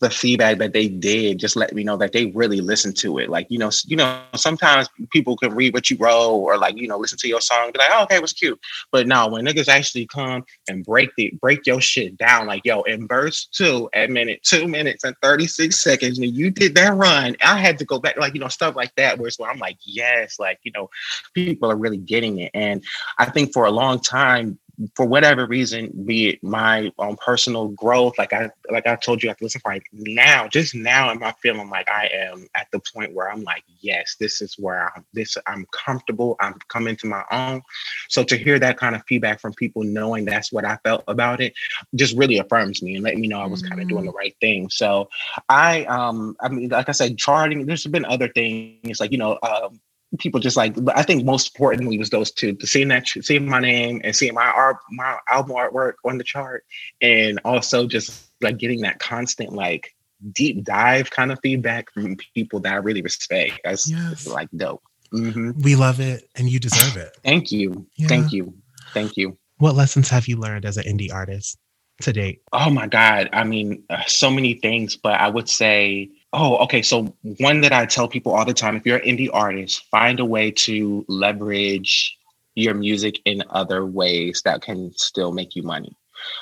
[0.00, 3.28] the feedback that they did just let me know that they really listened to it.
[3.28, 6.88] Like you know you know sometimes people can read what you wrote or like you
[6.88, 8.58] know listen to your song be like oh, okay it was cute.
[8.90, 12.82] But now when niggas actually come and break the break your shit down like yo
[12.82, 17.36] in verse two at minute two minutes and 36 seconds when you did that run
[17.42, 19.58] I had to go back like you know stuff like that where it's where I'm
[19.58, 20.88] like yes like you know
[21.34, 22.50] people are really getting it.
[22.54, 22.82] And
[23.18, 24.58] I think for a long time
[24.96, 29.28] for whatever reason, be it my own personal growth, like I like I told you,
[29.28, 32.46] I have to listen for like now, just now am I feeling like I am
[32.54, 36.36] at the point where I'm like, yes, this is where I'm this I'm comfortable.
[36.40, 37.62] I'm coming to my own.
[38.08, 41.40] So to hear that kind of feedback from people knowing that's what I felt about
[41.40, 41.54] it
[41.94, 43.70] just really affirms me and let me know I was mm-hmm.
[43.70, 44.70] kind of doing the right thing.
[44.70, 45.08] So
[45.48, 49.38] I um I mean like I said, charting, there's been other things like, you know,
[49.42, 49.80] um
[50.18, 53.60] people just like I think most importantly was those two: the seeing that seeing my
[53.60, 56.64] name and seeing my art my album artwork on the chart,
[57.00, 59.94] and also just like getting that constant like
[60.32, 63.60] deep dive kind of feedback from people that I really respect.
[63.64, 64.26] That's yes.
[64.26, 64.82] like dope.
[65.12, 65.62] Mm-hmm.
[65.62, 67.16] We love it, and you deserve it.
[67.24, 68.08] Thank you, yeah.
[68.08, 68.52] thank you,
[68.92, 69.38] thank you.
[69.58, 71.56] What lessons have you learned as an indie artist
[72.02, 72.42] to date?
[72.52, 73.28] Oh my God!
[73.32, 76.82] I mean, uh, so many things, but I would say Oh, okay.
[76.82, 80.18] So one that I tell people all the time: if you're an indie artist, find
[80.18, 82.16] a way to leverage
[82.56, 85.96] your music in other ways that can still make you money.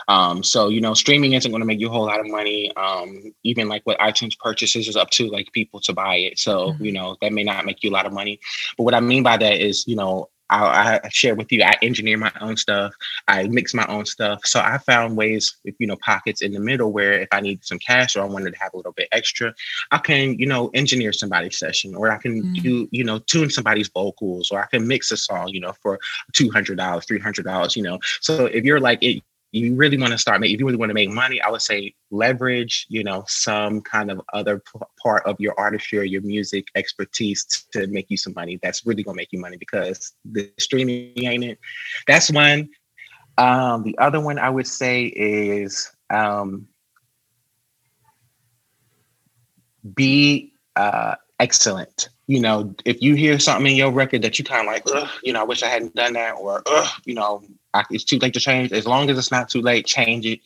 [0.08, 2.74] Um, so you know, streaming isn't going to make you a whole lot of money.
[2.74, 6.38] Um, even like what iTunes purchases is up to like people to buy it.
[6.38, 6.84] So mm-hmm.
[6.84, 8.40] you know, that may not make you a lot of money.
[8.78, 11.62] But what I mean by that is, you know, I, I share with you.
[11.62, 12.94] I engineer my own stuff.
[13.28, 14.40] I mix my own stuff.
[14.44, 17.64] So I found ways, if you know, pockets in the middle where if I need
[17.64, 19.54] some cash or I wanted to have a little bit extra,
[19.90, 22.62] I can, you know, engineer somebody's session or I can mm.
[22.62, 25.98] do, you know, tune somebody's vocals or I can mix a song, you know, for
[26.32, 27.98] two hundred dollars, three hundred dollars, you know.
[28.20, 29.22] So if you're like it,
[29.52, 31.62] you really want to start make if you really want to make money i would
[31.62, 36.22] say leverage you know some kind of other p- part of your artistry or your
[36.22, 38.58] music expertise to make you some money.
[38.62, 41.58] That's really going to make you money because the streaming ain't it.
[42.06, 42.68] That's one.
[43.38, 46.68] Um, the other one i would say is um,
[49.94, 52.10] be uh, excellent.
[52.26, 54.86] You know, if you hear something in your record that you kind of like,
[55.22, 56.62] you know, I wish I hadn't done that, or,
[57.04, 57.42] you know,
[57.74, 58.72] I, it's too late to change.
[58.72, 60.40] As long as it's not too late, change it.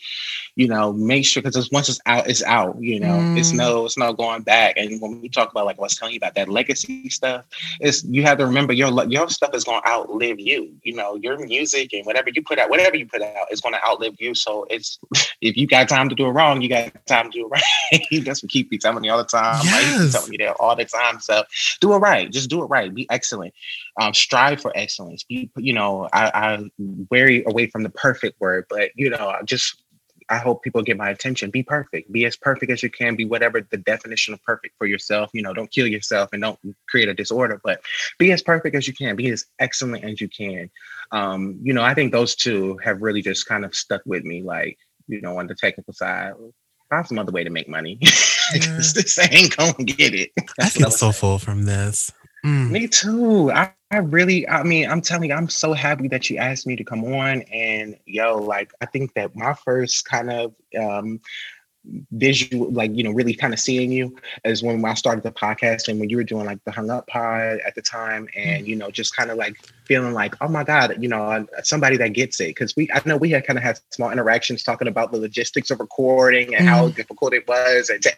[0.55, 2.81] You know, make sure because once it's out, it's out.
[2.81, 3.39] You know, mm.
[3.39, 4.77] it's no, it's no going back.
[4.77, 7.45] And when we talk about like was telling you about that legacy stuff,
[7.81, 10.73] is you have to remember your your stuff is going to outlive you.
[10.83, 13.75] You know, your music and whatever you put out, whatever you put out, is going
[13.75, 14.35] to outlive you.
[14.35, 14.99] So it's
[15.41, 17.51] if you got time to do it wrong, you got time to do it
[18.13, 18.25] right.
[18.25, 19.61] That's what keep me telling me all the time.
[19.65, 20.13] Yes.
[20.13, 21.21] telling me that all the time.
[21.21, 21.45] So
[21.81, 22.31] do it right.
[22.31, 22.95] Just do it right.
[22.95, 23.53] Be excellent.
[24.01, 25.25] Um, strive for excellence.
[25.25, 26.71] Be, you know, I, I
[27.17, 29.83] very away from the perfect word, but you know, I just
[30.29, 31.51] I hope people get my attention.
[31.51, 32.11] Be perfect.
[32.11, 33.15] Be as perfect as you can.
[33.15, 35.31] Be whatever the definition of perfect for yourself.
[35.33, 37.81] You know, don't kill yourself and don't create a disorder, but
[38.19, 39.15] be as perfect as you can.
[39.15, 40.69] Be as excellent as you can.
[41.13, 44.43] Um, you know, I think those two have really just kind of stuck with me.
[44.43, 46.33] Like, you know, on the technical side,
[46.91, 47.99] find some other way to make money.
[48.55, 48.77] Yeah.
[48.77, 50.31] this ain't gonna get it.
[50.57, 52.13] That's I feel so full from this.
[52.47, 52.71] Mm.
[52.71, 53.51] Me too.
[53.51, 56.77] I, I really, I mean, I'm telling you, I'm so happy that you asked me
[56.77, 57.43] to come on.
[57.43, 61.21] And yo, like, I think that my first kind of um,
[62.13, 65.89] visual, like, you know, really kind of seeing you is when I started the podcast
[65.89, 68.29] and when you were doing like the hung up pod at the time.
[68.37, 68.69] And, mm.
[68.69, 72.13] you know, just kind of like feeling like, oh my God, you know, somebody that
[72.13, 72.55] gets it.
[72.55, 75.73] Cause we, I know we had kind of had small interactions talking about the logistics
[75.73, 76.71] of recording and mm.
[76.71, 78.13] how difficult it was and to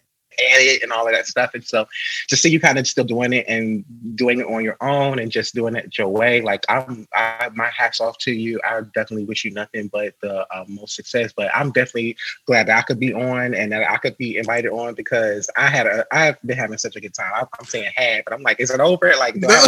[0.83, 1.51] and all of that stuff.
[1.55, 1.87] And so
[2.29, 3.85] to see you kind of still doing it and
[4.17, 7.69] doing it on your own and just doing it your way, like I'm, I, my
[7.69, 8.61] hats off to you.
[8.69, 11.33] I definitely wish you nothing but the uh, most success.
[11.37, 12.17] But I'm definitely
[12.47, 15.69] glad that I could be on and that I could be invited on because I
[15.69, 17.33] had a, I've been having such a good time.
[17.35, 19.13] I'm, I'm saying had, but I'm like, is it over?
[19.19, 19.59] Like, do I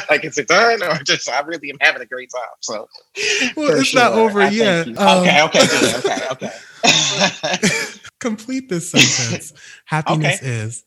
[0.10, 2.42] like, is it done or just I really am having a great time?
[2.60, 2.88] So,
[3.56, 4.86] well, it's not over yet.
[4.98, 5.66] Um, okay, okay,
[5.98, 6.52] okay, okay.
[8.20, 9.52] Complete this sentence.
[9.84, 10.46] Happiness okay.
[10.46, 10.84] is.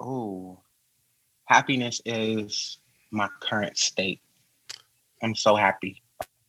[0.00, 0.58] Oh,
[1.46, 2.78] happiness is
[3.10, 4.20] my current state.
[5.22, 6.02] I'm so happy.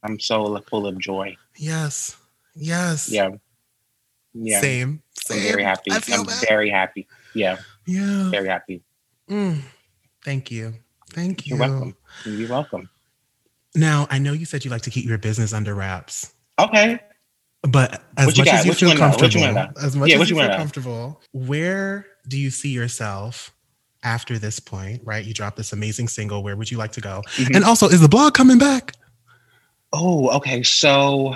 [0.04, 1.38] I'm so full of joy.
[1.56, 2.18] Yes.
[2.56, 3.10] Yes.
[3.10, 3.30] Yeah.
[4.34, 4.62] Yeah.
[4.62, 5.02] Same.
[5.14, 5.38] Same.
[5.38, 5.92] I'm very happy.
[5.92, 6.46] I'm bad.
[6.48, 7.08] very happy.
[7.34, 7.58] Yeah.
[7.86, 8.30] Yeah.
[8.30, 8.84] Very happy.
[9.30, 9.62] Mm.
[10.24, 10.74] Thank you.
[11.12, 11.56] Thank you.
[11.56, 11.96] You're welcome.
[12.26, 12.90] You're welcome.
[13.76, 16.34] Now, I know you said you like to keep your business under wraps.
[16.60, 17.00] Okay.
[17.64, 19.44] But as much as you feel comfortable,
[19.82, 23.52] as much as you feel comfortable, where do you see yourself
[24.04, 25.02] after this point?
[25.04, 26.44] Right, you dropped this amazing single.
[26.44, 27.24] Where would you like to go?
[27.36, 27.56] Mm-hmm.
[27.56, 28.94] And also, is the blog coming back?
[29.92, 30.64] Oh, okay.
[30.64, 31.36] So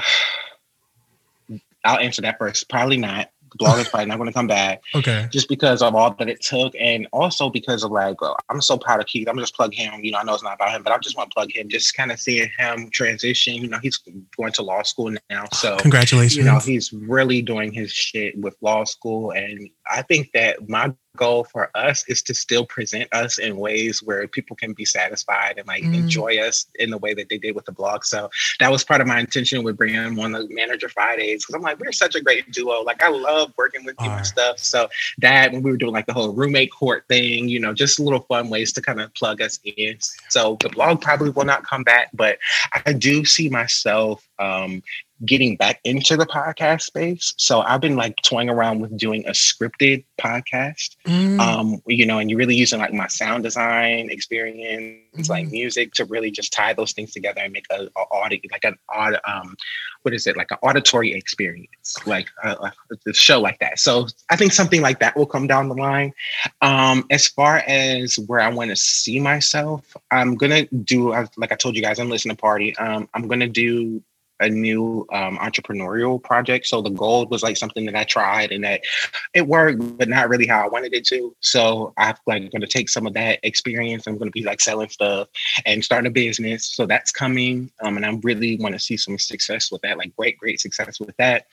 [1.83, 2.69] I'll answer that first.
[2.69, 4.81] Probably not blog is probably not going to come back.
[4.95, 5.27] Okay.
[5.31, 8.17] Just because of all that it took, and also because of like,
[8.49, 9.27] I'm so proud of Keith.
[9.27, 10.03] I'm just plug him.
[10.03, 11.69] You know, I know it's not about him, but I just want to plug him.
[11.69, 13.55] Just kind of seeing him transition.
[13.55, 13.97] You know, he's
[14.37, 16.37] going to law school now, so congratulations.
[16.37, 20.93] You know, he's really doing his shit with law school, and I think that my
[21.17, 25.55] goal for us is to still present us in ways where people can be satisfied
[25.57, 25.93] and like mm.
[25.93, 28.05] enjoy us in the way that they did with the blog.
[28.05, 28.29] So
[28.59, 31.79] that was part of my intention with bringing on the Manager Fridays because I'm like,
[31.79, 32.81] we're such a great duo.
[32.81, 34.59] Like I love working with you and stuff.
[34.59, 34.87] So
[35.19, 38.21] that when we were doing like the whole roommate court thing, you know, just little
[38.21, 39.97] fun ways to kind of plug us in.
[40.29, 42.37] So the blog probably will not come back, but
[42.85, 44.81] I do see myself um,
[45.23, 47.33] getting back into the podcast space.
[47.37, 50.95] So I've been like toying around with doing a scripted podcast.
[51.05, 51.39] Mm.
[51.39, 55.29] Um, you know, and you're really using like my sound design experience, mm.
[55.29, 58.63] like music to really just tie those things together and make a, a audio like
[58.63, 59.55] an odd um
[60.03, 62.71] what is it like an auditory experience like a,
[63.07, 66.11] a, show like that so i think something like that will come down the line
[66.61, 71.55] um as far as where i want to see myself i'm gonna do like i
[71.55, 74.01] told you guys i'm listening to party um i'm gonna do
[74.41, 76.67] a new um, entrepreneurial project.
[76.67, 78.81] So the goal was like something that I tried and that
[79.33, 81.35] it worked, but not really how I wanted it to.
[81.39, 84.07] So I'm like going to take some of that experience.
[84.07, 85.27] I'm going to be like selling stuff
[85.65, 86.73] and starting a business.
[86.73, 90.15] So that's coming, um, and I really want to see some success with that, like
[90.15, 91.45] great, great success with that.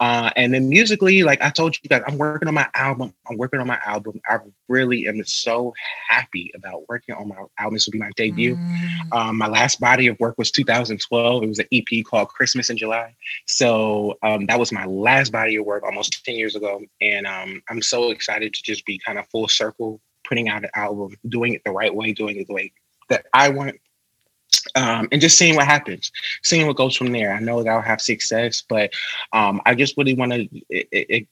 [0.00, 3.14] Uh, and then musically, like I told you guys, I'm working on my album.
[3.28, 4.20] I'm working on my album.
[4.28, 4.38] I
[4.68, 5.72] really am so
[6.08, 7.74] happy about working on my album.
[7.74, 8.56] This will be my debut.
[8.56, 9.12] Mm.
[9.12, 11.42] Um, my last body of work was 2012.
[11.42, 13.14] It was an EP called Christmas in July.
[13.46, 16.82] So um, that was my last body of work almost 10 years ago.
[17.00, 20.70] And um, I'm so excited to just be kind of full circle, putting out an
[20.74, 22.72] album, doing it the right way, doing it the way
[23.08, 23.76] that I want
[24.74, 26.10] um, and just seeing what happens,
[26.42, 27.32] seeing what goes from there.
[27.32, 28.92] I know that I'll have success, but
[29.32, 31.26] um, I just really want to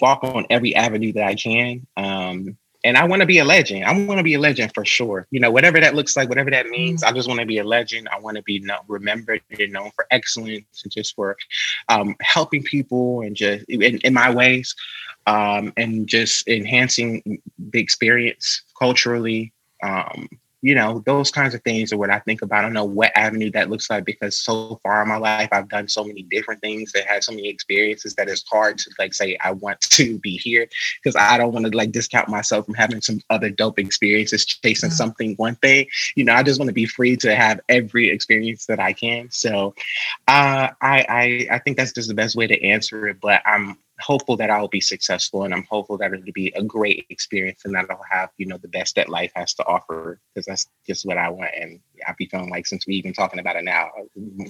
[0.00, 1.86] walk on every avenue that I can.
[1.96, 3.84] Um, and I want to be a legend.
[3.84, 5.26] I want to be a legend for sure.
[5.30, 7.64] You know, whatever that looks like, whatever that means, I just want to be a
[7.64, 8.08] legend.
[8.12, 11.36] I want to be known, remembered and known for excellence and just for
[11.88, 14.74] um, helping people and just in, in my ways
[15.26, 19.52] um, and just enhancing the experience culturally.
[19.82, 20.28] Um,
[20.60, 22.58] you know, those kinds of things are what I think about.
[22.58, 25.68] I don't know what avenue that looks like because so far in my life, I've
[25.68, 29.14] done so many different things that had so many experiences that it's hard to like
[29.14, 30.68] say, I want to be here
[31.02, 34.88] because I don't want to like discount myself from having some other dope experiences chasing
[34.88, 34.96] mm-hmm.
[34.96, 35.86] something, one thing.
[36.16, 39.30] You know, I just want to be free to have every experience that I can.
[39.30, 39.74] So
[40.26, 43.20] uh, I, I, I think that's just the best way to answer it.
[43.20, 47.06] But I'm hopeful that I'll be successful and I'm hopeful that it'll be a great
[47.10, 50.46] experience and that I'll have, you know, the best that life has to offer because
[50.46, 51.50] that's just what I want.
[51.58, 53.90] And I'll be feeling like since we even talking about it now,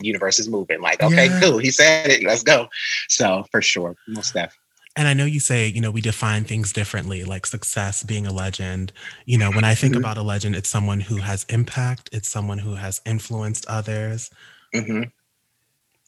[0.01, 1.41] universe is moving like, okay, yeah.
[1.41, 1.59] cool.
[1.59, 2.25] He said it.
[2.25, 2.69] Let's go.
[3.09, 4.59] So for sure, most definitely.
[4.97, 8.33] And I know you say, you know, we define things differently, like success being a
[8.33, 8.93] legend.
[9.27, 10.03] You know, when I think mm-hmm.
[10.03, 14.29] about a legend, it's someone who has impact, it's someone who has influenced others.
[14.75, 15.05] Mm-hmm.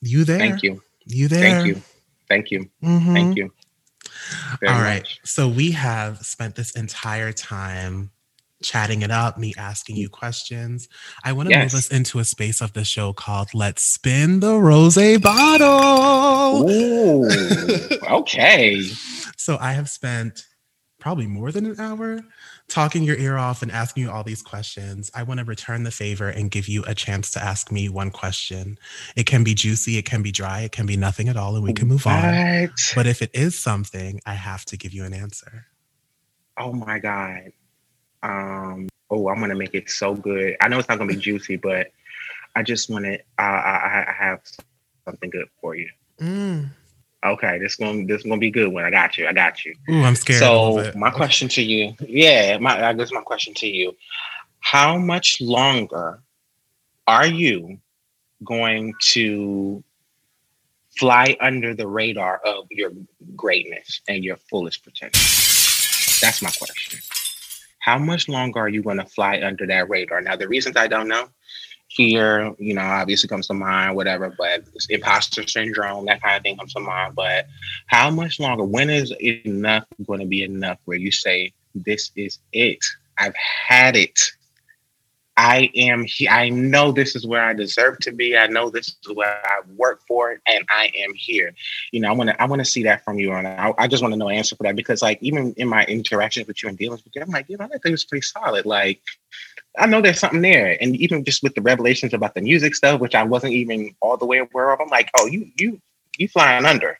[0.01, 0.39] You there?
[0.39, 0.83] Thank you.
[1.07, 1.41] You there?
[1.41, 1.83] Thank you.
[2.31, 2.71] Thank you.
[2.83, 3.13] Mm-hmm.
[3.13, 3.53] Thank you.
[4.61, 5.03] Very All right.
[5.03, 5.21] Much.
[5.25, 8.11] So we have spent this entire time
[8.63, 10.89] chatting it up, me asking you questions.
[11.25, 11.73] I want to yes.
[11.73, 16.71] move us into a space of the show called Let's Spin the Rose Bottle.
[16.71, 17.29] Ooh,
[18.11, 18.83] okay.
[19.37, 20.47] so I have spent
[21.01, 22.21] probably more than an hour
[22.71, 25.91] talking your ear off and asking you all these questions, I want to return the
[25.91, 28.79] favor and give you a chance to ask me one question.
[29.17, 31.65] It can be juicy, it can be dry, it can be nothing at all, and
[31.65, 32.25] we can move what?
[32.25, 32.71] on.
[32.95, 35.67] But if it is something, I have to give you an answer.
[36.57, 37.53] Oh my God.
[38.23, 40.57] Um, oh, I'm gonna make it so good.
[40.61, 41.89] I know it's not gonna be juicy, but
[42.55, 43.15] I just want to.
[43.15, 44.41] Uh, I, I have
[45.05, 45.89] something good for you.
[46.21, 46.71] Mm.
[47.25, 48.85] Okay, this going this gonna be a good one.
[48.85, 49.27] I got you.
[49.27, 49.75] I got you.
[49.91, 50.41] Ooh, I'm scared.
[50.41, 53.95] So my question to you, yeah, my I guess my question to you:
[54.61, 56.23] How much longer
[57.07, 57.79] are you
[58.45, 59.85] going to
[60.97, 62.93] fly under the radar of your
[63.37, 65.21] greatness and your fullest potential?
[66.23, 67.01] That's my question.
[67.81, 70.21] How much longer are you going to fly under that radar?
[70.21, 71.29] Now, the reasons I don't know
[71.97, 76.57] fear, you know, obviously comes to mind, whatever, but imposter syndrome, that kind of thing
[76.57, 77.15] comes to mind.
[77.15, 77.47] But
[77.87, 78.65] how much longer?
[78.65, 82.85] When is enough going to be enough where you say, this is it?
[83.19, 84.19] I've had it.
[85.37, 86.31] I am here.
[86.31, 88.37] I know this is where I deserve to be.
[88.37, 91.55] I know this is where I work for it, and I am here.
[91.93, 92.43] You know, I want to.
[92.43, 94.55] I want to see that from you, and I, I just want to know answer
[94.55, 97.31] for that because, like, even in my interactions with you and dealings with you, I'm
[97.31, 98.67] like, you know, I think it's pretty solid.
[98.67, 99.01] Like,
[99.79, 100.77] I know there's something there.
[100.81, 104.17] And even just with the revelations about the music stuff, which I wasn't even all
[104.17, 105.81] the way aware of, I'm like, oh, you you
[106.19, 106.99] you flying under.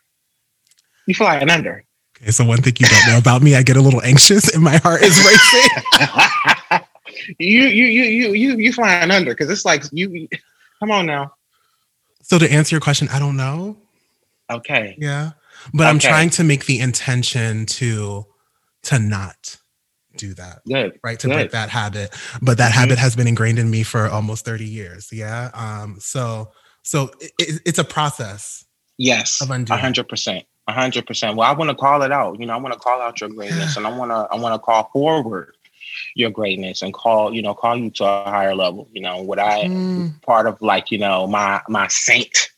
[1.07, 1.85] You flying under.
[2.21, 4.63] Okay, so one thing you don't know about me, I get a little anxious and
[4.63, 6.81] my heart is racing.
[7.39, 10.29] you you you you you you flying under because it's like you
[10.79, 11.35] come on now.
[12.23, 13.77] So to answer your question, I don't know.
[14.51, 14.97] Okay.
[14.99, 15.33] Yeah.
[15.75, 15.91] But okay.
[15.91, 18.27] I'm trying to make the intention to
[18.85, 19.57] to not
[20.21, 20.59] do that.
[21.03, 21.19] Right.
[21.21, 22.15] To break that habit.
[22.43, 22.77] But that Mhm.
[22.81, 25.09] habit has been ingrained in me for almost 30 years.
[25.13, 25.51] Yeah.
[25.55, 26.53] Um, so
[26.83, 28.65] so it, it- it's a process.
[28.99, 29.79] Yes, Of undoing.
[29.81, 31.37] hundred percent, a hundred percent.
[31.37, 32.39] Well, I want to call it out.
[32.39, 34.55] You know, I want to call out your greatness, and I want to, I want
[34.55, 35.57] to call forward
[36.15, 38.89] your greatness and call, you know, call you to a higher level.
[38.93, 42.51] You know, what I Mm, part of like, you know, my my saint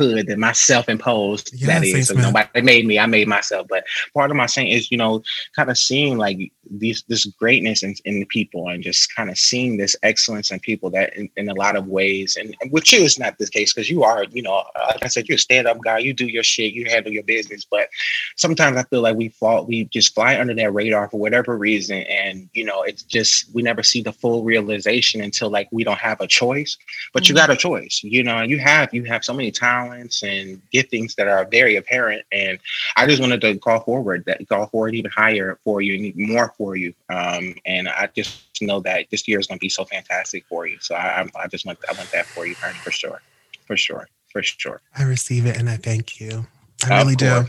[0.00, 3.66] hood and my self-imposed Yeah, that Saint is so nobody made me i made myself
[3.68, 5.22] but part of my saying is you know
[5.56, 6.38] kind of seeing like
[6.82, 10.58] these this greatness in, in the people and just kind of seeing this excellence in
[10.60, 13.46] people that in, in a lot of ways and, and with you it's not the
[13.48, 16.26] case because you are you know like i said you're a stand-up guy you do
[16.26, 17.88] your shit you handle your business but
[18.36, 21.98] sometimes i feel like we fall we just fly under that radar for whatever reason
[22.20, 25.98] and you know it's just we never see the full realization until like we don't
[25.98, 26.76] have a choice
[27.12, 27.38] but you Mhm.
[27.38, 29.50] got a choice you know you have you have so many
[29.90, 32.24] talents and giftings that are very apparent.
[32.32, 32.58] And
[32.96, 36.52] i just wanted to call forward that call forward even higher for you and more
[36.56, 36.94] for you.
[37.08, 40.66] Um and i just know that this year is going to be so fantastic for
[40.66, 40.78] you.
[40.80, 43.20] So i i I just want i want that for you Ernie, for sure.
[43.66, 44.08] For sure.
[44.32, 44.80] For sure.
[44.96, 46.46] I receive it and I thank you.
[46.84, 47.44] I really do.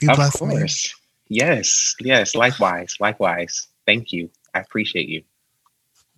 [0.00, 0.48] You of bless me.
[0.48, 0.94] course.
[1.28, 1.94] Yes.
[2.00, 2.34] Yes.
[2.34, 2.96] Likewise.
[3.00, 3.68] Likewise.
[3.86, 4.30] Thank you.
[4.54, 5.22] I appreciate you.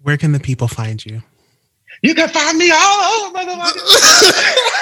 [0.02, 1.22] Where can the people find you?
[2.02, 4.70] You can find me all over, motherfucker.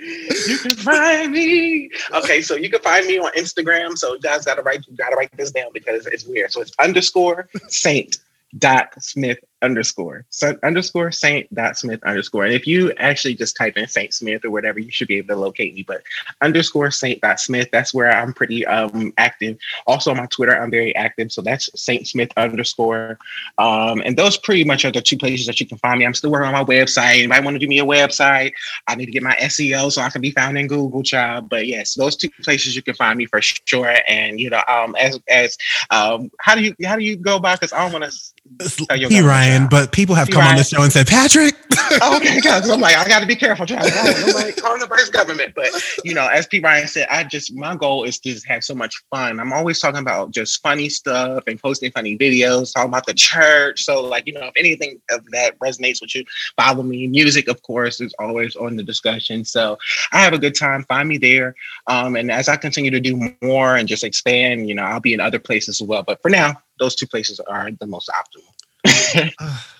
[0.00, 1.90] you can find me.
[2.14, 3.96] Okay, so you can find me on Instagram.
[3.96, 6.52] So you guys gotta write you gotta write this down because it's weird.
[6.52, 8.18] So it's underscore saint
[8.58, 13.76] dot smith underscore so underscore saint dot smith underscore and if you actually just type
[13.76, 16.02] in saint smith or whatever you should be able to locate me but
[16.40, 20.70] underscore saint dot smith that's where i'm pretty um active also on my twitter i'm
[20.70, 23.18] very active so that's saint smith underscore
[23.58, 26.06] um, and those pretty much are the two places that you can find me.
[26.06, 27.18] I'm still working on my website.
[27.18, 28.52] Anybody want to do me a website?
[28.86, 31.48] I need to get my SEO so I can be found in Google, child.
[31.48, 33.96] But yes, those two places you can find me for sure.
[34.08, 35.56] And you know, um, as as
[35.90, 37.60] um, how do you how do you go about?
[37.60, 38.20] Because I don't want to.
[38.60, 39.20] Oh, P.
[39.20, 40.32] Ryan, but people have P.
[40.32, 41.54] come on the show and said, Patrick.
[42.02, 42.68] Oh, okay, guys.
[42.68, 43.90] I'm like, I got to be careful, child.
[43.94, 45.70] I'm like calling the first government, but
[46.04, 46.60] you know, as P.
[46.60, 49.38] Ryan said, I just my goal is to just have so much fun.
[49.38, 53.84] I'm always talking about just funny stuff and posting funny videos, talking about the church.
[53.84, 56.24] So, like, you know, if anything of that resonates with you,
[56.56, 57.06] follow me.
[57.06, 59.44] Music, of course, is always on the discussion.
[59.44, 59.78] So,
[60.12, 60.84] I have a good time.
[60.84, 61.54] Find me there.
[61.86, 65.14] Um, and as I continue to do more and just expand, you know, I'll be
[65.14, 66.02] in other places as well.
[66.02, 69.30] But for now, those two places are the most optimal.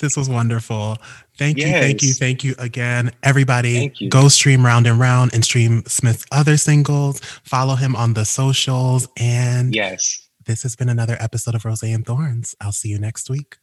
[0.00, 0.96] This was wonderful.
[1.36, 3.12] Thank you, thank you, thank you again.
[3.22, 4.08] Everybody, Thank you.
[4.08, 7.20] go stream Round and Round and stream Smith's other singles.
[7.44, 9.08] Follow him on the socials.
[9.18, 10.26] And yes.
[10.46, 12.54] this has been another episode of Rose and Thorns.
[12.60, 13.58] I'll see you next week.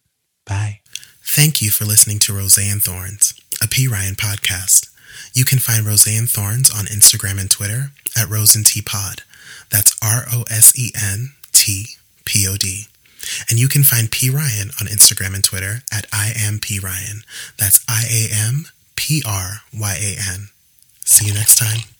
[0.46, 0.82] Bye.
[1.24, 3.88] Thank you for listening to Rose and Thorns, a P.
[3.88, 4.90] Ryan podcast.
[5.34, 9.24] You can find Rose and Thorns on Instagram and Twitter at Rose and T Pod.
[9.72, 11.98] That's R O S E N T
[12.28, 12.86] P O D.
[13.50, 14.30] And you can find P.
[14.30, 16.80] Ryan on Instagram and Twitter at I am P.
[16.80, 17.24] Ryan.
[17.58, 20.50] That's I A M P R Y A N.
[21.04, 21.97] See you next time.